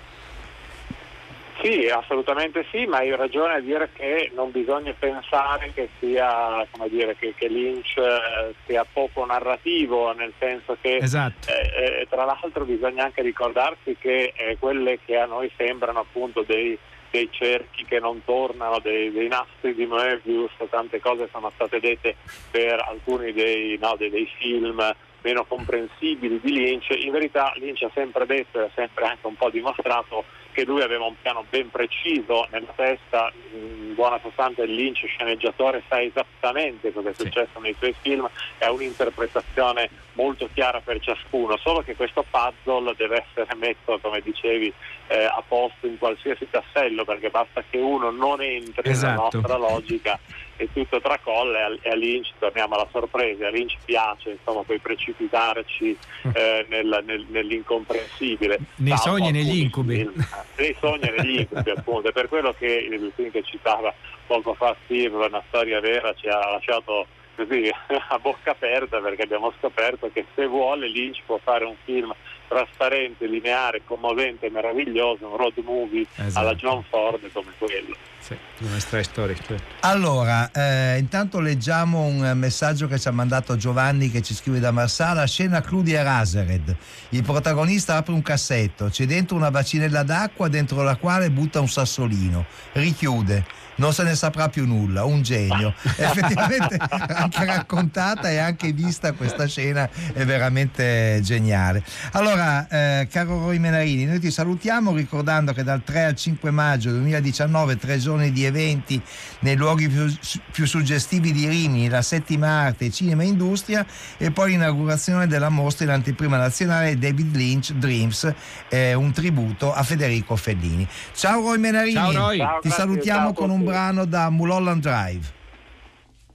Sì, 1.63 1.89
assolutamente 1.89 2.67
sì, 2.71 2.85
ma 2.85 2.99
hai 2.99 3.15
ragione 3.17 3.55
a 3.55 3.61
dire 3.61 3.91
che 3.95 4.31
non 4.35 4.51
bisogna 4.51 4.95
pensare 4.99 5.73
che 5.73 5.89
sia, 5.99 6.67
come 6.71 6.89
dire, 6.89 7.17
che, 7.17 7.35
che 7.35 7.49
Lynch 7.49 7.97
eh, 7.97 8.55
sia 8.67 8.85
poco 8.91 9.25
narrativo, 9.25 10.13
nel 10.13 10.33
senso 10.39 10.77
che 10.81 10.97
Esatto. 10.99 11.49
eh, 11.51 12.01
eh, 12.01 12.07
tra 12.11 12.25
l'altro 12.25 12.65
bisogna 12.65 13.05
anche 13.05 13.23
ricordarsi 13.23 13.97
che 13.99 14.33
eh, 14.37 14.57
quelle 14.59 14.99
che 15.05 15.17
a 15.19 15.25
noi 15.27 15.51
sembrano 15.57 16.01
appunto 16.01 16.43
dei, 16.43 16.79
dei 17.11 17.29
cerchi 17.33 17.85
che 17.87 18.01
non 18.01 18.23
tornano, 18.25 18.79
dei, 18.81 19.11
dei 19.11 19.29
nastri 19.29 19.75
di 19.75 19.87
Moebius, 19.87 20.53
tante 20.69 21.01
cose 21.01 21.29
sono 21.33 21.51
state 21.55 21.81
dette 21.81 22.17
per 22.51 22.85
alcuni 22.87 23.33
dei, 23.33 23.79
no, 23.81 23.95
dei- 23.97 24.11
dei 24.11 24.31
film 24.39 24.95
meno 25.23 25.45
comprensibili 25.45 26.39
di 26.41 26.53
Lynch, 26.53 26.91
in 26.91 27.11
verità 27.11 27.53
Lynch 27.57 27.83
ha 27.83 27.91
sempre 27.93 28.27
detto 28.27 28.61
e 28.61 28.65
ha 28.65 28.71
sempre 28.75 29.07
anche 29.07 29.27
un 29.27 29.35
po' 29.35 29.51
dimostrato 29.51 30.25
che 30.57 30.65
lui 30.65 30.81
aveva 30.81 31.05
un 31.05 31.15
piano 31.21 31.45
ben 31.51 31.69
preciso 31.69 32.49
nella 32.51 32.73
testa, 32.75 33.31
in 33.53 33.93
buona 33.95 34.19
sostanza 34.23 34.63
il 34.63 34.73
Lynch 34.73 35.05
sceneggiatore 35.07 35.83
sa 35.87 36.01
esattamente 36.01 36.95
cosa 36.95 37.11
è 37.11 37.13
successo 37.15 37.61
nei 37.61 37.75
suoi 37.77 37.95
film 38.01 38.27
e 38.57 38.65
ha 38.65 38.73
un'interpretazione 38.73 39.91
molto 40.15 40.49
chiara 40.55 40.81
per 40.81 40.99
ciascuno, 41.01 41.59
solo 41.59 41.83
che 41.83 41.95
questo 41.95 42.25
puzzle 42.31 42.95
deve 42.97 43.27
essere 43.29 43.55
messo, 43.57 43.99
come 44.01 44.23
dicevi, 44.23 44.73
eh, 45.09 45.25
a 45.25 45.43
posto 45.47 45.87
in 45.87 45.99
qualsiasi 45.99 46.49
tassello, 46.49 47.05
perché 47.05 47.29
basta 47.29 47.63
che 47.69 47.77
uno 47.77 48.11
non 48.11 48.41
entri 48.41 48.81
nella 48.83 48.91
Esatto. 48.97 49.39
nostra 49.41 49.59
logica 49.59 50.19
e 50.57 50.69
tutto 50.73 51.01
tracolla 51.01 51.77
e 51.81 51.91
a, 51.91 51.95
Lynch 51.95 52.33
torniamo 52.39 52.75
alla 52.75 52.89
sorpresa, 52.91 53.47
a 53.47 53.51
Lynch 53.51 53.77
piace 53.85 54.31
insomma 54.31 54.63
poi 54.63 54.79
precipitarci 54.79 55.97
eh, 56.35 56.67
nel- 56.69 57.03
nel- 57.05 57.27
nell'incomprensibile. 57.29 58.59
Nei 58.77 58.97
sogni 58.97 59.29
e 59.29 59.33
negli 59.33 59.59
incubi. 59.61 59.97
film, 59.97 60.13
eh, 60.21 60.63
nei 60.63 60.77
sogni 60.81 61.09
e 61.09 61.15
negli 61.17 61.39
incubi 61.41 61.71
appunto, 61.77 62.09
è 62.09 62.13
per 62.13 62.29
quello 62.29 62.53
che 62.53 62.67
il 62.67 63.13
film 63.15 63.31
che 63.31 63.43
citava 63.43 63.93
poco 64.27 64.55
fa 64.55 64.75
Steve, 64.85 65.27
una 65.27 65.43
storia 65.49 65.81
vera, 65.81 66.13
ci 66.15 66.29
ha 66.29 66.51
lasciato 66.51 67.07
così 67.37 67.71
a 68.09 68.19
bocca 68.19 68.53
aperta 68.53 68.99
perché 68.99 69.23
abbiamo 69.23 69.53
scoperto 69.59 70.11
che 70.13 70.25
se 70.35 70.47
vuole 70.47 70.89
Lynch 70.89 71.21
può 71.27 71.39
fare 71.43 71.65
un 71.65 71.77
film 71.85 72.13
trasparente, 72.49 73.27
lineare, 73.27 73.83
commovente, 73.85 74.51
meraviglioso, 74.51 75.29
un 75.29 75.37
road 75.37 75.55
movie 75.65 76.07
Esatto. 76.17 76.39
alla 76.39 76.55
John 76.55 76.83
Ford 76.89 77.21
come 77.33 77.53
quello. 77.59 77.97
Sì, 78.19 78.37
una 78.61 78.81
storia 78.81 79.05
storica. 79.05 79.55
Allora, 79.81 80.51
eh, 80.51 80.99
intanto 80.99 81.39
leggiamo 81.39 82.03
un 82.03 82.33
messaggio 82.35 82.89
che 82.89 82.99
ci 82.99 83.07
ha 83.07 83.13
mandato 83.13 83.57
Giovanni 83.57 84.11
che 84.11 84.21
ci 84.21 84.35
scrive 84.35 84.59
da 84.59 84.73
Marsala, 84.73 85.25
scena 85.27 85.61
Cludia 85.61 86.03
Rasered. 86.03 86.77
Il 87.11 87.23
protagonista 87.23 87.97
apre 87.97 88.13
un 88.15 88.23
cassetto, 88.23 88.87
c'è 88.87 89.05
dentro 89.07 89.37
una 89.37 89.53
bacinella 89.53 90.03
d'acqua 90.03 90.49
dentro 90.49 90.83
la 90.83 90.97
quale 90.97 91.31
butta 91.31 91.61
un 91.61 91.69
sassolino, 91.69 92.47
richiude. 92.73 93.45
Non 93.77 93.93
se 93.93 94.03
ne 94.03 94.15
saprà 94.15 94.49
più 94.49 94.67
nulla, 94.67 95.05
un 95.05 95.23
genio. 95.23 95.75
Effettivamente 95.97 96.77
anche 96.79 97.45
raccontata 97.45 98.31
e 98.31 98.39
anche 98.39 98.73
vista 98.73 99.13
questa 99.13 99.47
scena 99.47 99.89
è 100.13 100.25
veramente 100.25 101.21
geniale. 101.23 101.83
Allora, 102.13 102.67
eh, 102.69 103.09
caro 103.11 103.41
Roy 103.41 103.59
Menarini, 103.59 104.05
noi 104.05 104.21
ti 104.21 104.31
salutiamo 104.31 104.95
ricordando 104.95 105.53
che 105.53 105.63
dal 105.63 105.83
3 105.83 106.05
al 106.05 106.15
5 106.15 106.51
maggio 106.51 106.91
2019 106.91 107.77
tre 107.77 107.99
giorni 107.99 108.33
di 108.33 108.45
eventi 108.45 109.01
nei 109.41 109.57
luoghi 109.57 109.89
più, 109.89 110.13
più 110.51 110.67
suggestivi 110.67 111.33
di 111.33 111.47
Rimini, 111.47 111.89
la 111.89 112.03
settima 112.03 112.49
arte, 112.49 112.91
cinema 112.91 113.23
e 113.23 113.27
industria 113.27 113.85
e 114.17 114.31
poi 114.31 114.53
l'inaugurazione 114.53 115.27
della 115.27 115.49
mostra 115.49 115.85
in 115.85 115.91
anteprima 115.91 116.37
nazionale 116.37 116.99
David 116.99 117.35
Lynch 117.37 117.73
Dreams, 117.73 118.33
eh, 118.69 118.95
un 118.95 119.13
tributo 119.13 119.73
a 119.73 119.83
Federico 119.83 120.37
Fellini. 120.37 120.87
Ciao 121.15 121.41
Roy 121.41 121.59
Menarini, 121.59 121.95
Ciao, 121.95 122.13
Roy. 122.13 122.39
Ciao, 122.39 122.59
ti 122.61 122.69
grazie, 122.69 122.85
salutiamo 122.85 123.25
ciao 123.25 123.33
con 123.33 123.51
un. 123.51 123.65
Brano 123.67 124.09
da 124.09 124.31
Mulholland 124.31 124.83
Drive. 124.83 125.33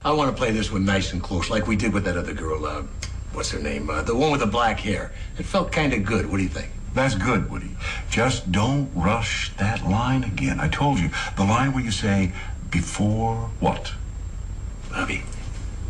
I 0.04 0.12
want 0.12 0.30
to 0.30 0.36
play 0.36 0.50
this 0.50 0.70
one 0.72 0.84
nice 0.84 1.12
and 1.12 1.22
close, 1.22 1.48
like 1.48 1.66
we 1.66 1.76
did 1.76 1.92
with 1.92 2.04
that 2.04 2.16
other 2.16 2.34
girl. 2.34 2.66
Uh, 2.66 2.82
what's 3.32 3.50
her 3.52 3.58
name? 3.58 3.88
Uh, 3.88 4.02
the 4.02 4.14
one 4.14 4.30
with 4.30 4.40
the 4.40 4.46
black 4.46 4.80
hair. 4.80 5.12
It 5.38 5.44
felt 5.44 5.72
kind 5.72 5.92
of 5.92 6.04
good. 6.04 6.28
What 6.30 6.38
do 6.38 6.42
you 6.42 6.48
think? 6.48 6.70
That's 6.94 7.14
good, 7.14 7.50
Woody. 7.50 7.70
Just 8.10 8.52
don't 8.52 8.90
rush 8.94 9.52
that 9.56 9.86
line 9.88 10.24
again. 10.24 10.60
I 10.60 10.68
told 10.68 10.98
you, 10.98 11.08
the 11.36 11.44
line 11.44 11.72
where 11.72 11.82
you 11.82 11.90
say, 11.90 12.32
before 12.70 13.36
what? 13.60 13.92
Bobby, 14.90 15.22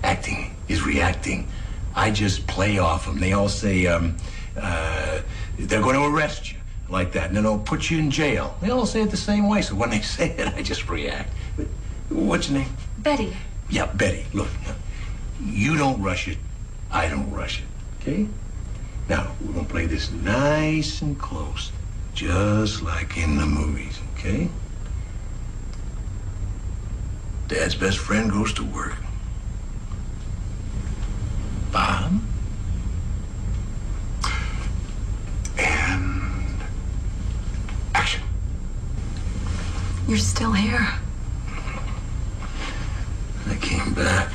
acting 0.05 0.55
is 0.69 0.83
reacting. 0.83 1.49
I 1.95 2.11
just 2.11 2.47
play 2.47 2.79
off 2.79 3.07
them. 3.07 3.19
They 3.19 3.33
all 3.33 3.49
say, 3.49 3.87
um, 3.87 4.17
uh, 4.57 5.23
they're 5.59 5.83
going 5.83 5.97
to 5.97 6.05
arrest 6.05 6.53
you, 6.53 6.59
like 6.93 7.13
that, 7.13 7.29
and 7.29 7.37
then 7.37 7.45
they'll 7.45 7.59
put 7.59 7.91
you 7.91 7.99
in 7.99 8.11
jail. 8.11 8.57
They 8.61 8.71
all 8.71 8.87
say 8.87 9.03
it 9.03 9.11
the 9.11 9.17
same 9.17 9.49
way, 9.49 9.63
so 9.63 9.75
when 9.75 9.91
they 9.91 10.01
say 10.17 10.31
it, 10.31 10.55
I 10.55 10.63
just 10.63 10.89
react. 10.89 11.31
But 11.57 11.67
What's 12.11 12.51
your 12.51 12.59
name? 12.59 12.69
Betty. 12.99 13.35
Yeah, 13.71 13.87
Betty, 13.87 14.27
look, 14.35 14.49
you 15.43 15.77
don't 15.77 16.01
rush 16.03 16.29
it, 16.29 16.37
I 16.91 17.09
don't 17.09 17.31
rush 17.31 17.61
it, 17.61 17.67
okay? 18.01 18.29
Now, 19.09 19.33
we're 19.41 19.55
gonna 19.55 19.67
play 19.67 19.87
this 19.87 20.13
nice 20.13 21.01
and 21.01 21.19
close, 21.19 21.73
just 22.13 22.83
like 22.83 23.17
in 23.17 23.39
the 23.39 23.47
movies, 23.47 23.99
okay? 24.15 24.49
Dad's 27.49 27.75
best 27.75 27.99
friend 27.99 28.31
goes 28.31 28.53
to 28.55 28.65
work. 28.65 28.97
Bob? 31.73 32.21
And 35.59 36.12
You're 40.09 40.19
still 40.19 40.53
here. 40.53 40.87
I 43.49 43.55
came 43.61 43.95
back. 43.95 44.31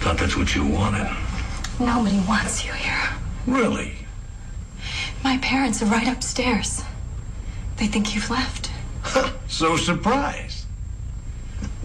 Thought 0.00 0.18
that's 0.18 0.36
what 0.36 0.54
you 0.54 0.66
wanted. 0.66 1.14
Nobody 1.78 2.20
wants 2.26 2.64
you 2.64 2.72
here. 2.72 3.10
Really? 3.46 3.94
My 5.24 5.38
parents 5.38 5.82
are 5.82 5.86
right 5.86 6.08
upstairs. 6.08 6.82
They 7.76 7.86
think 7.86 8.14
you've 8.14 8.30
left. 8.30 8.70
So 9.48 9.76
surprised. 9.76 10.66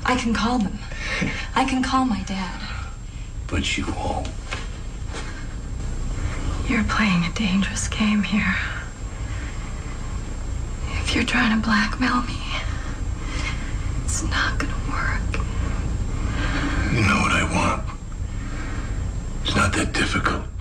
I 0.05 0.15
can 0.15 0.33
call 0.33 0.59
them. 0.59 0.79
I 1.55 1.65
can 1.65 1.83
call 1.83 2.05
my 2.05 2.21
dad. 2.23 2.61
But 3.47 3.77
you 3.77 3.85
won't. 3.87 4.29
You're 6.67 6.83
playing 6.83 7.23
a 7.25 7.31
dangerous 7.33 7.87
game 7.87 8.23
here. 8.23 8.55
If 11.01 11.15
you're 11.15 11.23
trying 11.23 11.59
to 11.59 11.65
blackmail 11.65 12.23
me, 12.23 12.37
it's 14.19 14.27
not 14.31 14.57
gonna 14.57 14.73
work. 14.89 15.45
You 16.91 17.01
know 17.01 17.19
what 17.21 17.33
I 17.33 17.43
want. 17.53 17.83
It's 19.43 19.55
not 19.55 19.71
that 19.73 19.93
difficult. 19.93 20.56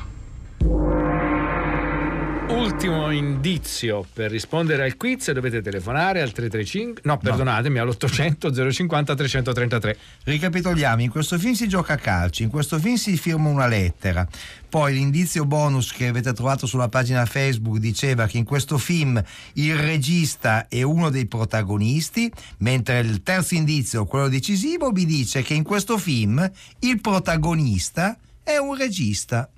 Ultimo 2.49 3.11
indizio 3.11 4.07
per 4.13 4.31
rispondere 4.31 4.85
al 4.85 4.97
quiz 4.97 5.33
dovete 5.33 5.61
telefonare 5.61 6.21
al 6.21 6.31
335 6.31 7.03
no 7.05 7.19
perdonatemi 7.19 7.79
all'800 7.79 8.71
050 8.71 9.15
333 9.15 9.99
Ricapitoliamo, 10.25 11.03
in 11.03 11.11
questo 11.11 11.39
film 11.39 11.55
si 11.55 11.67
gioca 11.67 11.95
a 11.95 11.97
calcio, 11.97 12.45
in 12.45 12.49
questo 12.49 12.79
film 12.79 12.95
si 12.95 13.17
firma 13.17 13.49
una 13.49 13.67
lettera, 13.67 14.27
poi 14.69 14.95
l'indizio 14.95 15.45
bonus 15.45 15.93
che 15.93 16.07
avete 16.07 16.33
trovato 16.33 16.67
sulla 16.67 16.89
pagina 16.89 17.27
Facebook 17.27 17.79
diceva 17.79 18.27
che 18.27 18.39
in 18.39 18.45
questo 18.45 18.79
film 18.79 19.21
il 19.55 19.77
regista 19.77 20.69
è 20.69 20.83
uno 20.83 21.11
dei 21.11 21.27
protagonisti, 21.27 22.31
mentre 22.59 23.01
il 23.01 23.23
terzo 23.23 23.55
indizio, 23.55 24.05
quello 24.07 24.29
decisivo, 24.29 24.91
vi 24.91 25.05
dice 25.05 25.43
che 25.43 25.55
in 25.55 25.65
questo 25.65 25.99
film 25.99 26.49
il 26.81 27.01
protagonista 27.01 28.17
è 28.43 28.57
un 28.57 28.77
regista. 28.77 29.51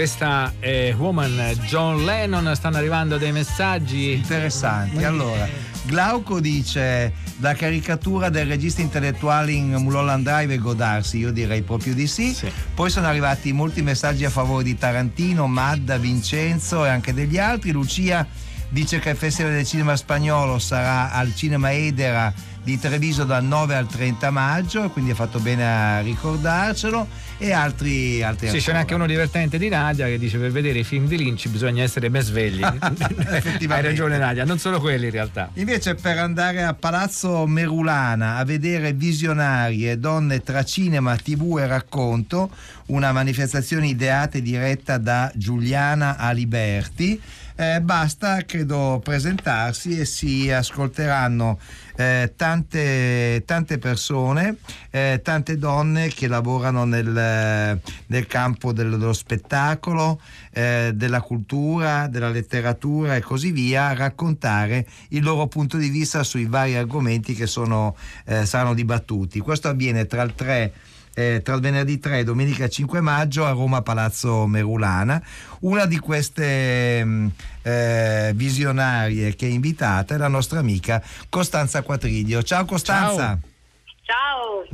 Questa 0.00 0.54
è 0.58 0.94
Woman 0.96 1.58
John 1.66 2.06
Lennon 2.06 2.56
stanno 2.56 2.78
arrivando 2.78 3.18
dei 3.18 3.32
messaggi 3.32 4.12
interessanti 4.12 5.04
allora 5.04 5.46
Glauco 5.82 6.40
dice 6.40 7.12
la 7.40 7.52
caricatura 7.52 8.30
del 8.30 8.46
regista 8.46 8.80
intellettuale 8.80 9.52
in 9.52 9.74
Mulholland 9.74 10.24
Drive 10.24 10.54
e 10.54 10.58
godarsi, 10.58 11.18
io 11.18 11.32
direi 11.32 11.62
proprio 11.62 11.94
di 11.94 12.06
sì. 12.06 12.36
Poi 12.74 12.90
sono 12.90 13.06
arrivati 13.06 13.52
molti 13.52 13.80
messaggi 13.80 14.26
a 14.26 14.30
favore 14.30 14.62
di 14.62 14.76
Tarantino, 14.76 15.46
Madda, 15.46 15.96
Vincenzo 15.96 16.84
e 16.84 16.90
anche 16.90 17.14
degli 17.14 17.38
altri. 17.38 17.70
Lucia 17.70 18.26
dice 18.68 18.98
che 18.98 19.10
il 19.10 19.16
Festival 19.16 19.52
del 19.52 19.66
Cinema 19.66 19.96
Spagnolo 19.96 20.58
sarà 20.58 21.12
al 21.12 21.34
Cinema 21.34 21.72
Edera 21.72 22.32
di 22.62 22.78
Treviso 22.78 23.24
dal 23.24 23.42
9 23.42 23.74
al 23.74 23.86
30 23.86 24.30
maggio, 24.30 24.90
quindi 24.90 25.12
ha 25.12 25.14
fatto 25.14 25.40
bene 25.40 25.66
a 25.66 26.00
ricordarcelo. 26.00 27.06
E 27.42 27.52
altri, 27.52 28.22
altri 28.22 28.50
Sì, 28.50 28.58
c'è 28.58 28.74
anche 28.74 28.92
uno 28.92 29.06
divertente 29.06 29.56
di 29.56 29.70
Nadia 29.70 30.04
che 30.06 30.18
dice 30.18 30.36
per 30.36 30.50
vedere 30.50 30.80
i 30.80 30.84
film 30.84 31.06
di 31.06 31.16
Lynch 31.16 31.48
bisogna 31.48 31.82
essere 31.82 32.10
ben 32.10 32.20
svegli. 32.20 32.60
Hai 32.62 33.82
ragione 33.82 34.18
Nadia, 34.18 34.44
non 34.44 34.58
solo 34.58 34.78
quelli 34.78 35.06
in 35.06 35.10
realtà. 35.10 35.48
Invece 35.54 35.94
per 35.94 36.18
andare 36.18 36.62
a 36.62 36.74
Palazzo 36.74 37.46
Merulana 37.46 38.36
a 38.36 38.44
vedere 38.44 38.92
visionarie, 38.92 39.98
donne 39.98 40.42
tra 40.42 40.62
cinema, 40.64 41.16
tv 41.16 41.56
e 41.58 41.66
racconto, 41.66 42.50
una 42.86 43.10
manifestazione 43.10 43.86
ideata 43.86 44.36
e 44.36 44.42
diretta 44.42 44.98
da 44.98 45.32
Giuliana 45.34 46.18
Aliberti, 46.18 47.18
eh, 47.60 47.82
basta 47.82 48.42
credo 48.46 49.02
presentarsi 49.04 50.00
e 50.00 50.06
si 50.06 50.50
ascolteranno 50.50 51.58
eh, 51.94 52.32
tante, 52.34 53.42
tante 53.44 53.76
persone, 53.76 54.56
eh, 54.88 55.20
tante 55.22 55.58
donne 55.58 56.08
che 56.08 56.26
lavorano 56.26 56.86
nel, 56.86 57.78
nel 58.06 58.26
campo 58.26 58.72
del- 58.72 58.96
dello 58.96 59.12
spettacolo, 59.12 60.22
eh, 60.52 60.92
della 60.94 61.20
cultura, 61.20 62.06
della 62.06 62.30
letteratura 62.30 63.16
e 63.16 63.20
così 63.20 63.50
via, 63.50 63.88
a 63.88 63.94
raccontare 63.94 64.86
il 65.08 65.22
loro 65.22 65.46
punto 65.46 65.76
di 65.76 65.90
vista 65.90 66.22
sui 66.22 66.46
vari 66.46 66.76
argomenti 66.76 67.34
che 67.34 67.46
sono, 67.46 67.94
eh, 68.24 68.46
saranno 68.46 68.72
dibattuti. 68.72 69.38
Questo 69.40 69.68
avviene 69.68 70.06
tra 70.06 70.22
il 70.22 70.32
3 70.34 70.72
eh, 71.20 71.42
tra 71.42 71.54
il 71.54 71.60
venerdì 71.60 71.98
3 71.98 72.20
e 72.20 72.24
domenica 72.24 72.68
5 72.68 73.00
maggio 73.00 73.44
a 73.44 73.50
Roma 73.50 73.82
Palazzo 73.82 74.46
Merulana. 74.46 75.22
Una 75.60 75.84
di 75.86 75.98
queste 75.98 77.04
mh, 77.04 77.30
eh, 77.62 78.32
visionarie 78.34 79.34
che 79.36 79.46
è 79.46 79.50
invitata 79.50 80.14
è 80.14 80.18
la 80.18 80.28
nostra 80.28 80.58
amica 80.58 81.02
Costanza 81.28 81.82
Quatridio. 81.82 82.42
Ciao 82.42 82.64
Costanza! 82.64 83.16
Ciao, 83.16 83.49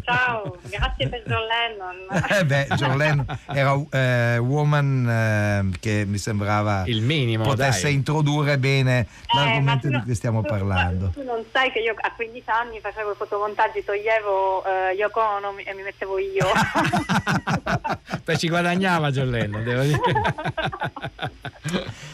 ciao, 0.05 0.57
grazie 0.69 1.09
per 1.09 1.23
John 1.27 1.43
Lennon. 1.47 1.95
Eh 2.39 2.45
beh, 2.45 2.67
John 2.77 2.97
Lennon 2.97 3.27
era 3.47 3.75
eh, 3.91 4.39
Woman 4.39 5.09
eh, 5.73 5.79
che 5.79 6.05
mi 6.07 6.19
sembrava 6.19 6.85
il 6.87 7.03
minimo 7.03 7.45
potesse 7.45 7.83
dai. 7.83 7.95
introdurre 7.95 8.59
bene 8.59 9.07
l'argomento 9.35 9.87
Eh, 9.87 9.91
ma 9.91 9.99
di 9.99 10.05
cui 10.05 10.15
stiamo 10.15 10.43
parlando. 10.43 11.11
Tu 11.11 11.23
non 11.23 11.45
sai 11.53 11.71
che 11.73 11.81
io 11.81 11.95
a 11.97 12.13
15 12.15 12.43
anni 12.51 12.81
facevo 12.81 13.13
i 13.13 13.15
fotomontaggi, 13.17 13.85
toglievo 13.85 14.65
eh, 14.65 14.95
Yoko 14.97 15.21
Ono 15.21 15.57
e 15.59 15.75
mi 15.75 15.83
mettevo 15.83 16.19
io. 16.19 16.47
Beh, 18.25 18.37
ci 18.39 18.49
guadagnava 18.49 19.11
John 19.11 19.31
Lennon, 19.31 19.63
devo 19.63 19.83
dire. 19.83 20.01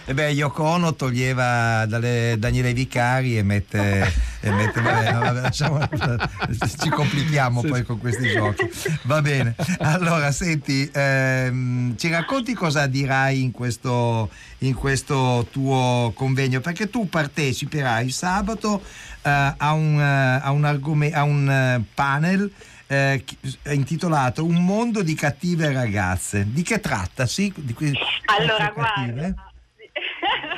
E 0.04 0.14
beh, 0.14 0.30
Yoko 0.30 0.64
Ono 0.64 0.94
toglieva 0.96 1.84
dalle 1.86 2.34
Daniele 2.38 2.72
Vicari 2.72 3.38
e 3.38 3.42
mette, 3.44 4.12
e 4.40 4.50
mette 4.50 4.80
vabbè, 4.80 5.12
vabbè, 5.12 5.40
lasciamo- 5.42 5.78
ci 6.80 6.88
complichiamo 7.12 7.60
poi 7.60 7.82
con 7.84 7.98
questi 7.98 8.28
giochi. 8.30 8.68
Va 9.02 9.20
bene. 9.20 9.54
Allora, 9.78 10.32
senti, 10.32 10.88
ehm, 10.92 11.96
ci 11.96 12.08
racconti 12.08 12.54
cosa 12.54 12.86
dirai 12.86 13.42
in 13.42 13.50
questo, 13.50 14.30
in 14.58 14.74
questo 14.74 15.46
tuo 15.50 16.12
convegno? 16.14 16.60
Perché 16.60 16.88
tu 16.88 17.08
parteciperai 17.08 18.10
sabato 18.10 18.82
eh, 19.22 19.54
a 19.56 19.72
un, 19.72 20.00
eh, 20.00 20.40
a 20.42 20.50
un, 20.50 20.64
argome- 20.64 21.12
a 21.12 21.22
un 21.22 21.48
eh, 21.48 21.84
panel 21.94 22.50
eh, 22.86 23.24
intitolato 23.68 24.44
Un 24.44 24.64
mondo 24.64 25.02
di 25.02 25.14
cattive 25.14 25.72
ragazze. 25.72 26.46
Di 26.50 26.62
che 26.62 26.80
tratta? 26.80 27.26
Sì? 27.26 27.52
Di 27.54 27.72
que- 27.74 27.92
Allora, 28.38 28.70
queste 28.72 28.92
cattive? 28.94 29.34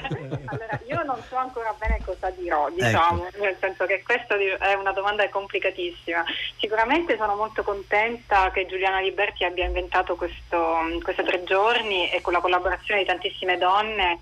allora, 0.46 0.80
io 0.86 1.02
non 1.02 1.22
so 1.28 1.36
ancora 1.36 1.74
bene 1.78 2.00
cosa 2.04 2.30
dirò, 2.30 2.68
Ecco. 2.68 2.74
diciamo, 2.74 3.26
nel 3.38 3.56
senso 3.60 3.86
che 3.86 4.02
questa 4.02 4.36
è 4.36 4.74
una 4.74 4.92
domanda 4.92 5.28
complicatissima. 5.28 6.24
Sicuramente 6.58 7.16
sono 7.16 7.34
molto 7.34 7.62
contenta 7.62 8.50
che 8.50 8.66
Giuliana 8.66 9.00
Liberti 9.00 9.44
abbia 9.44 9.64
inventato 9.64 10.16
questo, 10.16 10.76
questi 11.02 11.22
tre 11.22 11.44
giorni 11.44 12.10
e 12.10 12.20
con 12.20 12.32
la 12.32 12.40
collaborazione 12.40 13.00
di 13.00 13.06
tantissime 13.06 13.58
donne 13.58 14.18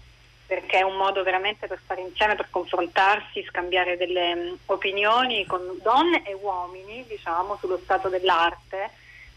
perché 0.53 0.81
è 0.81 0.83
un 0.83 0.97
modo 0.97 1.23
veramente 1.23 1.67
per 1.67 1.81
stare 1.83 2.03
insieme, 2.03 2.35
per 2.35 2.49
confrontarsi, 2.51 3.43
scambiare 3.49 3.97
delle 3.97 4.35
mm, 4.35 4.55
opinioni 4.67 5.47
con 5.47 5.63
donne 5.83 6.23
e 6.27 6.35
uomini, 6.35 7.07
diciamo, 7.09 7.57
sullo 7.57 7.81
stato 7.83 8.11
dell'arte 8.11 8.91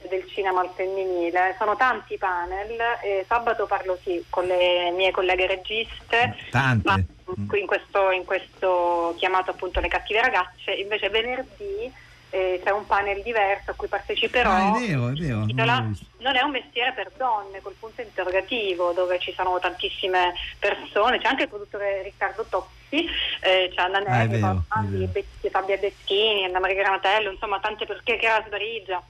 del 0.10 0.28
cinema 0.30 0.62
al 0.62 0.70
femminile. 0.76 1.56
Sono 1.58 1.76
tanti 1.76 2.18
panel 2.18 2.80
e 3.04 3.26
sabato 3.28 3.66
parlo 3.66 3.98
sì 4.04 4.24
con 4.30 4.46
le 4.46 4.92
mie 4.92 5.12
colleghe 5.12 5.48
registe, 5.48 6.36
Tante. 6.52 6.88
ma 6.88 7.00
qui 7.48 7.60
in 7.62 7.66
questo, 7.68 8.12
in 8.12 8.26
questo 8.26 9.16
chiamato 9.18 9.52
appunto 9.52 9.80
Le 9.80 9.88
cattive 9.88 10.22
ragazze, 10.22 10.72
invece 10.72 11.10
venerdì 11.10 11.92
eh, 12.32 12.60
c'è 12.64 12.72
un 12.72 12.86
panel 12.86 13.22
diverso 13.22 13.72
a 13.72 13.74
cui 13.76 13.88
parteciperò. 13.88 14.50
Ah, 14.50 14.76
è 14.78 14.80
vero, 14.88 15.08
è 15.10 15.14
vero. 15.14 15.46
non 15.54 15.96
non 16.18 16.36
è 16.36 16.42
un 16.42 16.52
mestiere 16.52 16.92
per 16.94 17.12
donne, 17.18 17.62
col 17.62 17.76
punto 17.80 18.02
interrogativo, 18.02 18.92
dove 18.94 19.20
ci 19.20 19.32
sono 19.34 19.60
tantissime 19.60 20.34
persone, 20.58 21.20
c'è 21.20 21.28
anche 21.28 21.44
il 21.44 21.50
produttore 21.50 22.02
Riccardo 22.02 22.44
Toppi, 22.50 23.08
eh, 23.42 23.72
c'è 23.74 23.80
Anna 23.82 24.00
Ah, 24.00 24.82
Neri. 24.82 25.06
Betti- 25.06 25.50
Fabia 25.52 25.78
Beschini, 25.78 26.46
Anna 26.46 26.60
Maria 26.60 26.82
Granatello, 26.82 27.30
insomma 27.32 27.60
tante 27.60 27.86
perché 27.86 28.18
che 28.18 28.26
era 28.26 28.44
Sbarigia. 28.46 29.02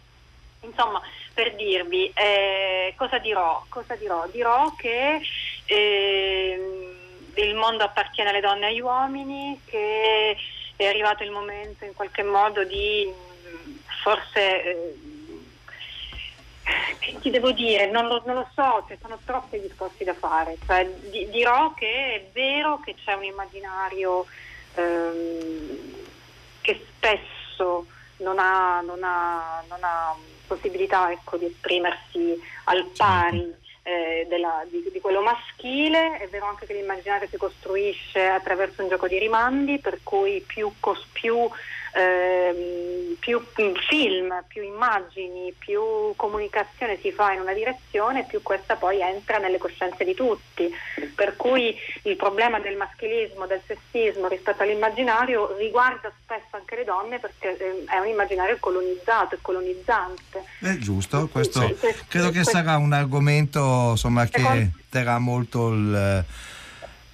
Insomma, 0.65 1.01
per 1.33 1.55
dirvi, 1.55 2.11
eh, 2.13 2.93
cosa 2.97 3.19
dirò? 3.19 3.65
Cosa 3.69 3.95
dirò? 3.95 4.27
Dirò 4.27 4.73
che 4.75 5.21
ehm, 5.65 7.31
il 7.35 7.55
mondo 7.55 7.83
appartiene 7.83 8.29
alle 8.29 8.41
donne 8.41 8.65
e 8.65 8.69
agli 8.69 8.79
uomini, 8.81 9.61
che 9.65 10.35
è 10.75 10.85
arrivato 10.85 11.23
il 11.23 11.31
momento 11.31 11.85
in 11.85 11.93
qualche 11.93 12.23
modo 12.23 12.63
di 12.63 13.13
forse 14.03 14.63
eh, 14.63 14.95
che 16.99 17.19
ti 17.21 17.29
devo 17.29 17.51
dire, 17.51 17.89
non 17.91 18.07
lo, 18.07 18.23
non 18.25 18.35
lo 18.35 18.49
so, 18.55 18.85
ci 18.87 18.97
sono 19.01 19.19
troppi 19.23 19.59
discorsi 19.61 20.03
da 20.03 20.15
fare. 20.15 20.57
Cioè, 20.65 20.89
di- 21.09 21.29
dirò 21.29 21.73
che 21.73 22.15
è 22.15 22.29
vero 22.33 22.79
che 22.79 22.95
c'è 22.95 23.13
un 23.13 23.23
immaginario 23.23 24.25
ehm, 24.73 25.93
che 26.61 26.87
spesso 26.95 27.85
non 28.17 28.39
ha, 28.39 28.81
non 28.81 29.03
ha- 29.03 29.63
non 29.67 29.83
ha 29.83 30.15
possibilità 30.45 31.11
ecco, 31.11 31.37
di 31.37 31.45
esprimersi 31.45 32.39
al 32.65 32.85
pari 32.95 33.53
eh, 33.83 34.25
della- 34.27 34.65
di, 34.67 34.89
di 34.91 34.99
quello 34.99 35.21
maschile. 35.21 36.17
È 36.17 36.27
vero 36.29 36.47
anche 36.47 36.65
che 36.65 36.73
l'immaginario 36.73 37.27
si 37.29 37.37
costruisce 37.37 38.25
attraverso 38.25 38.81
un 38.81 38.89
gioco 38.89 39.07
di 39.07 39.19
rimandi, 39.19 39.79
per 39.79 39.99
cui 40.03 40.43
più, 40.45 40.71
cos- 40.79 41.07
più, 41.11 41.47
ehm, 41.95 43.15
più 43.19 43.41
film, 43.87 44.43
più 44.47 44.61
immagini, 44.61 45.53
più 45.57 45.81
comunicazione 46.15 46.99
si 47.01 47.11
fa 47.11 47.31
in 47.31 47.39
una 47.41 47.53
direzione, 47.53 48.25
più 48.25 48.41
questa 48.41 48.75
poi 48.75 49.01
entra 49.01 49.37
nelle 49.37 49.57
coscienze 49.57 50.03
di 50.03 50.13
tutti. 50.13 50.69
Per 51.15 51.35
cui 51.35 51.75
il 52.03 52.15
problema 52.15 52.59
del 52.59 52.75
maschilismo, 52.75 53.47
del 53.47 53.61
sessismo 53.65 54.27
rispetto 54.27 54.63
all'immaginario 54.63 55.55
riguarda 55.57 56.11
spesso 56.23 56.55
anche 56.55 56.75
le 56.75 56.83
donne 56.83 57.19
perché 57.19 57.57
eh, 57.57 57.83
è 57.87 57.97
un 57.97 58.07
immaginario 58.07 58.57
colonizzato 58.59 59.35
e 59.35 59.39
colonizzante. 59.41 60.43
È 60.59 60.75
giusto, 60.77 61.27
questo 61.27 61.61
Sì, 61.61 61.75
credo 62.07 62.27
che 62.27 62.41
questo- 62.41 62.51
sarà 62.51 62.77
un 62.77 62.93
argomento 62.93 63.91
insomma, 63.91 64.25
che 64.25 64.69
terrà 64.89 65.17
molto 65.17 65.69
il, 65.69 66.25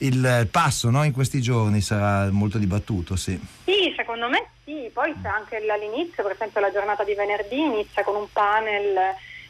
il 0.01 0.47
passo 0.51 0.89
no? 0.89 1.03
in 1.03 1.11
questi 1.11 1.41
giorni, 1.41 1.81
sarà 1.81 2.29
molto 2.31 2.57
dibattuto, 2.57 3.15
sì. 3.15 3.39
Sì, 3.65 3.93
secondo 3.95 4.29
me 4.29 4.47
sì, 4.63 4.89
poi 4.93 5.13
c'è 5.21 5.27
anche 5.27 5.57
all'inizio, 5.57 6.23
per 6.23 6.33
esempio 6.33 6.61
la 6.61 6.71
giornata 6.71 7.03
di 7.03 7.13
venerdì 7.13 7.59
inizia 7.59 8.03
con 8.03 8.15
un 8.15 8.27
panel 8.31 8.97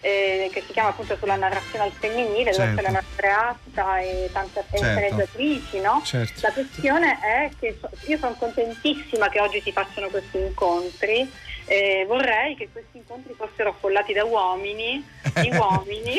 eh, 0.01 0.49
che 0.51 0.63
si 0.65 0.73
chiama 0.73 0.89
appunto 0.89 1.15
sulla 1.17 1.35
narrazione 1.35 1.85
al 1.85 1.91
femminile, 1.91 2.51
dove 2.51 2.53
Certo. 2.53 2.81
c'è 2.81 2.91
la 2.91 3.03
Andreatta 3.11 3.99
e 3.99 4.29
tante 4.33 4.59
e 4.71 4.77
Certo. 4.77 5.01
sceneggiatrici, 5.01 5.79
no? 5.79 6.01
Certo. 6.03 6.39
La 6.41 6.51
questione 6.51 7.19
è 7.19 7.49
che 7.59 7.77
so- 7.79 7.89
io 8.07 8.17
sono 8.17 8.33
contentissima 8.37 9.29
che 9.29 9.39
oggi 9.39 9.61
si 9.61 9.71
facciano 9.71 10.07
questi 10.07 10.37
incontri. 10.37 11.31
Eh, 11.71 12.05
vorrei 12.05 12.55
che 12.55 12.67
questi 12.71 12.97
incontri 12.97 13.33
fossero 13.37 13.69
affollati 13.69 14.11
da 14.13 14.25
uomini, 14.25 15.01
di 15.39 15.49
uomini. 15.55 16.15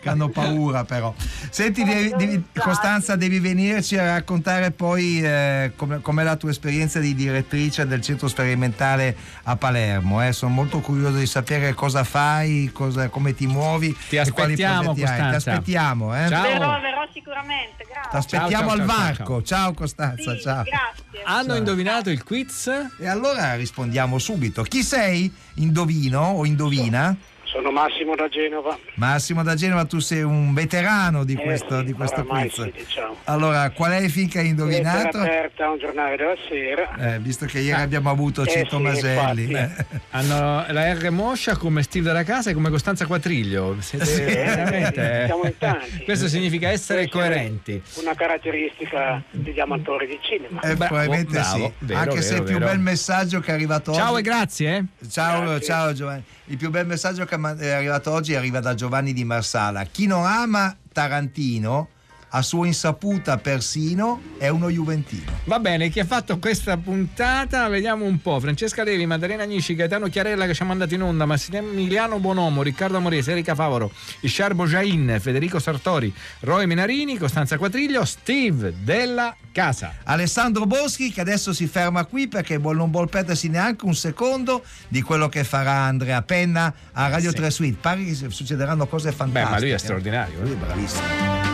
che 0.00 0.08
hanno 0.08 0.28
paura 0.28 0.84
però. 0.84 1.12
Senti, 1.50 1.84
devi- 1.84 2.14
devi- 2.16 2.44
Costanza, 2.54 3.14
devi 3.16 3.40
venirci 3.40 3.98
a 3.98 4.06
raccontare 4.14 4.70
poi 4.70 5.20
eh, 5.22 5.72
come, 5.76 6.00
com'è 6.00 6.22
la 6.22 6.36
tua 6.36 6.50
esperienza 6.50 6.98
di 6.98 7.14
direttrice 7.14 7.86
del 7.86 8.00
centro 8.00 8.26
sperimentale 8.28 9.14
a 9.44 9.56
Palermo. 9.56 10.26
eh. 10.26 10.32
Sono 10.32 10.52
molto 10.52 10.80
curioso 10.80 11.18
di 11.18 11.26
sapere 11.26 11.74
cosa 11.74 12.02
fai, 12.04 12.70
cosa- 12.72 13.08
come 13.10 13.34
ti 13.34 13.46
muovi. 13.46 13.94
Ti 14.08 14.16
e 14.16 14.30
quali 14.30 14.52
aspettiamo, 14.52 14.82
progetti 14.94 15.02
hai. 15.02 15.06
Ti 15.16 15.20
Costanza. 15.22 15.50
aspettiamo. 15.50 16.14
Eh? 16.16 16.28
verrò, 16.28 16.80
verrò 16.80 16.99
sicuramente, 17.12 17.84
grazie. 17.88 18.10
Ti 18.10 18.16
aspettiamo 18.36 18.70
al 18.70 18.78
ciao, 18.78 18.86
ciao, 18.86 18.96
varco. 18.98 19.42
Ciao, 19.42 19.74
Costanza, 19.74 20.34
Sì, 20.34 20.40
ciao. 20.40 20.62
grazie. 20.62 21.22
Hanno 21.24 21.48
Ciao. 21.48 21.56
indovinato 21.56 22.10
il 22.10 22.24
quiz? 22.24 22.70
E 22.98 23.06
allora 23.06 23.54
rispondiamo 23.56 24.18
subito. 24.18 24.62
Chi 24.62 24.82
sei? 24.82 25.32
Indovino 25.54 26.20
o 26.20 26.44
indovina? 26.46 27.16
Sono 27.50 27.72
Massimo 27.72 28.14
da 28.14 28.28
Genova. 28.28 28.78
Massimo 28.94 29.42
da 29.42 29.54
Genova, 29.56 29.84
tu 29.84 29.98
sei 29.98 30.22
un 30.22 30.54
veterano 30.54 31.24
di 31.24 31.32
Eh 31.32 31.42
questo, 31.42 31.78
sì, 31.80 31.84
di 31.84 31.92
questo 31.94 32.22
quiz. 32.24 32.52
sì, 32.62 32.72
diciamo. 32.76 33.16
Allora, 33.24 33.68
qual 33.70 33.90
è 33.90 33.96
il 33.96 34.10
film 34.10 34.28
che 34.28 34.38
hai 34.38 34.46
indovinato? 34.48 35.18
Lettera 35.18 35.22
aperta 35.24 35.64
a 35.66 35.70
un 35.72 35.78
giornale 35.78 36.16
della 36.16 36.34
sera. 36.48 37.14
Eh, 37.14 37.18
visto 37.18 37.46
che 37.46 37.58
ieri 37.58 37.80
abbiamo 37.82 38.08
avuto 38.08 38.42
Eh 38.44 38.46
Cito 38.48 38.76
sì, 38.76 38.82
Maselli. 38.82 39.52
eh. 39.52 39.68
Hanno 40.10 40.64
la 40.68 40.92
R 40.94 41.10
moscia 41.10 41.56
come 41.56 41.82
Steve 41.82 42.06
della 42.06 42.22
casa 42.22 42.50
e 42.50 42.54
come 42.54 42.70
Costanza 42.70 43.06
Quatriglio. 43.06 43.76
Siete 43.80 44.04
Sì, 44.04 44.22
veramente- 44.22 45.22
siamo 45.26 45.44
in 45.44 45.58
tanti. 45.58 46.04
Questo 46.04 46.28
significa 46.28 46.68
essere 46.68 47.08
coerenti. 47.08 47.82
Una 48.00 48.14
caratteristica 48.14 49.20
degli 49.30 49.58
amatori 49.58 50.06
di 50.06 50.18
cinema. 50.22 50.60
Eh, 50.60 50.76
probabilmente 50.76 51.32
bravo, 51.32 51.56
sì, 51.78 51.84
vero, 51.84 51.98
anche 52.00 52.22
se 52.22 52.30
vero, 52.30 52.42
il 52.42 52.48
più 52.48 52.58
vero. 52.58 52.70
bel 52.70 52.78
messaggio 52.78 53.40
che 53.40 53.50
è 53.50 53.54
arrivato 53.54 53.92
Ciao 53.92 54.10
oggi. 54.12 54.20
e 54.20 54.22
grazie. 54.22 54.76
eh. 54.76 55.08
Ciao, 55.08 55.40
Grazie. 55.42 55.66
ciao 55.66 55.92
Giovanni. 55.92 56.22
Il 56.50 56.56
più 56.56 56.68
bel 56.70 56.84
messaggio 56.84 57.24
che 57.26 57.36
è 57.58 57.70
arrivato 57.70 58.10
oggi 58.10 58.34
arriva 58.34 58.58
da 58.58 58.74
Giovanni 58.74 59.12
di 59.12 59.22
Marsala. 59.22 59.84
Chi 59.84 60.06
non 60.06 60.26
ama 60.26 60.76
Tarantino, 60.92 61.90
a 62.30 62.42
sua 62.42 62.66
insaputa 62.66 63.38
persino, 63.38 64.20
è 64.38 64.48
uno 64.48 64.70
Juventino. 64.70 65.30
Va 65.44 65.58
bene, 65.58 65.88
chi 65.88 66.00
ha 66.00 66.04
fatto 66.04 66.38
questa 66.38 66.76
puntata? 66.76 67.66
Vediamo 67.68 68.04
un 68.04 68.20
po'. 68.20 68.38
Francesca 68.40 68.84
Levi, 68.84 69.04
Maddalena 69.06 69.42
Anici, 69.42 69.74
Gaetano 69.74 70.06
Chiarella 70.08 70.46
che 70.46 70.54
ci 70.54 70.62
ha 70.62 70.66
mandato 70.66 70.94
in 70.94 71.02
onda, 71.02 71.24
Massimiliano 71.26 72.18
Bonomo, 72.18 72.62
Riccardo 72.62 72.96
Amorese, 72.98 73.32
Erika 73.32 73.54
Favoro, 73.54 73.90
Ishar 74.20 74.54
Bojain, 74.54 75.18
Federico 75.20 75.58
Sartori, 75.58 76.12
Roy 76.40 76.66
Menarini, 76.66 77.16
Costanza 77.18 77.58
Quatriglio, 77.58 78.04
Steve 78.04 78.74
della 78.82 79.34
Casa. 79.52 79.94
Alessandro 80.04 80.66
Boschi 80.66 81.10
che 81.10 81.20
adesso 81.20 81.52
si 81.52 81.66
ferma 81.66 82.04
qui 82.04 82.28
perché 82.28 82.58
non 82.58 82.90
vuol 82.90 83.08
perdersi 83.08 83.48
neanche 83.48 83.84
un 83.84 83.94
secondo 83.94 84.64
di 84.88 85.02
quello 85.02 85.28
che 85.28 85.42
farà 85.44 85.72
Andrea 85.82 86.22
Penna 86.22 86.72
a 86.92 87.08
Radio 87.08 87.30
Sì. 87.30 87.36
3 87.36 87.50
Suite. 87.50 87.78
Pare 87.80 88.04
che 88.04 88.14
succederanno 88.28 88.86
cose 88.86 89.10
fantastiche. 89.10 89.44
Beh, 89.46 89.50
ma 89.50 89.60
lui 89.60 89.70
è 89.70 89.78
straordinario. 89.78 90.38
eh. 90.38 90.42
Lui 90.42 90.52
è 90.52 90.56
bravissimo. 90.56 91.49